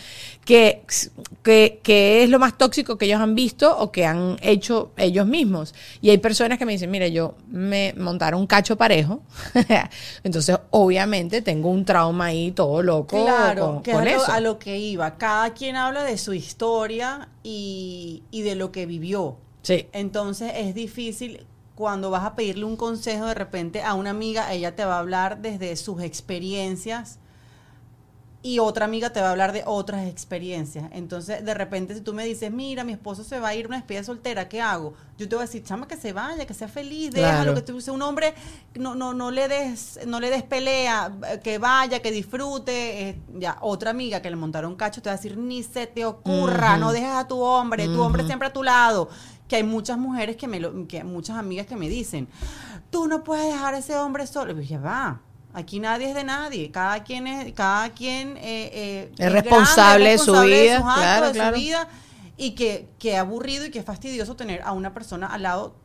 que, 0.44 0.82
que, 1.44 1.80
que 1.82 2.24
es 2.24 2.30
lo 2.30 2.38
más 2.40 2.58
tóxico 2.58 2.98
que 2.98 3.06
ellos 3.06 3.22
han 3.22 3.34
visto 3.34 3.78
o 3.78 3.92
que 3.94 4.06
han 4.06 4.36
hecho 4.42 4.92
ellos 4.98 5.26
mismos. 5.26 5.74
Y 6.02 6.10
hay 6.10 6.18
personas 6.18 6.58
que 6.58 6.66
me 6.66 6.74
dicen, 6.74 6.92
mira, 6.92 7.08
yo 7.08 7.36
me 7.50 7.94
montaron 7.98 8.42
un 8.42 8.48
cacho 8.48 8.76
parejo, 8.76 9.22
entonces 10.24 10.58
obviamente 10.72 11.42
tengo 11.42 11.70
un 11.70 11.86
trauma 11.86 12.26
ahí 12.26 12.52
todo 12.52 12.82
loco 12.82 13.24
Claro, 13.24 13.66
con, 13.76 13.84
que 13.84 14.01
con 14.04 14.08
a 14.08 14.16
lo, 14.16 14.24
eso. 14.24 14.32
a 14.32 14.40
lo 14.40 14.60
que 14.60 14.78
iba. 14.78 15.18
Cada 15.18 15.54
quien 15.54 15.76
habla 15.76 16.04
de 16.04 16.18
su 16.18 16.34
historia 16.34 17.30
y, 17.44 18.24
y 18.32 18.42
de 18.42 18.56
lo 18.56 18.72
que 18.72 18.86
vivió. 18.86 19.38
Sí. 19.62 19.88
Entonces 19.92 20.52
es 20.56 20.76
difícil 20.76 21.46
cuando 21.76 22.12
vas 22.12 22.24
a 22.24 22.36
pedirle 22.36 22.66
un 22.66 22.78
consejo 22.78 23.26
de 23.26 23.34
repente 23.34 23.82
a 23.82 23.94
una 23.96 24.12
amiga, 24.12 24.54
ella 24.54 24.76
te 24.76 24.86
va 24.86 24.98
a 24.98 25.00
hablar 25.00 25.42
desde 25.42 25.76
sus 25.76 26.02
experiencias 26.02 27.20
y 28.44 28.58
otra 28.58 28.86
amiga 28.86 29.12
te 29.12 29.22
va 29.22 29.28
a 29.28 29.32
hablar 29.32 29.52
de 29.52 29.64
otras 29.68 30.08
experiencias. 30.08 30.90
Entonces, 30.94 31.46
de 31.46 31.54
repente, 31.54 31.94
si 31.94 32.02
tú 32.02 32.14
me 32.14 32.26
dices, 32.26 32.52
mira, 32.52 32.84
mi 32.84 32.92
esposo 32.92 33.24
se 33.24 33.40
va 33.40 33.50
a 33.50 33.56
ir 33.56 33.66
a 33.66 33.68
una 33.68 33.78
despedida 33.78 34.04
soltera, 34.04 34.50
¿qué 34.50 34.60
hago? 34.60 34.96
Yo 35.20 35.30
te 35.30 35.36
voy 35.36 35.44
a 35.44 35.46
decir, 35.46 35.64
chama, 35.64 35.88
que 35.88 35.96
se 35.96 36.12
vaya, 36.12 36.48
que 36.48 36.56
sea 36.56 36.68
feliz, 36.68 37.12
déjalo, 37.12 37.54
que 37.54 37.62
tú 37.62 37.80
sea 37.82 37.94
un 37.94 38.02
hombre, 38.02 38.34
no, 38.74 38.96
no, 38.96 39.14
no 39.14 39.30
le 39.30 39.48
des, 39.48 40.00
no 40.08 40.20
le 40.20 40.32
des 40.32 40.42
pelea, 40.42 41.12
que 41.44 41.60
vaya, 41.60 42.02
que 42.02 42.12
disfrute. 42.12 43.10
eh, 43.10 43.22
ya, 43.38 43.58
otra 43.62 43.92
amiga 43.92 44.22
que 44.24 44.30
le 44.32 44.36
montaron 44.36 44.76
cacho 44.76 45.04
te 45.04 45.10
va 45.10 45.14
a 45.14 45.18
decir, 45.18 45.38
ni 45.38 45.62
se 45.62 45.86
te 45.86 46.04
ocurra, 46.06 46.78
no 46.78 46.92
dejes 46.92 47.12
a 47.12 47.28
tu 47.28 47.40
hombre, 47.42 47.86
tu 47.88 48.02
hombre 48.02 48.26
siempre 48.26 48.48
a 48.48 48.54
tu 48.54 48.64
lado. 48.64 49.08
Que 49.48 49.58
hay 49.58 49.64
muchas 49.64 49.98
mujeres 49.98 50.38
que 50.38 50.48
me 50.48 50.60
lo, 50.60 50.88
que 50.88 51.04
muchas 51.04 51.38
amigas 51.38 51.68
que 51.68 51.76
me 51.76 51.90
dicen, 51.90 52.28
tú 52.90 53.08
no 53.08 53.24
puedes 53.24 53.54
dejar 53.54 53.76
a 53.76 53.80
ese 53.80 53.96
hombre 53.98 54.26
solo. 54.26 54.54
Y 54.54 54.56
yo, 54.56 54.62
ya 54.62 54.80
va. 54.80 55.22
Aquí 55.54 55.80
nadie 55.80 56.10
es 56.10 56.16
de 56.16 56.24
nadie, 56.24 56.72
cada 56.72 57.04
quien 57.04 57.28
es, 57.28 57.54
cada 57.54 57.90
quien 57.90 58.38
eh, 58.38 58.72
eh, 58.74 59.12
Es 59.18 59.32
responsable 59.32 60.12
de 60.12 60.18
su 60.18 60.32
vida, 60.32 60.78
sus 60.78 60.88
actos, 60.88 60.96
claro, 60.96 61.32
de 61.34 61.46
su 61.48 61.52
vida, 61.54 61.88
y 62.38 62.52
que, 62.52 62.90
que 63.00 63.18
aburrido 63.18 63.66
y 63.66 63.72
que 63.72 63.84
fastidioso 63.84 64.36
tener 64.36 64.62
a 64.64 64.72
una 64.72 64.94
persona 64.94 65.28
al 65.28 65.44
lado 65.44 65.76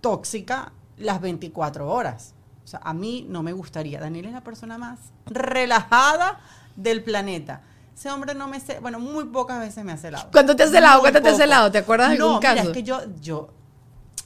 tóxica 0.00 0.72
las 0.98 1.20
24 1.20 1.90
horas. 1.90 2.34
O 2.64 2.66
sea, 2.66 2.80
a 2.82 2.94
mí 2.94 3.26
no 3.28 3.42
me 3.42 3.52
gustaría. 3.52 4.00
Daniel 4.00 4.26
es 4.26 4.32
la 4.32 4.42
persona 4.42 4.78
más 4.78 4.98
relajada 5.26 6.40
del 6.76 7.02
planeta. 7.02 7.62
Ese 7.94 8.10
hombre 8.10 8.34
no 8.34 8.48
me 8.48 8.56
hace, 8.56 8.80
bueno, 8.80 8.98
muy 8.98 9.24
pocas 9.26 9.60
veces 9.60 9.84
me 9.84 9.92
hace 9.92 10.08
helado. 10.08 10.28
¿Cuánto 10.32 10.56
te 10.56 10.64
has 10.64 10.72
helado? 10.74 11.00
Muy 11.00 11.02
¿Cuánto 11.02 11.22
te 11.22 11.28
has 11.28 11.34
poco. 11.34 11.44
helado? 11.44 11.70
¿Te 11.70 11.78
acuerdas 11.78 12.10
de 12.10 12.18
no, 12.18 12.24
algún 12.24 12.38
mira, 12.40 12.54
caso? 12.56 12.68
es 12.68 12.74
que 12.74 12.82
yo, 12.82 13.00
yo 13.20 13.50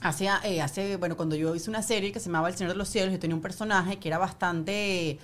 hace, 0.01 0.29
eh, 0.43 0.61
hace, 0.61 0.95
bueno, 0.97 1.15
cuando 1.17 1.35
yo 1.35 1.55
hice 1.55 1.69
una 1.69 1.81
serie 1.83 2.11
que 2.11 2.19
se 2.19 2.27
llamaba 2.27 2.47
El 2.49 2.55
Señor 2.55 2.73
de 2.73 2.77
los 2.77 2.89
Cielos, 2.89 3.11
yo 3.11 3.19
tenía 3.19 3.35
un 3.35 3.41
personaje 3.41 3.97
que 3.97 4.07
era 4.07 4.17
bastante 4.17 5.19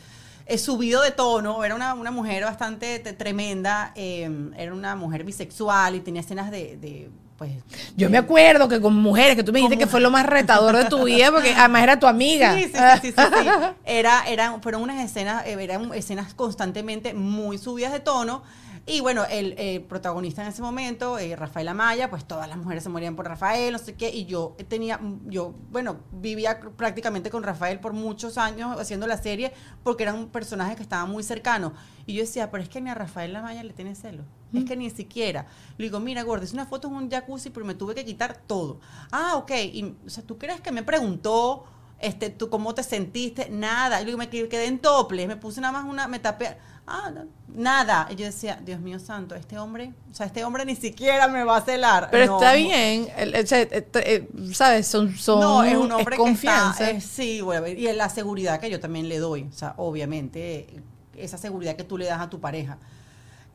eh, 0.45 0.57
subido 0.57 1.01
de 1.01 1.11
tono, 1.11 1.63
era 1.63 1.75
una, 1.75 1.93
una 1.93 2.11
mujer 2.11 2.43
bastante 2.43 2.99
te- 2.99 3.13
tremenda, 3.13 3.91
eh, 3.95 4.29
era 4.57 4.73
una 4.73 4.95
mujer 4.95 5.23
bisexual 5.23 5.95
y 5.95 5.99
tenía 6.01 6.21
escenas 6.21 6.51
de, 6.51 6.77
de, 6.77 7.09
pues... 7.37 7.51
Yo 7.97 8.09
me 8.09 8.17
acuerdo 8.17 8.67
que 8.67 8.79
con 8.79 8.95
mujeres, 8.95 9.35
que 9.35 9.43
tú 9.43 9.51
me 9.51 9.59
dijiste 9.59 9.77
que 9.77 9.87
fue 9.87 9.99
lo 10.01 10.11
más 10.11 10.25
retador 10.25 10.75
de 10.75 10.85
tu 10.85 11.03
vida, 11.03 11.31
porque 11.31 11.53
además 11.53 11.83
era 11.83 11.99
tu 11.99 12.07
amiga. 12.07 12.55
Sí, 12.55 12.63
sí, 12.65 12.69
sí, 12.73 12.79
sí, 13.01 13.11
sí, 13.11 13.23
sí. 13.23 13.49
Era, 13.85 14.27
eran, 14.27 14.61
fueron 14.61 14.81
unas 14.83 15.03
escenas, 15.03 15.45
eran 15.47 15.93
escenas 15.93 16.33
constantemente 16.33 17.13
muy 17.13 17.57
subidas 17.57 17.91
de 17.91 17.99
tono. 17.99 18.43
Y 18.87 19.01
bueno, 19.01 19.25
el, 19.27 19.55
eh, 19.57 19.79
protagonista 19.79 20.43
en 20.43 20.49
ese 20.49 20.61
momento, 20.61 21.17
eh, 21.17 21.35
Rafael 21.35 21.67
Amaya, 21.69 22.11
pues 22.11 22.23
todas 22.25 22.47
las 22.47 22.57
mujeres 22.57 22.83
se 22.83 22.89
morían 22.89 23.15
por 23.15 23.27
Rafael, 23.27 23.73
no 23.73 23.79
sé 23.79 23.95
qué, 23.95 24.11
y 24.11 24.25
yo 24.25 24.55
tenía, 24.67 24.99
yo, 25.25 25.55
bueno, 25.71 26.01
vivía 26.11 26.59
prácticamente 26.77 27.31
con 27.31 27.41
Rafael 27.41 27.79
por 27.79 27.93
muchos 27.93 28.37
años 28.37 28.79
haciendo 28.79 29.07
la 29.07 29.17
serie, 29.17 29.53
porque 29.83 30.03
era 30.03 30.13
un 30.13 30.29
personaje 30.29 30.75
que 30.75 30.83
estaba 30.83 31.07
muy 31.07 31.23
cercano. 31.23 31.73
Y 32.05 32.13
yo 32.13 32.21
decía, 32.21 32.51
pero 32.51 32.61
es 32.61 32.69
que 32.69 32.79
ni 32.79 32.91
a 32.91 32.93
Rafael 32.93 33.35
Amaya 33.35 33.63
le 33.63 33.73
tiene 33.73 33.95
celo. 33.95 34.23
Es 34.53 34.63
que 34.63 34.77
ni 34.77 34.89
siquiera. 34.89 35.47
Le 35.77 35.85
digo, 35.85 35.99
mira, 35.99 36.23
gordo, 36.23 36.45
es 36.45 36.53
una 36.53 36.65
foto 36.65 36.87
en 36.87 36.93
un 36.93 37.09
jacuzzi, 37.09 37.49
pero 37.49 37.65
me 37.65 37.73
tuve 37.73 37.95
que 37.95 38.05
quitar 38.05 38.37
todo. 38.37 38.79
Ah, 39.11 39.33
ok. 39.35 39.51
Y, 39.73 39.95
o 40.05 40.09
sea, 40.09 40.23
¿tú 40.23 40.37
crees 40.37 40.61
que 40.61 40.71
me 40.71 40.81
preguntó 40.81 41.65
este, 41.99 42.29
tú 42.29 42.49
cómo 42.49 42.73
te 42.73 42.83
sentiste? 42.83 43.49
Nada. 43.49 43.99
Y 44.01 44.05
luego 44.05 44.19
me 44.19 44.29
quedé 44.29 44.65
en 44.65 44.79
tople, 44.79 45.27
me 45.27 45.35
puse 45.35 45.59
nada 45.59 45.73
más 45.73 45.89
una, 45.91 46.07
me 46.07 46.19
tapé. 46.19 46.57
Ah, 46.87 47.09
no, 47.13 47.25
nada. 47.47 48.07
Y 48.11 48.15
yo 48.15 48.25
decía, 48.25 48.59
Dios 48.63 48.79
mío 48.79 48.99
santo, 48.99 49.33
este 49.33 49.57
hombre, 49.57 49.91
o 50.11 50.13
sea, 50.13 50.27
este 50.27 50.43
hombre 50.43 50.65
ni 50.65 50.75
siquiera 50.75 51.27
me 51.27 51.43
va 51.43 51.57
a 51.57 51.61
celar. 51.61 52.09
Pero 52.11 52.25
No, 52.27 52.35
está 52.37 52.53
bien, 52.53 53.07
el- 53.17 53.33
el- 53.33 53.47
se- 53.47 53.63
eh, 53.71 53.87
eh, 53.95 54.29
¿sabes? 54.53 54.85
Son, 54.87 55.15
son 55.17 55.39
no, 55.39 55.63
es 55.63 55.75
un 55.75 55.91
hombre 55.91 56.15
confianza. 56.15 56.77
que 56.85 56.91
está, 56.91 56.97
eh, 56.97 57.01
sí, 57.01 57.41
bueno, 57.41 57.67
y 57.67 57.87
es 57.87 57.95
la 57.97 58.09
seguridad 58.09 58.59
que 58.59 58.69
yo 58.69 58.79
también 58.79 59.09
le 59.09 59.17
doy, 59.17 59.49
o 59.51 59.51
sea, 59.57 59.73
obviamente, 59.77 60.83
esa 61.17 61.37
seguridad 61.39 61.75
que 61.75 61.83
tú 61.83 61.97
le 61.97 62.05
das 62.05 62.21
a 62.21 62.29
tu 62.29 62.39
pareja. 62.39 62.77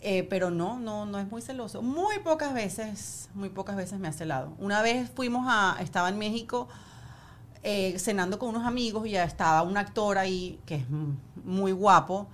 Eh, 0.03 0.27
pero 0.31 0.51
no, 0.51 0.81
no, 0.81 1.05
no 1.07 1.19
es 1.19 1.31
muy 1.31 1.43
celoso. 1.43 1.83
Muy 1.83 2.19
pocas 2.21 2.55
veces, 2.55 3.29
muy 3.35 3.51
pocas 3.51 3.77
veces 3.77 3.99
me 4.01 4.09
ha 4.09 4.13
celado. 4.13 4.55
Una 4.59 4.81
vez 4.83 5.11
fuimos 5.15 5.45
a, 5.49 5.77
estaba 5.81 6.09
en 6.09 6.19
México 6.19 6.69
eh, 7.63 7.99
cenando 7.99 8.39
con 8.39 8.49
unos 8.49 8.67
amigos 8.67 9.07
y 9.07 9.11
ya 9.11 9.25
estaba 9.25 9.61
un 9.63 9.77
actor 9.77 10.17
ahí 10.17 10.59
que 10.65 10.77
es 10.77 10.85
muy 11.45 11.73
guapo, 11.73 12.29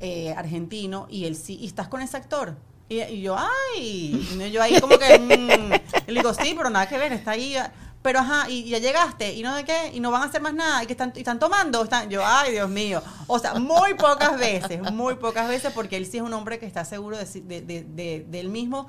eh, 0.00 0.34
argentino, 0.36 1.06
y 1.10 1.24
él 1.26 1.36
sí, 1.36 1.56
¿y 1.60 1.66
estás 1.66 1.88
con 1.88 2.00
ese 2.00 2.16
actor? 2.16 2.56
Y, 2.88 3.00
y 3.02 3.20
yo, 3.22 3.36
ay, 3.38 4.28
y 4.40 4.50
yo 4.50 4.62
ahí 4.62 4.80
como 4.80 4.98
que, 4.98 5.18
mm, 5.18 6.08
y 6.08 6.12
le 6.12 6.20
digo, 6.20 6.32
sí, 6.34 6.54
pero 6.56 6.70
nada 6.70 6.88
que 6.88 6.96
ver, 6.98 7.12
está 7.12 7.32
ahí. 7.32 7.56
Pero 8.00 8.20
ajá, 8.20 8.48
y 8.48 8.62
ya 8.64 8.78
llegaste, 8.78 9.34
y 9.34 9.42
no 9.42 9.54
sé 9.56 9.64
qué, 9.64 9.90
y 9.92 9.98
no 9.98 10.12
van 10.12 10.22
a 10.22 10.26
hacer 10.26 10.40
más 10.40 10.54
nada, 10.54 10.84
y 10.84 10.86
que 10.86 10.92
están, 10.92 11.12
y 11.16 11.18
están 11.18 11.40
tomando, 11.40 11.82
están, 11.82 12.08
yo, 12.08 12.22
ay, 12.24 12.52
Dios 12.52 12.70
mío. 12.70 13.02
O 13.26 13.40
sea, 13.40 13.54
muy 13.54 13.94
pocas 13.94 14.38
veces, 14.38 14.80
muy 14.92 15.16
pocas 15.16 15.48
veces, 15.48 15.72
porque 15.74 15.96
él 15.96 16.06
sí 16.06 16.18
es 16.18 16.22
un 16.22 16.32
hombre 16.32 16.60
que 16.60 16.66
está 16.66 16.84
seguro 16.84 17.16
de, 17.18 17.24
de, 17.24 17.60
de, 17.60 17.82
de- 17.82 18.24
de 18.28 18.40
él 18.40 18.50
mismo. 18.50 18.86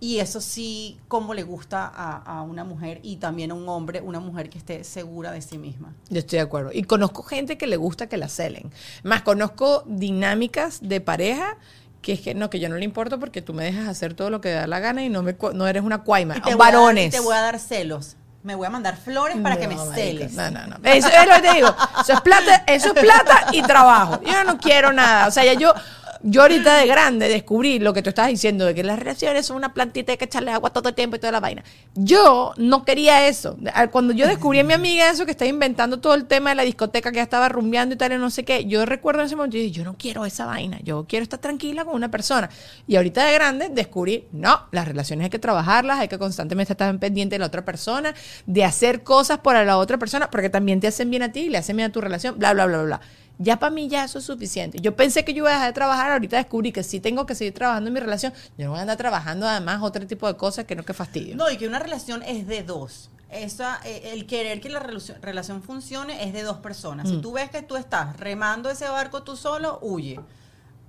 Y 0.00 0.20
eso 0.20 0.40
sí, 0.40 0.96
como 1.08 1.34
le 1.34 1.42
gusta 1.42 1.90
a, 1.92 2.16
a 2.18 2.42
una 2.42 2.62
mujer 2.62 3.00
y 3.02 3.16
también 3.16 3.50
a 3.50 3.54
un 3.54 3.68
hombre, 3.68 4.00
una 4.00 4.20
mujer 4.20 4.48
que 4.48 4.58
esté 4.58 4.84
segura 4.84 5.32
de 5.32 5.42
sí 5.42 5.58
misma. 5.58 5.92
Yo 6.08 6.20
estoy 6.20 6.36
de 6.36 6.42
acuerdo. 6.44 6.70
Y 6.72 6.84
conozco 6.84 7.24
gente 7.24 7.58
que 7.58 7.66
le 7.66 7.76
gusta 7.76 8.08
que 8.08 8.16
la 8.16 8.28
celen. 8.28 8.70
Más, 9.02 9.22
conozco 9.22 9.82
dinámicas 9.86 10.78
de 10.82 11.00
pareja 11.00 11.56
que 12.02 12.12
es 12.12 12.20
que 12.20 12.34
no, 12.34 12.48
que 12.48 12.60
yo 12.60 12.68
no 12.68 12.76
le 12.76 12.84
importo 12.84 13.18
porque 13.18 13.42
tú 13.42 13.54
me 13.54 13.64
dejas 13.64 13.88
hacer 13.88 14.14
todo 14.14 14.30
lo 14.30 14.40
que 14.40 14.50
da 14.50 14.66
la 14.66 14.80
gana 14.80 15.04
y 15.04 15.08
no 15.08 15.22
me 15.22 15.36
no 15.54 15.66
eres 15.66 15.82
una 15.82 16.02
cuaima. 16.04 16.36
Y 16.36 16.40
te, 16.40 16.46
a 16.48 16.50
dar, 16.50 16.58
Varones. 16.58 17.06
y 17.08 17.10
te 17.10 17.20
voy 17.20 17.34
a 17.34 17.40
dar 17.40 17.58
celos. 17.58 18.16
Me 18.44 18.54
voy 18.54 18.66
a 18.66 18.70
mandar 18.70 18.96
flores 18.96 19.36
para 19.42 19.58
que 19.58 19.66
me 19.66 19.74
No, 19.74 19.92
celes. 19.92 20.32
No, 20.32 20.50
no, 20.50 20.66
no. 20.66 20.76
Eso 20.84 21.08
es 21.08 21.26
lo 21.26 21.34
que 21.34 21.42
te 21.42 21.54
digo. 21.54 21.74
Eso 22.00 22.12
es 22.12 22.20
plata, 22.20 22.64
eso 22.68 22.92
es 22.94 23.00
plata 23.00 23.46
y 23.52 23.62
trabajo. 23.62 24.20
Yo 24.22 24.44
no 24.44 24.58
quiero 24.58 24.92
nada. 24.92 25.26
O 25.26 25.30
sea, 25.32 25.44
ya 25.44 25.54
yo, 25.54 25.74
yo 26.22 26.42
ahorita 26.42 26.76
de 26.76 26.86
grande 26.86 27.28
descubrí 27.28 27.78
lo 27.78 27.92
que 27.92 28.02
tú 28.02 28.08
estabas 28.10 28.30
diciendo, 28.30 28.64
de 28.64 28.74
que 28.74 28.82
las 28.82 28.98
relaciones 28.98 29.46
son 29.46 29.56
una 29.56 29.74
plantita, 29.74 30.12
hay 30.12 30.18
que 30.18 30.24
echarle 30.24 30.50
agua 30.50 30.70
todo 30.70 30.88
el 30.88 30.94
tiempo 30.94 31.16
y 31.16 31.18
toda 31.18 31.32
la 31.32 31.40
vaina. 31.40 31.62
Yo 31.94 32.52
no 32.56 32.84
quería 32.84 33.28
eso. 33.28 33.56
Cuando 33.90 34.12
yo 34.12 34.26
descubrí 34.26 34.58
a 34.58 34.64
mi 34.64 34.72
amiga 34.72 35.10
eso 35.10 35.24
que 35.24 35.30
estaba 35.30 35.48
inventando 35.48 36.00
todo 36.00 36.14
el 36.14 36.26
tema 36.26 36.50
de 36.50 36.56
la 36.56 36.62
discoteca 36.62 37.10
que 37.10 37.16
ya 37.16 37.22
estaba 37.22 37.48
rumbeando 37.48 37.94
y 37.94 37.98
tal, 37.98 38.12
y 38.12 38.18
no 38.18 38.30
sé 38.30 38.44
qué, 38.44 38.64
yo 38.64 38.84
recuerdo 38.86 39.20
en 39.20 39.26
ese 39.26 39.36
momento, 39.36 39.56
yo 39.56 39.62
dije, 39.62 39.74
yo 39.74 39.84
no 39.84 39.96
quiero 39.96 40.24
esa 40.24 40.46
vaina, 40.46 40.78
yo 40.82 41.06
quiero 41.08 41.22
estar 41.22 41.38
tranquila 41.38 41.84
con 41.84 41.94
una 41.94 42.10
persona. 42.10 42.50
Y 42.86 42.96
ahorita 42.96 43.24
de 43.24 43.32
grande 43.34 43.68
descubrí, 43.70 44.26
no, 44.32 44.66
las 44.72 44.88
relaciones 44.88 45.24
hay 45.24 45.30
que 45.30 45.38
trabajarlas, 45.38 45.98
hay 46.00 46.08
que 46.08 46.18
constantemente 46.18 46.72
estar 46.72 46.98
pendiente 46.98 47.34
de 47.36 47.40
la 47.40 47.46
otra 47.46 47.64
persona, 47.64 48.14
de 48.46 48.64
hacer 48.64 49.02
cosas 49.02 49.38
para 49.38 49.64
la 49.64 49.78
otra 49.78 49.98
persona, 49.98 50.30
porque 50.30 50.50
también 50.50 50.80
te 50.80 50.86
hacen 50.88 51.10
bien 51.10 51.22
a 51.22 51.32
ti, 51.32 51.48
le 51.48 51.58
hacen 51.58 51.76
bien 51.76 51.90
a 51.90 51.92
tu 51.92 52.00
relación, 52.00 52.38
bla, 52.38 52.52
bla, 52.52 52.66
bla, 52.66 52.82
bla. 52.82 53.00
Ya 53.38 53.58
para 53.58 53.70
mí 53.70 53.88
ya 53.88 54.04
eso 54.04 54.18
es 54.18 54.24
suficiente. 54.24 54.80
Yo 54.80 54.96
pensé 54.96 55.24
que 55.24 55.32
yo 55.32 55.38
iba 55.44 55.50
a 55.50 55.52
dejar 55.54 55.68
de 55.68 55.72
trabajar, 55.72 56.10
ahorita 56.10 56.36
descubrí 56.36 56.72
que 56.72 56.82
sí 56.82 56.98
tengo 56.98 57.24
que 57.24 57.34
seguir 57.36 57.54
trabajando 57.54 57.88
en 57.88 57.94
mi 57.94 58.00
relación. 58.00 58.32
Yo 58.56 58.64
no 58.64 58.70
voy 58.72 58.78
a 58.80 58.82
andar 58.82 58.96
trabajando 58.96 59.46
además 59.46 59.80
otro 59.82 60.04
tipo 60.06 60.26
de 60.26 60.36
cosas 60.36 60.64
que 60.64 60.74
no 60.74 60.84
que 60.84 60.92
fastidio. 60.92 61.36
No, 61.36 61.48
y 61.50 61.56
que 61.56 61.68
una 61.68 61.78
relación 61.78 62.22
es 62.24 62.46
de 62.48 62.62
dos. 62.64 63.10
Esa, 63.30 63.78
eh, 63.84 64.10
el 64.14 64.26
querer 64.26 64.60
que 64.60 64.70
la 64.70 64.80
relación, 64.80 65.20
relación 65.22 65.62
funcione 65.62 66.24
es 66.24 66.32
de 66.32 66.42
dos 66.42 66.56
personas. 66.58 67.06
Mm. 67.06 67.10
Si 67.10 67.20
tú 67.20 67.32
ves 67.32 67.50
que 67.50 67.62
tú 67.62 67.76
estás 67.76 68.16
remando 68.16 68.70
ese 68.70 68.88
barco 68.88 69.22
tú 69.22 69.36
solo, 69.36 69.78
huye. 69.82 70.18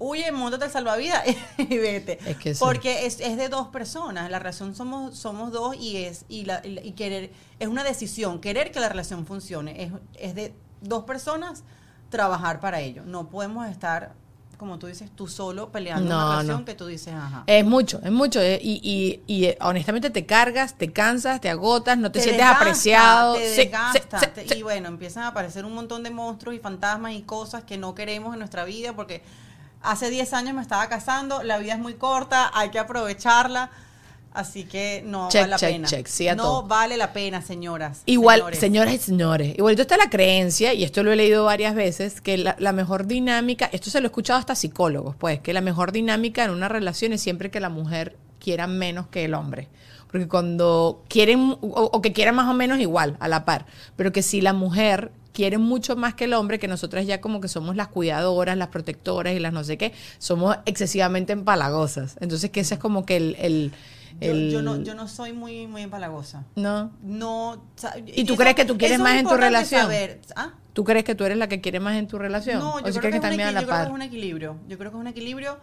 Huye, 0.01 0.31
montate 0.31 0.65
el 0.65 0.71
salvavidas 0.71 1.21
y 1.57 1.77
vete. 1.77 2.17
Es 2.25 2.37
que 2.37 2.53
sí. 2.53 2.59
Porque 2.61 3.05
es, 3.05 3.19
es 3.19 3.35
de 3.35 3.49
dos 3.49 3.67
personas. 3.67 4.31
La 4.31 4.39
relación 4.39 4.73
somos, 4.73 5.17
somos 5.17 5.51
dos 5.51 5.75
y 5.75 5.97
es 5.97 6.23
y 6.29 6.45
la- 6.45 6.61
y 6.65 6.93
querer 6.93 7.31
es 7.59 7.67
una 7.67 7.83
decisión. 7.83 8.39
Querer 8.39 8.71
que 8.71 8.79
la 8.79 8.87
relación 8.87 9.25
funcione 9.25 9.83
es, 9.83 9.91
es 10.17 10.33
de 10.35 10.53
dos 10.81 11.03
personas 11.03 11.65
trabajar 12.09 12.59
para 12.59 12.79
ello. 12.81 13.03
No 13.05 13.29
podemos 13.29 13.67
estar, 13.67 14.13
como 14.57 14.77
tú 14.79 14.87
dices, 14.87 15.09
tú 15.15 15.27
solo 15.27 15.69
peleando 15.71 16.09
No, 16.09 16.15
una 16.17 16.29
relación 16.31 16.59
no. 16.59 16.65
que 16.65 16.75
tú 16.75 16.85
dices, 16.87 17.13
ajá. 17.13 17.43
Es 17.47 17.65
mucho, 17.65 17.99
es 18.03 18.11
mucho. 18.11 18.41
eh, 18.41 18.59
Y, 18.61 18.79
y, 18.83 19.21
y, 19.33 19.45
eh, 19.45 19.57
honestamente 19.61 20.09
te 20.09 20.25
cargas, 20.25 20.75
te 20.77 20.91
cansas, 20.91 21.39
te 21.41 21.49
agotas, 21.49 21.97
no 21.97 22.11
te, 22.11 22.19
sientes 22.19 22.39
desgasta, 22.39 22.61
apreciado. 22.61 23.33
Te 23.35 23.49
desgasta, 23.49 24.19
sí, 24.19 24.27
te- 24.33 24.41
sí, 24.43 24.49
sí. 24.49 24.55
y 24.59 24.63
bueno, 24.63 24.87
empiezan 24.89 25.23
a 25.23 25.27
aparecer 25.27 25.65
un 25.65 25.73
montón 25.75 26.03
de 26.03 26.09
monstruos 26.11 26.55
y 26.55 26.59
fantasmas 26.59 27.13
y 27.13 27.21
cosas 27.21 27.63
que 27.63 27.77
no 27.77 27.95
queremos 27.95 28.33
en 28.33 28.39
nuestra 28.39 28.65
vida 28.65 28.93
porque 28.93 29.23
hace 29.81 30.09
10 30.09 30.33
años 30.33 30.53
me 30.55 30.61
estaba 30.61 30.89
casando, 30.89 31.41
la 31.43 31.57
vida 31.57 31.73
es 31.73 31.79
muy 31.79 31.93
corta, 31.93 32.51
hay 32.53 32.69
que 32.69 32.79
aprovecharla. 32.79 33.69
Así 34.31 34.63
que 34.63 35.01
no 35.05 35.27
Check, 35.29 35.41
vale 35.41 35.49
la 35.51 35.57
check, 35.57 35.69
pena. 35.71 35.87
check, 35.87 36.07
sí 36.07 36.27
a 36.27 36.35
no 36.35 36.43
todo. 36.43 36.63
vale 36.67 36.97
la 36.97 37.13
pena, 37.13 37.41
señoras. 37.41 38.03
Igual, 38.05 38.39
señores. 38.39 38.59
señoras 38.59 38.93
y 38.93 38.97
señores, 38.99 39.55
igualito 39.57 39.81
está 39.81 39.97
la 39.97 40.09
creencia, 40.09 40.73
y 40.73 40.83
esto 40.83 41.01
lo 41.03 41.11
he 41.11 41.15
leído 41.15 41.45
varias 41.45 41.73
veces, 41.73 42.21
que 42.21 42.37
la, 42.37 42.55
la 42.59 42.71
mejor 42.71 43.07
dinámica, 43.07 43.69
esto 43.73 43.89
se 43.89 43.99
lo 44.01 44.05
he 44.05 44.09
escuchado 44.09 44.37
hasta 44.39 44.53
psicólogos, 44.55 45.15
pues, 45.15 45.39
que 45.39 45.51
la 45.51 45.61
mejor 45.61 45.91
dinámica 45.91 46.43
en 46.45 46.51
una 46.51 46.69
relación 46.69 47.11
es 47.11 47.21
siempre 47.21 47.49
que 47.49 47.59
la 47.59 47.69
mujer 47.69 48.17
quiera 48.39 48.67
menos 48.67 49.07
que 49.07 49.25
el 49.25 49.33
hombre. 49.33 49.67
Porque 50.11 50.27
cuando 50.27 51.03
quieren, 51.07 51.57
o, 51.61 51.89
o 51.91 52.01
que 52.01 52.13
quieran 52.13 52.35
más 52.35 52.47
o 52.49 52.53
menos 52.53 52.79
igual, 52.79 53.17
a 53.19 53.27
la 53.27 53.45
par, 53.45 53.65
pero 53.95 54.11
que 54.11 54.21
si 54.21 54.41
la 54.41 54.53
mujer 54.53 55.11
quiere 55.33 55.57
mucho 55.57 55.95
más 55.95 56.13
que 56.15 56.25
el 56.25 56.33
hombre, 56.33 56.59
que 56.59 56.67
nosotras 56.67 57.05
ya 57.07 57.19
como 57.21 57.41
que 57.41 57.47
somos 57.47 57.75
las 57.75 57.87
cuidadoras, 57.87 58.57
las 58.57 58.67
protectoras 58.69 59.33
y 59.35 59.39
las 59.39 59.53
no 59.53 59.63
sé 59.63 59.77
qué, 59.77 59.93
somos 60.17 60.57
excesivamente 60.65 61.33
empalagosas. 61.33 62.15
Entonces 62.21 62.49
que 62.51 62.59
ese 62.59 62.75
es 62.75 62.79
como 62.79 63.05
que 63.05 63.17
el... 63.17 63.71
el- 64.21 64.51
yo 64.51 64.61
no, 64.61 64.81
yo 64.81 64.95
no 64.95 65.07
soy 65.07 65.33
muy, 65.33 65.67
muy 65.67 65.81
empalagosa. 65.83 66.43
¿no? 66.55 66.91
No. 67.01 67.63
¿Y 68.05 68.23
tú 68.25 68.33
eso- 68.33 68.41
crees 68.41 68.55
que 68.55 68.65
tú 68.65 68.77
quieres 68.77 68.99
más 68.99 69.15
en 69.15 69.27
tu 69.27 69.35
relación? 69.35 69.81
saber. 69.81 70.21
¿Ah? 70.35 70.53
¿Tú 70.73 70.81
¿Tú 70.81 70.83
crees 70.85 71.03
que 71.03 71.13
tú 71.15 71.25
eres 71.25 71.37
la 71.37 71.49
que 71.49 71.59
quiere 71.61 71.79
más 71.79 71.95
en 71.97 72.07
tu 72.07 72.17
relación? 72.17 72.59
No, 72.59 72.75
¿O 72.75 72.79
yo 72.79 72.85
si 72.93 72.99
creo, 72.99 73.11
que 73.11 73.19
crees 73.19 73.33
es 73.33 73.53
yo 73.53 73.67
creo 73.67 73.77
que 73.77 73.83
es 73.83 73.89
un 73.89 74.01
equilibrio. 74.01 74.55
Yo 74.67 74.77
creo 74.77 74.91
que 74.91 74.97
es 74.97 75.01
un 75.01 75.07
equilibrio. 75.07 75.57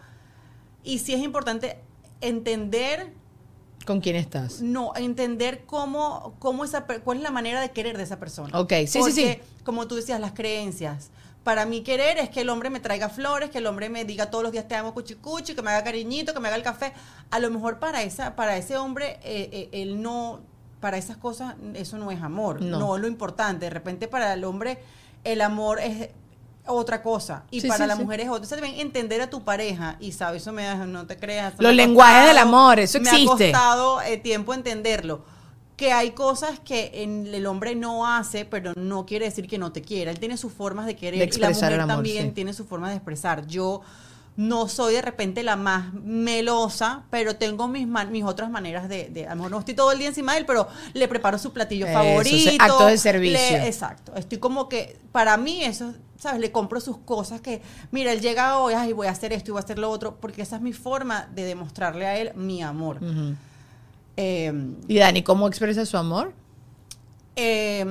Y 0.84 0.98
sí 0.98 1.14
es 1.14 1.20
importante 1.20 1.78
entender, 2.20 3.12
¿Con 3.86 4.00
quién 4.00 4.16
estás? 4.16 4.60
no, 4.60 4.92
entender 4.96 5.64
cómo, 5.64 6.34
cómo 6.38 6.64
esa, 6.64 6.84
cuál 6.84 7.18
es 7.18 7.22
la 7.22 7.30
manera 7.30 7.60
de 7.60 7.70
querer 7.70 7.96
de 7.96 8.02
esa 8.02 8.18
persona. 8.18 8.58
Ok, 8.58 8.72
sí, 8.80 8.86
sí, 8.88 8.98
Porque, 8.98 9.12
sí. 9.12 9.62
Como 9.64 9.86
tú 9.88 9.94
decías, 9.96 10.20
las 10.20 10.32
creencias. 10.32 11.10
Para 11.46 11.64
mí 11.64 11.82
querer 11.82 12.18
es 12.18 12.28
que 12.28 12.40
el 12.40 12.48
hombre 12.48 12.70
me 12.70 12.80
traiga 12.80 13.08
flores, 13.08 13.50
que 13.50 13.58
el 13.58 13.68
hombre 13.68 13.88
me 13.88 14.04
diga 14.04 14.32
todos 14.32 14.42
los 14.42 14.50
días 14.50 14.66
te 14.66 14.74
amo 14.74 14.92
cuchi 14.92 15.14
cuchi, 15.14 15.54
que 15.54 15.62
me 15.62 15.70
haga 15.70 15.84
cariñito, 15.84 16.34
que 16.34 16.40
me 16.40 16.48
haga 16.48 16.56
el 16.56 16.64
café. 16.64 16.92
A 17.30 17.38
lo 17.38 17.48
mejor 17.52 17.78
para 17.78 18.02
esa, 18.02 18.34
para 18.34 18.56
ese 18.56 18.76
hombre, 18.76 19.20
eh, 19.22 19.48
eh, 19.52 19.68
él 19.70 20.02
no, 20.02 20.40
para 20.80 20.96
esas 20.98 21.16
cosas, 21.18 21.54
eso 21.74 21.98
no 21.98 22.10
es 22.10 22.20
amor. 22.20 22.60
No. 22.60 22.80
No. 22.80 22.96
es 22.96 23.00
lo 23.02 23.06
importante. 23.06 23.66
De 23.66 23.70
repente 23.70 24.08
para 24.08 24.32
el 24.32 24.42
hombre, 24.42 24.80
el 25.22 25.40
amor 25.40 25.78
es 25.78 26.08
otra 26.66 27.00
cosa. 27.00 27.44
Y 27.52 27.60
Sí, 27.60 27.68
para 27.68 27.84
sí, 27.84 27.88
la 27.90 27.96
sí. 27.96 28.02
mujer 28.02 28.18
es 28.22 28.26
otra. 28.26 28.38
Entonces 28.38 28.58
también 28.60 28.80
entender 28.84 29.22
a 29.22 29.30
tu 29.30 29.44
pareja, 29.44 29.98
y 30.00 30.10
sabes, 30.10 30.42
eso 30.42 30.50
me 30.52 30.64
da, 30.64 30.74
no 30.84 31.06
te 31.06 31.16
creas. 31.16 31.54
Los 31.58 31.70
me 31.70 31.76
lenguajes 31.76 32.26
del 32.26 32.38
amor, 32.38 32.80
eso 32.80 32.98
Me 32.98 33.08
existe. 33.08 33.50
ha 33.50 33.52
costado 33.52 34.02
eh, 34.02 34.16
tiempo 34.16 34.52
entenderlo. 34.52 35.24
Que 35.76 35.92
hay 35.92 36.12
cosas 36.12 36.58
que 36.60 36.90
en- 37.02 37.26
el 37.26 37.46
hombre 37.46 37.74
no 37.74 38.06
hace, 38.06 38.44
pero 38.46 38.72
no 38.76 39.04
quiere 39.04 39.26
decir 39.26 39.46
que 39.46 39.58
no 39.58 39.72
te 39.72 39.82
quiera. 39.82 40.10
Él 40.10 40.18
tiene 40.18 40.36
sus 40.38 40.52
formas 40.52 40.86
de 40.86 40.96
querer 40.96 41.20
De 41.30 41.36
y 41.36 41.38
la 41.40 41.50
mujer 41.50 41.74
amor, 41.80 41.86
también 41.96 42.26
sí. 42.28 42.30
tiene 42.32 42.52
sus 42.54 42.66
formas 42.66 42.90
de 42.90 42.96
expresar. 42.96 43.46
Yo 43.46 43.82
no 44.36 44.68
soy 44.68 44.94
de 44.94 45.02
repente 45.02 45.42
la 45.42 45.56
más 45.56 45.92
melosa, 45.94 47.04
pero 47.10 47.36
tengo 47.36 47.68
mis, 47.68 47.86
man- 47.86 48.10
mis 48.12 48.24
otras 48.24 48.50
maneras 48.50 48.88
de, 48.88 49.08
de- 49.10 49.26
A 49.26 49.30
lo 49.30 49.36
mejor 49.36 49.50
no 49.50 49.58
estoy 49.60 49.74
todo 49.74 49.92
el 49.92 49.98
día 49.98 50.08
encima 50.08 50.32
de 50.32 50.40
él, 50.40 50.46
pero 50.46 50.66
le 50.94 51.08
preparo 51.08 51.38
su 51.38 51.52
platillo 51.52 51.86
Eso, 51.86 51.94
favorito. 51.94 52.50
acto 52.62 52.86
de 52.86 52.98
servicio. 52.98 53.38
le- 53.38 53.66
exacto. 53.66 54.14
Estoy 54.14 54.38
como 54.38 54.68
que, 54.68 54.98
para 55.12 55.36
mí 55.38 55.62
eso, 55.64 55.94
¿sabes? 56.18 56.40
Le 56.40 56.52
compro 56.52 56.80
sus 56.80 56.98
cosas 56.98 57.40
que, 57.40 57.60
mira, 57.90 58.12
él 58.12 58.20
llega 58.20 58.58
hoy, 58.58 58.74
ay, 58.74 58.92
voy 58.92 59.06
a 59.06 59.10
hacer 59.10 59.32
esto 59.32 59.50
y 59.50 59.52
voy 59.52 59.60
a 59.60 59.64
hacer 59.64 59.78
lo 59.78 59.90
otro, 59.90 60.16
porque 60.20 60.42
esa 60.42 60.56
es 60.56 60.62
mi 60.62 60.72
forma 60.74 61.28
de 61.34 61.44
demostrarle 61.44 62.06
a 62.06 62.16
él 62.18 62.32
mi 62.34 62.62
amor. 62.62 62.98
Eh, 64.16 64.52
¿Y 64.88 64.98
Dani, 64.98 65.22
cómo 65.22 65.46
expresa 65.46 65.84
su 65.86 65.96
amor? 65.96 66.32
eh, 67.36 67.84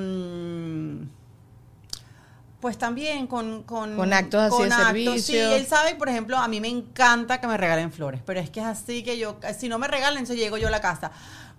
pues 2.65 2.80
también 2.80 3.28
con, 3.28 3.61
con, 3.61 3.95
Con 3.95 4.11
actos 4.11 4.41
así 4.41 4.63
de 4.63 4.71
servicio. 4.71 5.21
Sí, 5.21 5.38
él 5.38 5.67
sabe, 5.67 5.93
por 5.93 6.09
ejemplo, 6.09 6.36
a 6.36 6.47
mí 6.47 6.59
me 6.59 6.67
encanta 6.67 7.39
que 7.39 7.45
me 7.45 7.57
regalen 7.57 7.91
flores, 7.91 8.21
pero 8.26 8.39
es 8.39 8.49
que 8.49 8.59
es 8.59 8.65
así 8.65 9.03
que 9.03 9.19
yo, 9.19 9.38
si 9.55 9.69
no 9.69 9.78
me 9.78 9.88
regalan, 9.88 10.17
entonces 10.17 10.38
llego 10.38 10.57
yo 10.57 10.69
a 10.69 10.71
la 10.71 10.82
casa. 10.82 11.11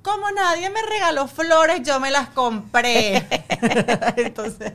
Como 0.06 0.30
nadie 0.30 0.70
me 0.70 0.80
regaló 0.82 1.26
flores, 1.26 1.80
yo 1.84 1.98
me 1.98 2.12
las 2.12 2.28
compré. 2.28 3.26
entonces, 4.16 4.72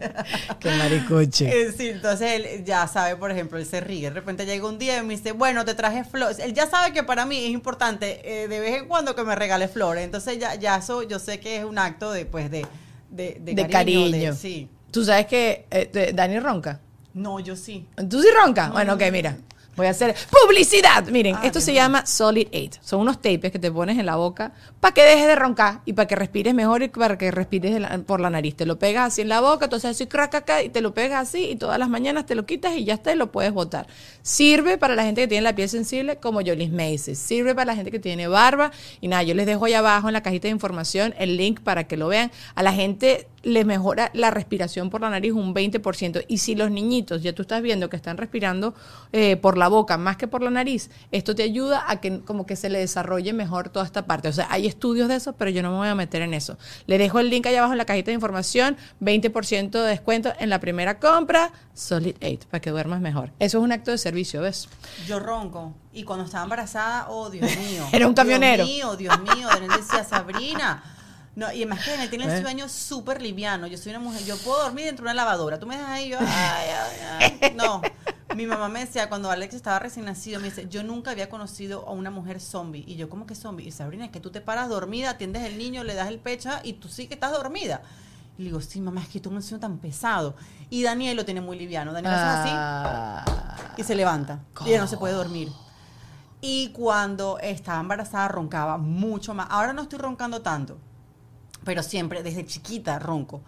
Qué 0.60 0.70
maricoche. 0.72 1.48
eh, 1.68 1.72
sí, 1.72 1.88
entonces 1.88 2.32
él 2.34 2.66
ya 2.66 2.86
sabe, 2.86 3.16
por 3.16 3.32
ejemplo, 3.32 3.58
él 3.58 3.66
se 3.66 3.80
ríe. 3.80 4.10
De 4.10 4.10
repente 4.10 4.46
llega 4.46 4.68
un 4.68 4.78
día 4.78 4.98
y 4.98 5.04
me 5.04 5.16
dice, 5.16 5.32
bueno, 5.32 5.64
te 5.64 5.74
traje 5.74 6.04
flores. 6.04 6.40
Él 6.40 6.54
ya 6.54 6.70
sabe 6.70 6.92
que 6.92 7.04
para 7.04 7.26
mí 7.26 7.46
es 7.46 7.52
importante 7.52 8.20
eh, 8.44 8.50
de 8.50 8.60
vez 8.60 8.82
en 8.82 8.90
cuando 8.90 9.16
que 9.16 9.24
me 9.24 9.34
regale 9.36 9.70
flores. 9.70 10.04
Entonces 10.04 10.38
ya, 10.38 10.56
ya 10.56 10.76
eso 10.76 11.02
yo 11.04 11.18
sé 11.18 11.40
que 11.40 11.60
es 11.60 11.64
un 11.64 11.78
acto 11.78 12.12
de, 12.12 12.26
pues, 12.26 12.52
de, 12.52 12.68
de, 13.10 13.38
de 13.40 13.54
De 13.56 13.68
cariño. 13.68 14.02
cariño. 14.12 14.32
de- 14.34 14.36
sí. 14.38 14.68
¿Tú 14.92 15.06
sabes 15.06 15.28
que 15.28 15.66
eh, 15.72 16.12
Dani 16.14 16.40
ronca? 16.40 16.82
No, 17.14 17.40
yo 17.40 17.56
sí. 17.56 17.88
¿Tú 18.10 18.22
sí 18.22 18.28
roncas? 18.44 18.70
Bueno, 18.74 18.96
ok, 18.96 19.04
mira. 19.14 19.38
Voy 19.82 19.88
a 19.88 19.92
hacer 19.92 20.14
publicidad. 20.46 21.08
Miren, 21.08 21.38
esto 21.44 21.60
se 21.60 21.74
llama 21.74 22.06
Solid 22.06 22.48
8. 22.54 22.82
Son 22.84 23.00
unos 23.00 23.20
tapes 23.20 23.52
que 23.52 23.58
te 23.58 23.72
pones 23.72 23.98
en 23.98 24.06
la 24.06 24.16
boca 24.16 24.52
para 24.80 24.94
que 24.94 25.02
dejes 25.02 25.26
de 25.26 25.36
roncar 25.36 25.82
y 25.86 25.94
para 25.94 26.08
que 26.08 26.16
respires 26.16 26.54
mejor 26.54 26.84
y 26.84 26.90
para 26.90 27.18
que 27.18 27.32
respires 27.32 27.82
la- 27.82 27.98
por 28.06 28.20
la 28.20 28.30
nariz. 28.30 28.56
Te 28.56 28.68
lo 28.68 28.78
pegas 28.78 29.08
así 29.08 29.22
en 29.22 29.30
la 29.30 29.42
boca, 29.42 29.66
entonces 29.66 29.90
así 29.90 30.06
crack 30.06 30.36
acá 30.36 30.62
y 30.62 30.70
te 30.70 30.82
lo 30.82 30.94
pegas 30.94 31.28
así 31.30 31.46
y 31.50 31.56
todas 31.56 31.80
las 31.80 31.90
mañanas 31.90 32.28
te 32.28 32.36
lo 32.36 32.46
quitas 32.46 32.76
y 32.78 32.84
ya 32.86 32.94
está 32.94 33.12
y 33.12 33.16
lo 33.16 33.32
puedes 33.32 33.52
botar. 33.54 33.88
Sirve 34.22 34.78
para 34.78 34.94
la 34.96 35.04
gente 35.04 35.22
que 35.22 35.28
tiene 35.28 35.42
la 35.42 35.56
piel 35.56 35.68
sensible 35.68 36.18
como 36.18 36.42
Jolis 36.42 36.72
Maces. 36.72 37.18
Sirve 37.18 37.56
para 37.56 37.66
la 37.66 37.76
gente 37.76 37.90
que 37.90 38.00
tiene 38.00 38.28
barba 38.28 38.70
y 39.00 39.08
nada, 39.08 39.24
yo 39.24 39.34
les 39.34 39.48
dejo 39.48 39.66
ahí 39.66 39.74
abajo 39.74 40.10
en 40.10 40.14
la 40.14 40.22
cajita 40.22 40.48
de 40.48 40.52
información 40.52 41.16
el 41.18 41.38
link 41.38 41.60
para 41.62 41.86
que 41.88 41.98
lo 41.98 42.08
vean. 42.08 42.32
A 42.54 42.62
la 42.62 42.72
gente 42.72 43.28
les 43.44 43.66
mejora 43.66 44.12
la 44.14 44.30
respiración 44.30 44.92
por 44.92 45.02
la 45.02 45.10
nariz 45.10 45.32
un 45.32 45.56
20%. 45.56 46.24
Y 46.28 46.38
si 46.38 46.54
los 46.54 46.70
niñitos, 46.70 47.24
ya 47.24 47.34
tú 47.34 47.42
estás 47.42 47.64
viendo 47.64 47.90
que 47.90 47.96
están 47.96 48.18
respirando 48.18 48.76
eh, 49.14 49.36
por 49.38 49.58
la 49.58 49.68
boca 49.72 49.98
más 49.98 50.18
que 50.18 50.28
por 50.28 50.44
la 50.44 50.52
nariz, 50.52 50.92
esto 51.12 51.34
te 51.34 51.42
ayuda 51.42 51.86
a 51.88 52.00
que 52.00 52.22
como 52.22 52.46
que 52.46 52.56
se 52.56 52.70
le 52.70 52.78
desarrolle 52.78 53.34
mejor 53.34 53.70
toda 53.70 53.86
esta 53.86 54.06
parte. 54.06 54.28
O 54.28 54.34
sea, 54.34 54.48
hay 54.52 54.68
estudios 54.68 55.08
de 55.10 55.16
eso, 55.16 55.34
pero 55.34 55.50
yo 55.50 55.64
no 55.64 55.72
me 55.72 55.78
voy 55.78 55.88
a 55.88 55.96
meter 55.96 56.22
en 56.22 56.36
eso. 56.36 56.58
Le 56.86 57.00
dejo 57.00 57.20
el 57.20 57.32
link 57.32 57.48
allá 57.48 57.60
abajo 57.60 57.74
en 57.74 57.80
la 57.80 57.86
cajita 57.86 58.12
de 58.12 58.14
información, 58.16 58.78
20% 59.02 59.72
de 59.72 59.88
descuento 59.88 60.32
en 60.40 60.50
la 60.50 60.60
primera 60.60 61.00
compra, 61.00 61.52
Solid 61.74 62.16
8, 62.22 62.48
para 62.52 62.62
que 62.62 62.70
duermas 62.70 63.02
mejor. 63.02 63.32
Eso 63.40 63.58
es 63.58 63.64
un 63.64 63.72
acto 63.72 63.90
de 63.90 63.98
servicio, 63.98 64.42
¿ves? 64.42 64.70
Yo 65.08 65.20
ronco. 65.20 65.74
Y 65.94 66.04
cuando 66.04 66.26
estaba 66.26 66.44
embarazada, 66.44 67.10
oh, 67.10 67.30
Dios 67.30 67.50
mío. 67.58 67.88
Era 67.92 68.08
un 68.08 68.14
camionero. 68.14 68.66
Dios 68.66 68.78
mío, 68.78 68.96
Dios 68.98 69.20
mío. 69.22 69.48
Daniel 69.48 69.72
decía, 69.76 70.04
Sabrina. 70.04 70.84
No, 71.34 71.50
y 71.52 71.58
además 71.64 71.84
que 71.84 71.92
Daniel 71.92 72.10
tiene 72.10 72.26
¿Eh? 72.26 72.38
el 72.38 72.42
sueño 72.44 72.68
súper 72.68 73.22
liviano. 73.22 73.66
Yo 73.68 73.78
soy 73.78 73.92
una 73.92 74.00
mujer, 74.00 74.24
yo 74.26 74.38
puedo 74.38 74.62
dormir 74.64 74.86
dentro 74.86 75.06
de 75.06 75.12
una 75.12 75.14
lavadora. 75.14 75.60
Tú 75.60 75.66
me 75.66 75.78
dejas 75.78 75.90
ahí, 75.90 76.10
yo, 76.10 76.18
ay, 76.20 76.70
ay, 77.20 77.40
ay. 77.42 77.54
No. 77.56 77.82
Mi 78.36 78.46
mamá 78.46 78.70
me 78.70 78.80
decía, 78.82 79.10
cuando 79.10 79.30
Alex 79.30 79.54
estaba 79.54 79.80
recién 79.80 80.06
nacido, 80.06 80.40
me 80.40 80.48
dice, 80.50 80.68
yo 80.70 80.84
nunca 80.84 81.12
había 81.12 81.30
conocido 81.30 81.88
a 81.88 81.92
una 81.92 82.12
mujer 82.12 82.40
zombie. 82.40 82.84
Y 82.88 82.96
yo, 82.96 83.10
¿cómo 83.10 83.26
que 83.26 83.36
zombie? 83.36 83.68
Y 83.68 83.72
Sabrina, 83.72 84.06
es 84.06 84.12
que 84.12 84.20
tú 84.20 84.32
te 84.32 84.42
paras 84.42 84.70
dormida, 84.70 85.12
atiendes 85.12 85.44
el 85.44 85.58
niño, 85.58 85.84
le 85.84 85.94
das 85.96 86.08
el 86.08 86.20
pecho 86.20 86.50
y 86.64 86.74
tú 86.74 86.88
sí 86.88 87.08
que 87.08 87.14
estás 87.16 87.32
dormida. 87.32 87.82
Y 88.38 88.44
le 88.44 88.50
digo, 88.50 88.62
sí, 88.62 88.80
mamá, 88.82 89.02
es 89.02 89.10
que 89.10 89.20
tú 89.20 89.30
me 89.30 89.38
un 89.38 89.44
sueño 89.44 89.60
tan 89.60 89.78
pesado. 89.78 90.36
Y 90.70 90.84
Daniel 90.84 91.18
lo 91.18 91.26
tiene 91.26 91.42
muy 91.42 91.60
liviano. 91.60 91.92
Daniel 91.92 92.14
hace 92.14 92.40
así 92.42 92.50
Ah. 92.54 93.26
y 93.78 93.84
se 93.84 93.96
levanta. 93.96 94.40
Y 94.66 94.70
ella 94.70 94.82
no 94.82 94.88
se 94.88 94.98
puede 94.98 95.14
dormir. 95.14 95.50
Y 96.40 96.70
cuando 96.70 97.38
estaba 97.40 97.80
embarazada 97.82 98.28
roncaba 98.30 98.78
mucho 98.78 99.34
más. 99.34 99.48
Ahora 99.52 99.74
no 99.74 99.84
estoy 99.84 100.00
roncando 100.00 100.42
tanto, 100.42 100.78
pero 101.64 101.84
siempre, 101.84 102.24
desde 102.24 102.46
chiquita 102.46 102.98
ronco. 102.98 103.42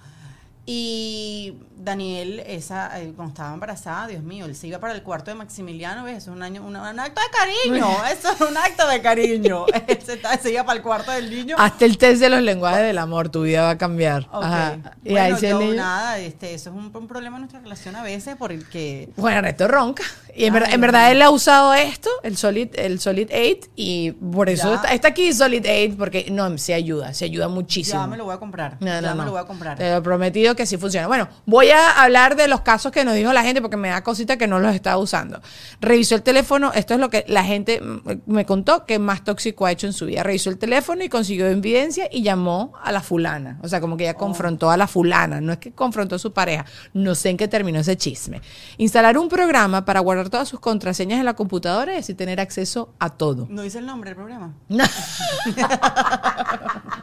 Y 0.65 1.55
Daniel, 1.75 2.41
esa, 2.47 3.01
eh, 3.01 3.11
cuando 3.13 3.33
estaba 3.33 3.53
embarazada, 3.53 4.07
Dios 4.07 4.23
mío, 4.23 4.45
él 4.45 4.55
se 4.55 4.67
iba 4.67 4.79
para 4.79 4.93
el 4.93 5.03
cuarto 5.03 5.29
de 5.31 5.35
Maximiliano, 5.35 6.05
¿ves? 6.05 6.19
Eso 6.19 6.31
es 6.31 6.37
un, 6.37 6.43
año, 6.43 6.61
un, 6.61 6.77
un 6.77 6.99
acto 6.99 7.19
de 7.19 7.27
cariño, 7.37 7.87
eso 8.11 8.31
es 8.31 8.39
un 8.49 8.55
acto 8.55 8.87
de 8.87 9.01
cariño. 9.01 9.65
Él 9.87 9.99
se, 10.01 10.21
se 10.41 10.51
iba 10.53 10.63
para 10.63 10.77
el 10.77 10.81
cuarto 10.83 11.11
del 11.11 11.29
niño. 11.29 11.57
Hasta 11.59 11.83
el 11.83 11.97
test 11.97 12.21
de 12.21 12.29
los 12.29 12.41
lenguajes 12.41 12.83
del 12.83 12.97
amor, 12.97 13.27
tu 13.27 13.41
vida 13.43 13.63
va 13.63 13.71
a 13.71 13.77
cambiar. 13.77 14.29
Ok. 14.31 14.43
Ajá. 14.43 14.77
Y 15.03 15.11
Bueno, 15.11 15.35
ahí 15.35 15.41
se 15.41 15.49
yo 15.49 15.59
le- 15.59 15.75
nada, 15.75 16.17
este, 16.19 16.53
eso 16.53 16.69
es 16.69 16.75
un, 16.77 16.95
un 16.95 17.07
problema 17.09 17.35
en 17.35 17.41
nuestra 17.41 17.59
relación 17.59 17.97
a 17.97 18.03
veces 18.03 18.37
porque 18.39 19.09
Bueno, 19.17 19.45
esto 19.45 19.67
ronca. 19.67 20.03
Y 20.35 20.45
en, 20.45 20.53
Ay, 20.53 20.59
verdad, 20.61 20.73
en 20.73 20.81
verdad 20.81 21.11
él 21.11 21.21
ha 21.21 21.29
usado 21.29 21.73
esto, 21.73 22.09
el 22.23 22.37
Solid, 22.37 22.69
el 22.75 22.99
Solid 23.01 23.29
8, 23.29 23.71
y 23.75 24.11
por 24.11 24.49
eso 24.49 24.73
está, 24.73 24.93
está 24.93 25.09
aquí 25.09 25.31
Solid 25.33 25.65
8, 25.89 25.95
porque 25.97 26.27
no, 26.31 26.57
se 26.57 26.73
ayuda, 26.73 27.13
se 27.13 27.25
ayuda 27.25 27.49
muchísimo. 27.49 27.99
ya 28.01 28.07
me 28.07 28.17
lo 28.17 28.23
voy 28.25 28.33
a 28.35 28.37
comprar. 28.39 28.77
No, 28.79 28.87
ya 28.87 29.01
no, 29.01 29.09
me 29.09 29.15
no. 29.17 29.25
lo 29.25 29.31
voy 29.31 29.41
a 29.41 29.45
comprar. 29.45 29.77
Te 29.77 29.89
lo 29.91 29.97
he 29.97 30.01
prometido 30.01 30.52
que 30.55 30.65
sí 30.65 30.77
funciona. 30.77 31.07
Bueno, 31.07 31.27
voy 31.45 31.69
a 31.69 32.03
hablar 32.03 32.35
de 32.35 32.47
los 32.47 32.61
casos 32.61 32.91
que 32.91 33.05
nos 33.05 33.15
dijo 33.15 33.33
la 33.33 33.43
gente 33.43 33.61
porque 33.61 33.77
me 33.77 33.89
da 33.89 34.03
cosita 34.03 34.37
que 34.37 34.47
no 34.47 34.59
los 34.59 34.73
estaba 34.73 34.97
usando. 34.97 35.41
Revisó 35.81 36.15
el 36.15 36.23
teléfono, 36.23 36.71
esto 36.73 36.93
es 36.93 36.99
lo 36.99 37.09
que 37.09 37.25
la 37.27 37.43
gente 37.43 37.81
me 38.25 38.45
contó 38.45 38.85
que 38.85 38.99
más 38.99 39.23
tóxico 39.23 39.65
ha 39.65 39.71
hecho 39.71 39.87
en 39.87 39.93
su 39.93 40.05
vida. 40.05 40.23
Revisó 40.23 40.49
el 40.49 40.57
teléfono 40.57 41.03
y 41.03 41.09
consiguió 41.09 41.47
evidencia 41.47 42.07
y 42.11 42.23
llamó 42.23 42.73
a 42.81 42.91
la 42.91 43.01
fulana. 43.01 43.59
O 43.61 43.67
sea, 43.67 43.81
como 43.81 43.97
que 43.97 44.03
ella 44.03 44.15
confrontó 44.15 44.71
a 44.71 44.77
la 44.77 44.87
fulana. 44.87 45.41
No 45.41 45.53
es 45.53 45.59
que 45.59 45.71
confrontó 45.71 46.15
a 46.15 46.19
su 46.19 46.33
pareja. 46.33 46.65
No 46.93 47.15
sé 47.15 47.29
en 47.29 47.37
qué 47.37 47.47
terminó 47.47 47.79
ese 47.79 47.97
chisme. 47.97 48.41
Instalar 48.77 49.17
un 49.17 49.29
programa 49.29 49.85
para 49.85 49.99
guardar 49.99 50.29
todas 50.29 50.47
sus 50.47 50.59
contraseñas 50.59 51.19
en 51.19 51.25
la 51.25 51.35
computadora 51.35 51.95
y 51.95 51.97
así 51.97 52.13
tener 52.13 52.39
acceso 52.39 52.93
a 52.99 53.09
todo. 53.09 53.47
No 53.49 53.61
dice 53.61 53.79
el 53.79 53.85
nombre 53.85 54.09
del 54.09 54.15
programa. 54.15 54.53
No. 54.69 54.83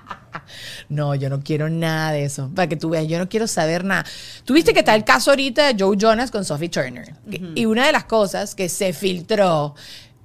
No, 0.89 1.15
yo 1.15 1.29
no 1.29 1.41
quiero 1.41 1.69
nada 1.69 2.13
de 2.13 2.25
eso. 2.25 2.51
Para 2.55 2.69
que 2.69 2.77
tú 2.77 2.91
veas, 2.91 3.07
yo 3.07 3.19
no 3.19 3.29
quiero 3.29 3.47
saber 3.47 3.85
nada. 3.85 4.05
Tuviste 4.45 4.73
que 4.73 4.81
está 4.81 4.95
el 4.95 5.05
caso 5.05 5.31
ahorita 5.31 5.73
de 5.73 5.83
Joe 5.83 5.97
Jonas 5.97 6.31
con 6.31 6.45
Sophie 6.45 6.69
Turner. 6.69 7.15
Y 7.55 7.67
una 7.67 7.87
de 7.87 7.93
las 7.93 8.05
cosas 8.05 8.55
que 8.55 8.69
se 8.69 8.93
filtró, 8.93 9.75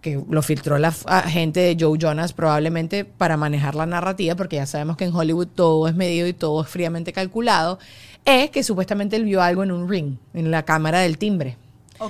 que 0.02 0.22
lo 0.30 0.42
filtró 0.42 0.78
la 0.78 0.92
gente 0.92 1.60
de 1.60 1.78
Joe 1.80 1.98
Jonas 1.98 2.34
probablemente 2.34 3.06
para 3.06 3.38
manejar 3.38 3.76
la 3.76 3.86
narrativa, 3.86 4.36
porque 4.36 4.58
ya 4.58 4.66
sabemos 4.66 4.98
que 4.98 5.06
en 5.06 5.16
Hollywood 5.16 5.48
todo 5.48 5.88
es 5.88 5.96
medido 5.96 6.28
y 6.28 6.34
todo 6.34 6.62
es 6.62 6.70
fríamente 6.70 7.12
calculado, 7.14 7.80
es 8.24 8.50
que 8.50 8.64
supuestamente 8.64 9.16
él 9.16 9.24
vio 9.24 9.42
algo 9.42 9.64
en 9.64 9.72
un 9.72 9.90
ring, 9.90 10.18
en 10.34 10.52
la 10.52 10.64
cámara 10.64 11.00
del 11.00 11.18
timbre. 11.18 11.58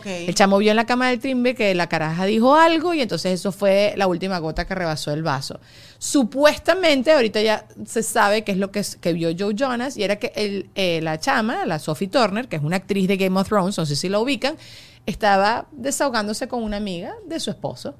El 0.05 0.33
chamo 0.33 0.57
vio 0.57 0.71
en 0.71 0.77
la 0.77 0.85
cama 0.85 1.09
del 1.09 1.19
timbre 1.19 1.53
que 1.53 1.75
la 1.75 1.87
caraja 1.87 2.25
dijo 2.25 2.55
algo 2.55 2.93
y 2.93 3.01
entonces 3.01 3.33
eso 3.33 3.51
fue 3.51 3.93
la 3.97 4.07
última 4.07 4.39
gota 4.39 4.65
que 4.65 4.73
rebasó 4.73 5.11
el 5.11 5.21
vaso. 5.21 5.59
Supuestamente, 5.99 7.11
ahorita 7.11 7.41
ya 7.41 7.67
se 7.85 8.01
sabe 8.01 8.43
qué 8.43 8.51
es 8.51 8.57
lo 8.57 8.71
que, 8.71 8.83
que 8.99 9.13
vio 9.13 9.29
Joe 9.37 9.53
Jonas 9.55 9.95
y 9.97 10.03
era 10.03 10.17
que 10.17 10.31
el, 10.35 10.69
eh, 10.75 11.01
la 11.01 11.19
chama, 11.19 11.65
la 11.65 11.79
Sophie 11.79 12.07
Turner, 12.07 12.47
que 12.47 12.55
es 12.55 12.63
una 12.63 12.77
actriz 12.77 13.07
de 13.07 13.17
Game 13.17 13.39
of 13.39 13.47
Thrones, 13.47 13.77
no 13.77 13.85
sé 13.85 13.95
si 13.95 14.09
la 14.09 14.19
ubican, 14.19 14.57
estaba 15.05 15.67
desahogándose 15.71 16.47
con 16.47 16.63
una 16.63 16.77
amiga 16.77 17.13
de 17.27 17.39
su 17.39 17.51
esposo. 17.51 17.95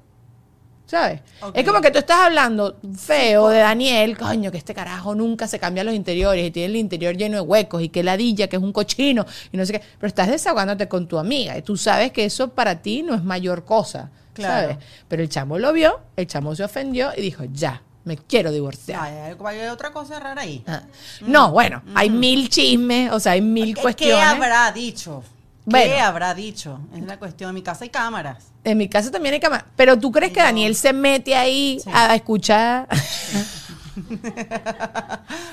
¿Sabes? 0.86 1.20
Es 1.52 1.64
como 1.66 1.80
que 1.80 1.90
tú 1.90 1.98
estás 1.98 2.18
hablando 2.20 2.76
feo 2.96 3.48
de 3.48 3.58
Daniel, 3.58 4.16
coño, 4.16 4.52
que 4.52 4.58
este 4.58 4.72
carajo 4.72 5.16
nunca 5.16 5.48
se 5.48 5.58
cambia 5.58 5.82
los 5.82 5.94
interiores 5.94 6.46
y 6.46 6.50
tiene 6.52 6.66
el 6.68 6.76
interior 6.76 7.16
lleno 7.16 7.36
de 7.36 7.40
huecos 7.40 7.82
y 7.82 7.88
que 7.88 8.04
ladilla, 8.04 8.46
que 8.46 8.54
es 8.56 8.62
un 8.62 8.72
cochino 8.72 9.26
y 9.50 9.56
no 9.56 9.66
sé 9.66 9.72
qué. 9.72 9.82
Pero 9.98 10.06
estás 10.06 10.28
desahogándote 10.28 10.86
con 10.86 11.08
tu 11.08 11.18
amiga 11.18 11.58
y 11.58 11.62
tú 11.62 11.76
sabes 11.76 12.12
que 12.12 12.24
eso 12.24 12.50
para 12.50 12.82
ti 12.82 13.02
no 13.02 13.14
es 13.16 13.24
mayor 13.24 13.64
cosa, 13.64 14.10
Claro. 14.32 14.68
¿sabes? 14.68 14.84
Pero 15.08 15.22
el 15.24 15.28
chamo 15.28 15.58
lo 15.58 15.72
vio, 15.72 15.98
el 16.14 16.28
chamo 16.28 16.54
se 16.54 16.62
ofendió 16.62 17.10
y 17.16 17.20
dijo, 17.20 17.42
ya, 17.52 17.82
me 18.04 18.16
quiero 18.16 18.52
divorciar. 18.52 19.00
Ay, 19.02 19.34
hay, 19.58 19.66
otra 19.68 19.90
cosa 19.90 20.20
rara 20.20 20.42
ahí. 20.42 20.62
Ah. 20.68 20.82
No, 21.22 21.50
bueno, 21.50 21.82
hay 21.96 22.10
mil 22.10 22.48
chismes, 22.48 23.10
o 23.10 23.18
sea, 23.18 23.32
hay 23.32 23.40
mil 23.40 23.74
¿Qué, 23.74 23.82
cuestiones. 23.82 24.16
qué 24.18 24.22
habrá 24.22 24.70
dicho? 24.70 25.24
¿Qué 25.70 26.00
habrá 26.00 26.34
dicho? 26.34 26.80
Es 26.94 27.02
la 27.04 27.18
cuestión. 27.18 27.50
En 27.50 27.54
mi 27.54 27.62
casa 27.62 27.84
hay 27.84 27.90
cámaras. 27.90 28.44
En 28.64 28.78
mi 28.78 28.88
casa 28.88 29.10
también 29.10 29.34
hay 29.34 29.40
cámara. 29.40 29.66
Pero 29.76 29.98
tú 29.98 30.10
crees 30.12 30.32
que 30.32 30.40
No. 30.40 30.46
Daniel 30.46 30.74
se 30.76 30.92
mete 30.92 31.34
ahí 31.36 31.80
Sí. 31.82 31.90
a 31.92 32.14
escuchar. 32.14 32.86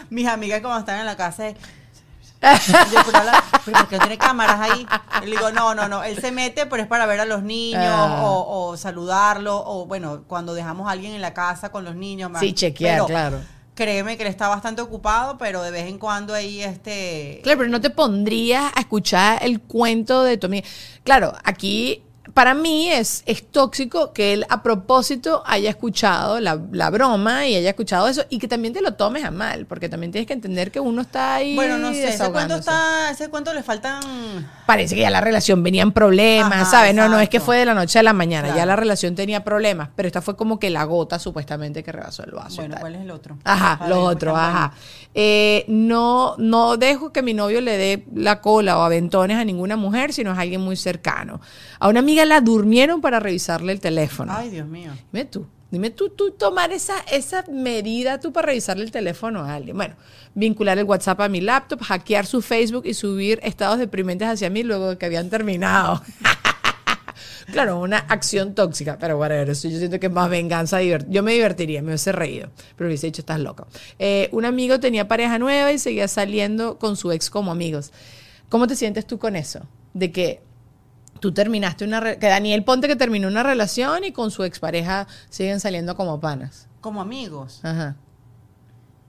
Mis 0.10 0.28
amigas 0.28 0.62
cuando 0.62 0.80
están 0.80 1.00
en 1.00 1.06
la 1.06 1.16
casa... 1.18 1.48
es- 1.48 1.56
Yo, 2.92 3.00
pero, 3.06 3.18
habla- 3.20 3.42
pero 3.64 3.78
¿por 3.80 3.88
qué 3.88 3.98
tiene 4.00 4.18
cámaras 4.18 4.60
ahí? 4.60 4.86
Y 5.22 5.26
le 5.28 5.32
digo, 5.38 5.52
no, 5.52 5.74
no, 5.74 5.88
no. 5.88 6.04
Él 6.04 6.20
se 6.20 6.32
mete, 6.34 6.66
pero 6.66 6.82
es 6.84 6.90
para 6.90 7.06
ver 7.06 7.22
a 7.22 7.26
los 7.26 7.42
niños 7.42 7.82
Ah. 7.88 8.22
o, 8.26 8.68
o 8.72 8.78
saludarlo. 8.78 9.64
O 9.66 9.86
bueno, 9.86 10.24
cuando 10.28 10.54
dejamos 10.54 10.90
a 10.90 10.92
alguien 10.92 11.14
en 11.14 11.22
la 11.22 11.34
casa 11.34 11.72
con 11.72 11.86
los 11.86 11.96
niños. 11.96 12.30
más. 12.30 12.42
Sí, 12.42 12.52
chequear, 12.54 12.96
Pero 12.96 13.06
claro. 13.08 13.40
Créeme 13.76 14.18
que 14.18 14.24
él 14.24 14.30
está 14.30 14.48
bastante 14.48 14.82
ocupado, 14.82 15.38
pero 15.38 15.64
de 15.64 15.72
vez 15.72 15.88
en 15.88 15.98
cuando 15.98 16.34
ahí 16.34 16.62
este... 16.62 17.40
Claro, 17.44 17.60
pero 17.60 17.70
no 17.72 17.82
te 17.82 17.90
pondrías 17.90 18.72
a 18.76 18.82
escuchar 18.82 19.40
el 19.42 19.62
cuento 19.62 20.24
de 20.24 20.38
tu. 20.38 20.50
Claro, 21.04 21.34
aquí 21.44 22.04
para 22.34 22.56
mí 22.56 22.90
es, 22.90 23.22
es 23.28 23.46
tóxico 23.50 24.12
que 24.12 24.34
él 24.34 24.46
a 24.50 24.64
propósito 24.64 25.44
haya 25.46 25.70
escuchado 25.70 26.40
la, 26.40 26.60
la 26.72 26.90
broma 26.90 27.46
y 27.46 27.56
haya 27.56 27.70
escuchado 27.70 28.08
eso 28.08 28.26
y 28.30 28.40
que 28.40 28.48
también 28.48 28.74
te 28.74 28.82
lo 28.82 28.96
tomes 28.96 29.24
a 29.24 29.30
mal, 29.32 29.68
porque 29.68 29.88
también 29.88 30.12
tienes 30.12 30.28
que 30.28 30.34
entender 30.34 30.72
que 30.72 30.80
uno 30.80 31.04
está 31.04 31.36
ahí. 31.36 31.56
Bueno, 31.56 31.78
no 31.78 31.90
sé, 31.90 32.08
ese 32.10 32.30
cuento 32.32 32.56
desahogándose. 32.56 32.60
está... 32.62 33.12
Ese 33.12 33.30
cuento 33.30 33.54
le 33.54 33.62
faltan... 33.62 34.02
Parece 34.66 34.96
que 34.96 35.02
ya 35.02 35.12
la 35.12 35.22
relación 35.22 35.62
venía 35.62 35.84
en 35.84 35.92
problemas, 35.92 36.54
Ajá, 36.54 36.66
¿sabes? 36.66 36.96
No, 36.96 37.08
no 37.08 37.20
es 37.20 37.30
que 37.30 37.40
fue 37.40 37.58
de 37.58 37.66
la 37.66 37.76
noche 37.76 38.00
a 38.00 38.04
la 38.04 38.14
mañana, 38.14 38.56
ya 38.56 38.66
la 38.66 38.76
relación 38.76 39.14
tenía 39.14 39.44
problemas, 39.44 39.90
pero 39.96 40.08
esta 40.08 40.22
fue 40.22 40.36
como 40.36 40.60
que 40.60 40.70
la 40.70 40.84
gota 40.86 41.20
supuestamente 41.20 41.84
que 41.84 41.92
rebasó 41.92 42.24
el 42.24 42.32
vaso. 42.32 42.58
Bueno. 42.58 42.78
¿cuál 42.80 42.96
es 42.96 43.02
el 43.02 43.12
otro? 43.12 43.38
Ajá, 43.44 43.78
Para 43.78 43.90
los 43.90 44.10
otros, 44.10 44.38
ajá. 44.38 44.74
Eh, 45.14 45.66
no, 45.68 46.36
no 46.40 46.78
dejo 46.78 47.12
que 47.12 47.22
mi 47.22 47.34
novio 47.36 47.62
le 47.62 47.78
dé 47.78 48.06
la 48.16 48.42
cola 48.42 48.80
o 48.80 48.82
aventones 48.82 49.38
a 49.38 49.46
ninguna 49.46 49.76
mujer, 49.76 50.12
sino 50.14 50.32
a 50.32 50.40
alguien 50.40 50.62
muy 50.62 50.76
cercano. 50.76 51.40
A 51.84 51.90
una 51.90 52.00
amiga 52.00 52.24
la 52.24 52.40
durmieron 52.40 53.02
para 53.02 53.20
revisarle 53.20 53.74
el 53.74 53.82
teléfono. 53.82 54.32
Ay, 54.34 54.50
Dios 54.50 54.66
mío. 54.66 54.92
Dime 55.12 55.26
tú, 55.26 55.48
dime 55.70 55.90
tú, 55.90 56.08
tú 56.08 56.32
tomar 56.32 56.72
esa, 56.72 56.98
esa 57.12 57.44
medida 57.52 58.22
tú 58.22 58.32
para 58.32 58.48
revisarle 58.48 58.86
el 58.86 58.92
teléfono 58.92 59.42
a 59.42 59.56
alguien. 59.56 59.76
Bueno, 59.76 59.96
vincular 60.34 60.78
el 60.78 60.86
WhatsApp 60.86 61.20
a 61.20 61.28
mi 61.28 61.42
laptop, 61.42 61.82
hackear 61.82 62.26
su 62.26 62.42
Facebook 62.42 62.86
y 62.86 62.94
subir 62.94 63.42
estados 63.44 63.80
deprimentes 63.80 64.30
hacia 64.30 64.50
mí 64.50 64.64
luego 64.64 64.92
de 64.92 64.98
que 64.98 65.06
habían 65.06 65.30
terminado. 65.30 66.02
Claro, 67.52 67.80
una 67.82 67.98
acción 67.98 68.56
tóxica, 68.56 68.98
pero 68.98 69.18
bueno, 69.18 69.36
eso 69.36 69.68
yo 69.68 69.78
siento 69.78 70.00
que 70.00 70.08
es 70.08 70.12
más 70.12 70.30
venganza. 70.30 70.82
Yo 70.82 71.24
me 71.24 71.34
divertiría, 71.34 71.82
me 71.82 71.90
hubiese 71.90 72.14
reído, 72.14 72.50
pero 72.78 72.88
hubiese 72.88 73.08
dicho, 73.08 73.22
estás 73.22 73.40
loco. 73.40 73.68
Eh, 74.00 74.30
un 74.32 74.46
amigo 74.46 74.80
tenía 74.80 75.10
pareja 75.10 75.38
nueva 75.38 75.72
y 75.72 75.78
seguía 75.78 76.08
saliendo 76.08 76.80
con 76.80 76.96
su 76.96 77.12
ex 77.12 77.30
como 77.30 77.52
amigos. 77.52 77.92
¿Cómo 78.48 78.66
te 78.66 78.78
sientes 78.78 79.06
tú 79.06 79.20
con 79.20 79.36
eso? 79.36 79.68
De 79.94 80.12
que 80.12 80.42
tú 81.24 81.32
terminaste 81.34 81.86
una... 81.86 82.02
re- 82.02 82.20
que 82.20 82.28
Daniel 82.28 82.66
Ponte 82.66 82.90
que 82.90 82.98
terminó 82.98 83.30
una 83.30 83.44
relación 83.44 84.04
y 84.04 84.12
con 84.12 84.30
su 84.30 84.44
expareja 84.44 85.08
siguen 85.30 85.62
saliendo 85.62 85.96
como 85.96 86.20
panas. 86.20 86.68
Como 86.82 87.00
amigos. 87.00 87.62
Ajá. 87.64 87.96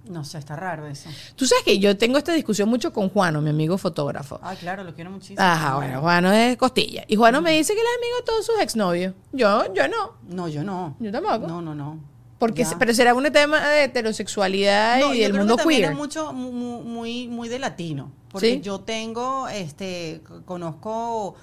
No 0.09 0.25
sé, 0.25 0.39
está 0.39 0.55
raro 0.55 0.87
eso. 0.87 1.09
Tú 1.35 1.45
sabes 1.45 1.65
que 1.65 1.81
yo 1.81 1.99
tengo 1.99 2.17
esta 2.17 2.33
discusión 2.33 2.69
mucho 2.69 2.93
con 2.93 3.09
Juano, 3.09 3.41
mi 3.41 3.51
amigo 3.51 3.79
fotógrafo. 3.79 4.39
Ay, 4.45 4.57
claro, 4.59 4.85
lo 4.85 4.95
quiero 4.95 5.11
muchísimo. 5.11 5.41
Ajá, 5.43 5.75
bueno, 5.75 6.01
Juano 6.03 6.31
es 6.31 6.57
costilla. 6.57 7.03
Y 7.09 7.17
Juano 7.17 7.41
me 7.43 7.51
dice 7.51 7.75
que 7.75 7.81
él 7.81 7.87
es 7.91 7.99
amigo 7.99 8.17
de 8.19 8.23
todos 8.23 8.47
sus 8.47 8.61
exnovios. 8.61 9.12
Yo, 9.33 9.75
yo 9.75 9.89
no. 9.89 10.12
No, 10.29 10.47
yo 10.47 10.62
no. 10.62 10.95
Yo 11.01 11.11
tampoco. 11.11 11.49
No, 11.49 11.61
no, 11.61 11.75
no. 11.75 11.99
Porque, 12.39 12.62
Ya. 12.62 12.79
pero 12.79 12.95
será 12.95 13.12
un 13.15 13.25
tema 13.33 13.67
de 13.69 13.85
heterosexualidad 13.85 15.01
No, 15.01 15.15
y 15.15 15.19
del 15.19 15.35
mundo 15.35 15.57
que 15.57 15.65
queer. 15.65 15.91
es 15.91 15.97
mucho 15.97 16.33
mu- 16.33 16.53
mu- 16.53 16.83
muy 16.83 17.27
muy 17.27 17.49
de 17.49 17.59
latino 17.59 18.12
porque 18.31 18.55
¿Sí? 18.55 18.61
yo 18.61 18.81
tengo 18.81 19.49
este 19.49 20.21
conozco 20.45 21.37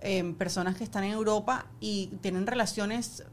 em, 0.00 0.34
personas 0.34 0.76
que 0.76 0.84
están 0.84 1.04
en 1.04 1.12
Europa 1.12 1.66
y 1.80 2.08
tienen 2.20 2.46
relaciones 2.46 3.24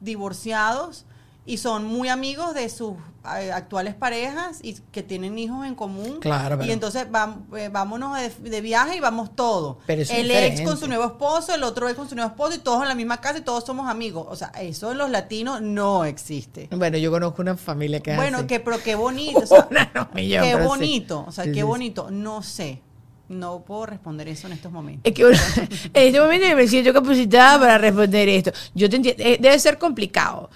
divorciados 0.00 1.04
y 1.46 1.56
son 1.56 1.84
muy 1.84 2.08
amigos 2.08 2.54
de 2.54 2.68
sus 2.68 2.94
eh, 3.38 3.50
actuales 3.52 3.94
parejas 3.94 4.60
y 4.62 4.74
que 4.92 5.02
tienen 5.02 5.38
hijos 5.38 5.66
en 5.66 5.74
común 5.74 6.18
Claro, 6.20 6.56
pero- 6.58 6.68
y 6.68 6.72
entonces 6.72 7.06
vam- 7.10 7.44
eh, 7.56 7.68
vámonos 7.70 8.16
de, 8.18 8.28
de 8.50 8.60
viaje 8.60 8.96
y 8.96 9.00
vamos 9.00 9.34
todos 9.34 9.76
Pero 9.86 10.02
el 10.02 10.30
ex 10.30 10.62
con 10.62 10.78
su 10.78 10.86
nuevo 10.86 11.04
esposo 11.04 11.54
el 11.54 11.62
otro 11.64 11.88
ex 11.88 11.96
con 11.98 12.08
su 12.08 12.14
nuevo 12.14 12.30
esposo 12.30 12.54
y 12.54 12.58
todos 12.58 12.82
en 12.82 12.88
la 12.88 12.94
misma 12.94 13.20
casa 13.20 13.38
y 13.38 13.42
todos 13.42 13.64
somos 13.64 13.88
amigos 13.88 14.26
o 14.28 14.36
sea 14.36 14.48
eso 14.60 14.92
en 14.92 14.98
los 14.98 15.10
latinos 15.10 15.60
no 15.60 16.04
existe 16.04 16.68
Bueno, 16.72 16.96
yo 16.98 17.10
conozco 17.10 17.42
una 17.42 17.56
familia 17.56 18.00
que 18.00 18.16
bueno, 18.16 18.46
que, 18.46 18.60
pero 18.60 18.78
qué 18.82 18.94
bonito. 18.94 19.40
o 19.42 19.46
sea, 19.46 19.66
Una 19.70 19.90
no, 19.94 20.08
millón, 20.14 20.44
qué 20.44 20.52
sí. 20.56 20.62
bonito. 20.66 21.24
O 21.26 21.32
sea, 21.32 21.44
Sí, 21.44 21.50
qué 21.52 21.56
sí. 21.60 21.62
bonito. 21.62 22.10
No 22.10 22.42
sé. 22.42 22.82
No 23.30 23.62
puedo 23.64 23.86
responder 23.86 24.26
eso 24.28 24.48
en 24.48 24.54
estos 24.54 24.72
momentos. 24.72 25.02
Es 25.04 25.14
que 25.16 25.24
uno- 25.24 25.38
en 25.94 26.06
este 26.08 26.20
momento 26.20 26.46
me 26.56 26.66
siento 26.66 26.92
capacitada 26.92 27.60
para 27.60 27.78
responder 27.78 28.28
esto. 28.28 28.50
Yo 28.74 28.90
te 28.90 28.96
entiendo, 28.96 29.22
eh, 29.24 29.38
debe 29.40 29.56
ser 29.60 29.78
complicado. 29.78 30.50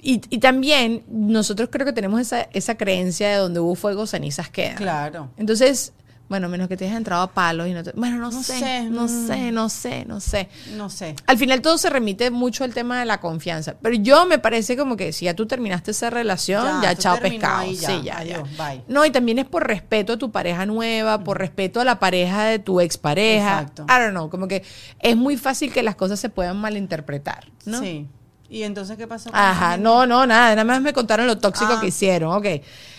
Y, 0.00 0.20
y 0.30 0.38
también 0.38 1.02
nosotros 1.10 1.68
creo 1.72 1.84
que 1.84 1.92
tenemos 1.92 2.20
esa, 2.20 2.42
esa 2.52 2.76
creencia 2.76 3.28
de 3.30 3.34
donde 3.36 3.58
hubo 3.58 3.74
fuego, 3.74 4.06
cenizas 4.06 4.48
quedan. 4.48 4.76
Claro. 4.76 5.28
Entonces, 5.36 5.92
bueno, 6.30 6.48
menos 6.48 6.68
que 6.68 6.76
te 6.76 6.84
hayas 6.86 6.96
entrado 6.96 7.22
a 7.22 7.32
palos 7.32 7.66
y 7.68 7.72
no 7.74 7.82
te... 7.82 7.90
Bueno, 7.92 8.16
no, 8.18 8.30
No 8.30 8.42
sé, 8.42 8.58
sé, 8.58 8.82
no 8.84 9.02
mm. 9.02 9.26
sé, 9.26 9.52
no 9.52 9.68
sé, 9.68 10.04
no 10.06 10.20
sé. 10.20 10.48
No 10.76 10.88
sé. 10.88 11.16
Al 11.26 11.36
final 11.36 11.60
todo 11.60 11.76
se 11.76 11.90
remite 11.90 12.30
mucho 12.30 12.62
al 12.64 12.72
tema 12.72 13.00
de 13.00 13.04
la 13.04 13.18
confianza. 13.20 13.74
Pero 13.82 13.96
yo 13.96 14.24
me 14.26 14.38
parece 14.38 14.76
como 14.76 14.96
que 14.96 15.12
si 15.12 15.24
ya 15.26 15.34
tú 15.34 15.46
terminaste 15.46 15.90
esa 15.90 16.08
relación, 16.08 16.64
Ya, 16.80 16.92
ya, 16.92 16.94
chao 16.94 17.18
pescado. 17.20 17.70
ya. 17.72 17.88
Sí, 17.88 18.02
ya, 18.04 18.18
Adiós, 18.18 18.48
ya. 18.56 18.64
bye. 18.64 18.82
No, 18.86 19.04
y 19.04 19.10
también 19.10 19.40
es 19.40 19.44
por 19.44 19.66
respeto 19.66 20.12
a 20.12 20.16
tu 20.16 20.30
pareja 20.30 20.64
nueva, 20.66 21.24
por 21.24 21.36
respeto 21.38 21.80
a 21.80 21.84
la 21.84 21.98
pareja 21.98 22.44
de 22.44 22.60
tu 22.60 22.80
expareja. 22.80 23.62
Exacto. 23.62 23.82
I 23.88 23.98
don't 24.00 24.10
know, 24.12 24.30
como 24.30 24.46
que 24.46 24.62
es 25.00 25.16
muy 25.16 25.36
fácil 25.36 25.72
que 25.72 25.82
las 25.82 25.96
cosas 25.96 26.20
se 26.20 26.28
puedan 26.28 26.56
malinterpretar, 26.58 27.48
¿no? 27.66 27.80
Sí. 27.80 28.06
¿Y 28.48 28.64
entonces 28.64 28.96
qué 28.96 29.06
pasó? 29.06 29.30
con 29.30 29.38
Ajá, 29.38 29.76
no, 29.76 30.06
no, 30.06 30.26
nada, 30.26 30.50
nada 30.50 30.64
más 30.64 30.80
me 30.80 30.92
contaron 30.92 31.26
lo 31.28 31.38
tóxico 31.38 31.74
Ah. 31.76 31.80
que 31.80 31.86
hicieron, 31.88 32.32
ok. 32.34 32.46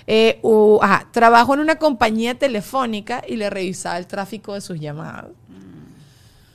Eh, 0.08 0.42
trabajo 1.12 1.54
en 1.54 1.60
una 1.60 1.76
compañía 1.76 2.36
telefónica 2.36 3.24
y 3.28 3.36
le 3.36 3.50
revisaba 3.50 3.98
el 3.98 4.08
tráfico 4.08 4.54
de 4.54 4.62
sus 4.62 4.80
llamadas. 4.80 5.26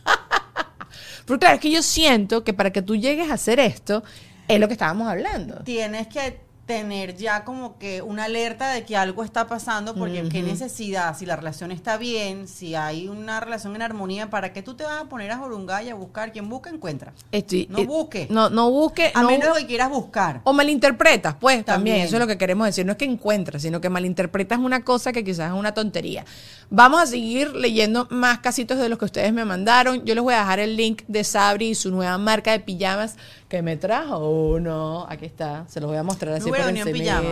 Porque 1.26 1.40
claro, 1.40 1.56
es 1.56 1.60
que 1.60 1.70
yo 1.70 1.82
siento 1.82 2.44
que 2.44 2.54
para 2.54 2.72
que 2.72 2.82
tú 2.82 2.96
llegues 2.96 3.30
a 3.30 3.34
hacer 3.34 3.58
esto, 3.60 4.02
es 4.48 4.60
lo 4.60 4.68
que 4.68 4.74
estábamos 4.74 5.08
hablando. 5.08 5.56
Tienes 5.64 6.06
que 6.06 6.45
tener 6.66 7.16
ya 7.16 7.44
como 7.44 7.78
que 7.78 8.02
una 8.02 8.24
alerta 8.24 8.70
de 8.72 8.84
que 8.84 8.96
algo 8.96 9.22
está 9.22 9.46
pasando, 9.46 9.94
porque 9.94 10.28
qué 10.28 10.42
necesidad, 10.42 11.16
si 11.16 11.24
la 11.24 11.36
relación 11.36 11.70
está 11.70 11.96
bien, 11.96 12.48
si 12.48 12.74
hay 12.74 13.06
una 13.06 13.38
relación 13.38 13.76
en 13.76 13.82
armonía, 13.82 14.30
¿para 14.30 14.52
qué 14.52 14.62
tú 14.62 14.74
te 14.74 14.82
vas 14.82 15.00
a 15.00 15.04
poner 15.04 15.30
a 15.30 15.38
jorungar 15.38 15.84
y 15.84 15.90
a 15.90 15.94
buscar? 15.94 16.32
Quien 16.32 16.48
busca, 16.48 16.68
encuentra. 16.70 17.12
Estoy- 17.30 17.68
No 17.70 17.78
eh, 17.78 17.86
busque. 17.86 18.26
No, 18.30 18.50
no 18.50 18.68
busque. 18.70 19.12
A 19.14 19.22
no 19.22 19.28
menos 19.30 19.56
que 19.56 19.66
quieras 19.66 19.90
buscar. 19.90 20.40
O 20.42 20.52
malinterpretas, 20.52 21.36
pues 21.36 21.64
también. 21.64 21.76
También. 21.76 22.06
eso 22.06 22.16
es 22.16 22.20
lo 22.20 22.26
que 22.26 22.36
queremos 22.36 22.66
decir. 22.66 22.84
No 22.84 22.92
es 22.92 22.98
que 22.98 23.04
encuentras, 23.04 23.62
sino 23.62 23.80
que 23.80 23.88
malinterpretas 23.88 24.58
una 24.58 24.82
cosa 24.82 25.12
que 25.12 25.22
quizás 25.22 25.52
es 25.52 25.58
una 25.58 25.72
tontería. 25.72 26.24
Vamos 26.68 27.00
a 27.00 27.06
seguir 27.06 27.54
leyendo 27.54 28.08
más 28.10 28.40
casitos 28.40 28.78
de 28.78 28.88
los 28.88 28.98
que 28.98 29.04
ustedes 29.04 29.32
me 29.32 29.44
mandaron. 29.44 30.04
Yo 30.04 30.16
les 30.16 30.24
voy 30.24 30.34
a 30.34 30.38
dejar 30.40 30.58
el 30.58 30.76
link 30.76 31.02
de 31.06 31.22
Sabri 31.22 31.68
y 31.68 31.74
su 31.76 31.92
nueva 31.92 32.18
marca 32.18 32.50
de 32.50 32.58
pijamas 32.58 33.14
que 33.48 33.62
me 33.62 33.76
trajo. 33.76 34.16
Oh, 34.18 34.58
no, 34.60 35.06
aquí 35.08 35.24
está. 35.26 35.64
Se 35.68 35.80
los 35.80 35.88
voy 35.88 35.98
a 35.98 36.02
mostrar 36.02 36.34
así 36.34 36.48
por 36.48 36.64
venido 36.64 36.86
en 36.86 36.92
pijama. 36.92 37.30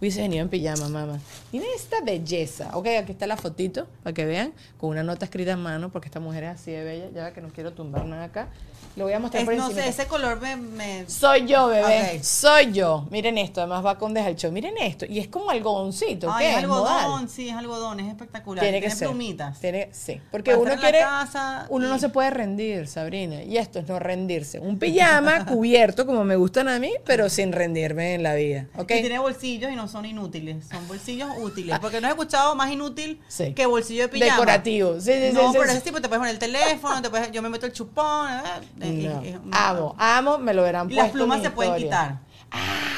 Hubiese 0.00 0.20
venido 0.22 0.42
en 0.42 0.48
pijama, 0.48 0.88
mamá. 0.88 1.18
Miren 1.52 1.68
esta 1.76 2.00
belleza. 2.02 2.70
Ok, 2.74 2.86
aquí 2.98 3.12
está 3.12 3.26
la 3.26 3.36
fotito 3.36 3.86
para 4.02 4.12
que 4.14 4.24
vean, 4.24 4.52
con 4.78 4.90
una 4.90 5.02
nota 5.02 5.24
escrita 5.24 5.52
en 5.52 5.60
mano, 5.60 5.90
porque 5.90 6.06
esta 6.08 6.20
mujer 6.20 6.44
es 6.44 6.50
así 6.60 6.72
de 6.72 6.82
bella. 6.84 7.06
Ya 7.14 7.32
que 7.32 7.40
no 7.40 7.48
quiero 7.48 7.72
tumbar 7.72 8.04
nada 8.04 8.24
acá. 8.24 8.48
Lo 8.96 9.04
voy 9.04 9.12
a 9.12 9.18
mostrar 9.18 9.42
Es- 9.42 9.48
por 9.48 9.56
no 9.56 9.70
sé, 9.72 9.88
ese 9.88 10.06
color 10.06 10.40
me... 10.40 10.54
me- 10.56 11.08
Soy 11.08 11.46
yo, 11.46 11.66
bebé. 11.66 12.22
Soy 12.22 12.70
yo. 12.72 13.08
Miren 13.10 13.38
esto, 13.38 13.60
además 13.60 13.84
va 13.84 13.98
con 13.98 14.14
Show. 14.14 14.52
Miren 14.52 14.74
esto. 14.80 15.04
Y 15.04 15.18
es 15.18 15.26
como 15.26 15.50
algodoncito. 15.50 16.30
Ay, 16.32 16.46
¿qué? 16.46 16.50
es 16.52 16.56
algodón, 16.58 17.02
Modal. 17.10 17.28
sí, 17.28 17.48
es 17.48 17.56
algodón, 17.56 17.98
es 17.98 18.06
espectacular. 18.08 18.62
Tiene 18.62 18.78
que 18.78 18.86
Tiene 18.86 18.96
ser. 18.96 19.08
plumitas. 19.08 19.58
Tiene- 19.60 19.88
sí. 19.92 20.20
Porque 20.30 20.52
Para 20.52 20.62
uno 20.62 20.76
quiere. 20.80 21.00
casa 21.00 21.66
uno 21.70 21.88
no 21.88 21.98
se 21.98 22.08
puede 22.08 22.30
rendir, 22.30 22.86
Sabrina. 22.86 23.42
Y 23.42 23.56
esto 23.56 23.80
es 23.80 23.88
no 23.88 23.98
rendirse. 23.98 24.60
Un 24.60 24.78
pijama 24.78 25.43
cubierto 25.46 26.06
como 26.06 26.24
me 26.24 26.36
gustan 26.36 26.68
a 26.68 26.78
mí, 26.78 26.92
pero 27.06 27.28
sin 27.28 27.52
rendirme 27.52 28.14
en 28.14 28.22
la 28.22 28.34
vida. 28.34 28.66
¿Ok? 28.76 28.90
Y 28.92 29.00
tiene 29.00 29.18
bolsillos 29.18 29.70
y 29.72 29.76
no 29.76 29.88
son 29.88 30.04
inútiles. 30.06 30.66
Son 30.68 30.86
bolsillos 30.88 31.30
útiles. 31.38 31.78
Porque 31.78 32.00
no 32.00 32.08
he 32.08 32.10
escuchado 32.10 32.54
más 32.54 32.70
inútil 32.70 33.20
Sí. 33.28 33.52
que 33.54 33.66
bolsillo 33.66 34.02
de 34.02 34.08
pijama. 34.08 34.32
Decorativo. 34.32 35.00
Sí, 35.00 35.12
sí, 35.12 35.28
sí, 35.28 35.32
no, 35.34 35.52
sí, 35.52 35.58
pero 35.58 35.72
ese 35.72 35.80
tipo 35.80 36.00
te 36.00 36.08
puedes 36.08 36.18
poner 36.20 36.34
el 36.34 36.38
teléfono, 36.38 37.00
te 37.02 37.10
puedes- 37.10 37.30
yo 37.32 37.42
me 37.42 37.48
meto 37.48 37.66
el 37.66 37.72
chupón. 37.72 38.28
eh, 38.30 38.40
eh, 38.80 39.08
No. 39.08 39.22
eh, 39.22 39.28
eh, 39.30 39.38
Amo, 39.52 39.94
amo, 39.98 40.38
me 40.38 40.52
lo 40.54 40.62
verán 40.62 40.90
Y 40.90 40.94
las 40.94 41.10
plumas 41.10 41.42
se 41.42 41.50
pueden 41.50 41.76
quitar. 41.76 42.18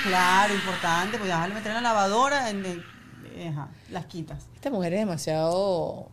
Claro, 0.02 0.54
importante. 0.54 1.18
Pues 1.18 1.28
ya 1.28 1.46
le 1.48 1.54
meter 1.54 1.68
en 1.68 1.74
la 1.76 1.80
lavadora, 1.80 2.50
en, 2.50 2.64
en- 2.66 3.48
ajá, 3.48 3.68
las 3.90 4.06
quitas. 4.06 4.44
Esta 4.54 4.70
mujer 4.70 4.92
es 4.94 5.00
demasiado... 5.00 6.08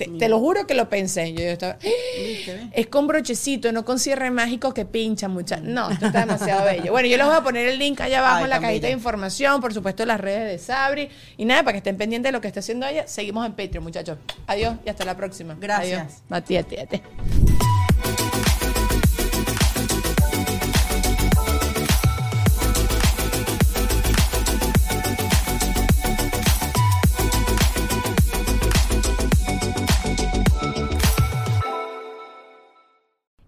Te, 0.00 0.06
te 0.06 0.28
lo 0.30 0.38
juro 0.38 0.66
que 0.66 0.72
lo 0.74 0.88
pensé. 0.88 1.34
Yo, 1.34 1.40
yo 1.40 1.50
estaba... 1.50 1.76
Ve? 1.82 2.70
Es 2.72 2.86
con 2.86 3.06
brochecito, 3.06 3.70
no 3.70 3.84
con 3.84 3.98
cierre 3.98 4.30
mágico 4.30 4.72
que 4.72 4.86
pincha 4.86 5.28
mucha. 5.28 5.58
No, 5.58 5.90
esto 5.90 6.06
está 6.06 6.20
demasiado 6.20 6.64
bello. 6.64 6.90
Bueno, 6.90 7.06
yo 7.06 7.18
les 7.18 7.26
voy 7.26 7.36
a 7.36 7.42
poner 7.42 7.68
el 7.68 7.78
link 7.78 8.00
allá 8.00 8.20
abajo 8.20 8.36
Ay, 8.38 8.44
en 8.44 8.50
la 8.50 8.60
cajita 8.60 8.86
de 8.86 8.94
información, 8.94 9.60
por 9.60 9.74
supuesto 9.74 10.06
las 10.06 10.18
redes 10.18 10.50
de 10.50 10.58
Sabri. 10.58 11.10
Y 11.36 11.44
nada, 11.44 11.64
para 11.64 11.72
que 11.72 11.78
estén 11.78 11.98
pendientes 11.98 12.28
de 12.28 12.32
lo 12.32 12.40
que 12.40 12.48
está 12.48 12.60
haciendo 12.60 12.86
ella, 12.86 13.06
seguimos 13.06 13.44
en 13.44 13.52
Patreon, 13.52 13.84
muchachos. 13.84 14.16
Adiós 14.46 14.76
y 14.86 14.88
hasta 14.88 15.04
la 15.04 15.18
próxima. 15.18 15.54
Gracias. 15.60 16.22
Adiós. 16.30 16.66
Tíate. 16.66 17.02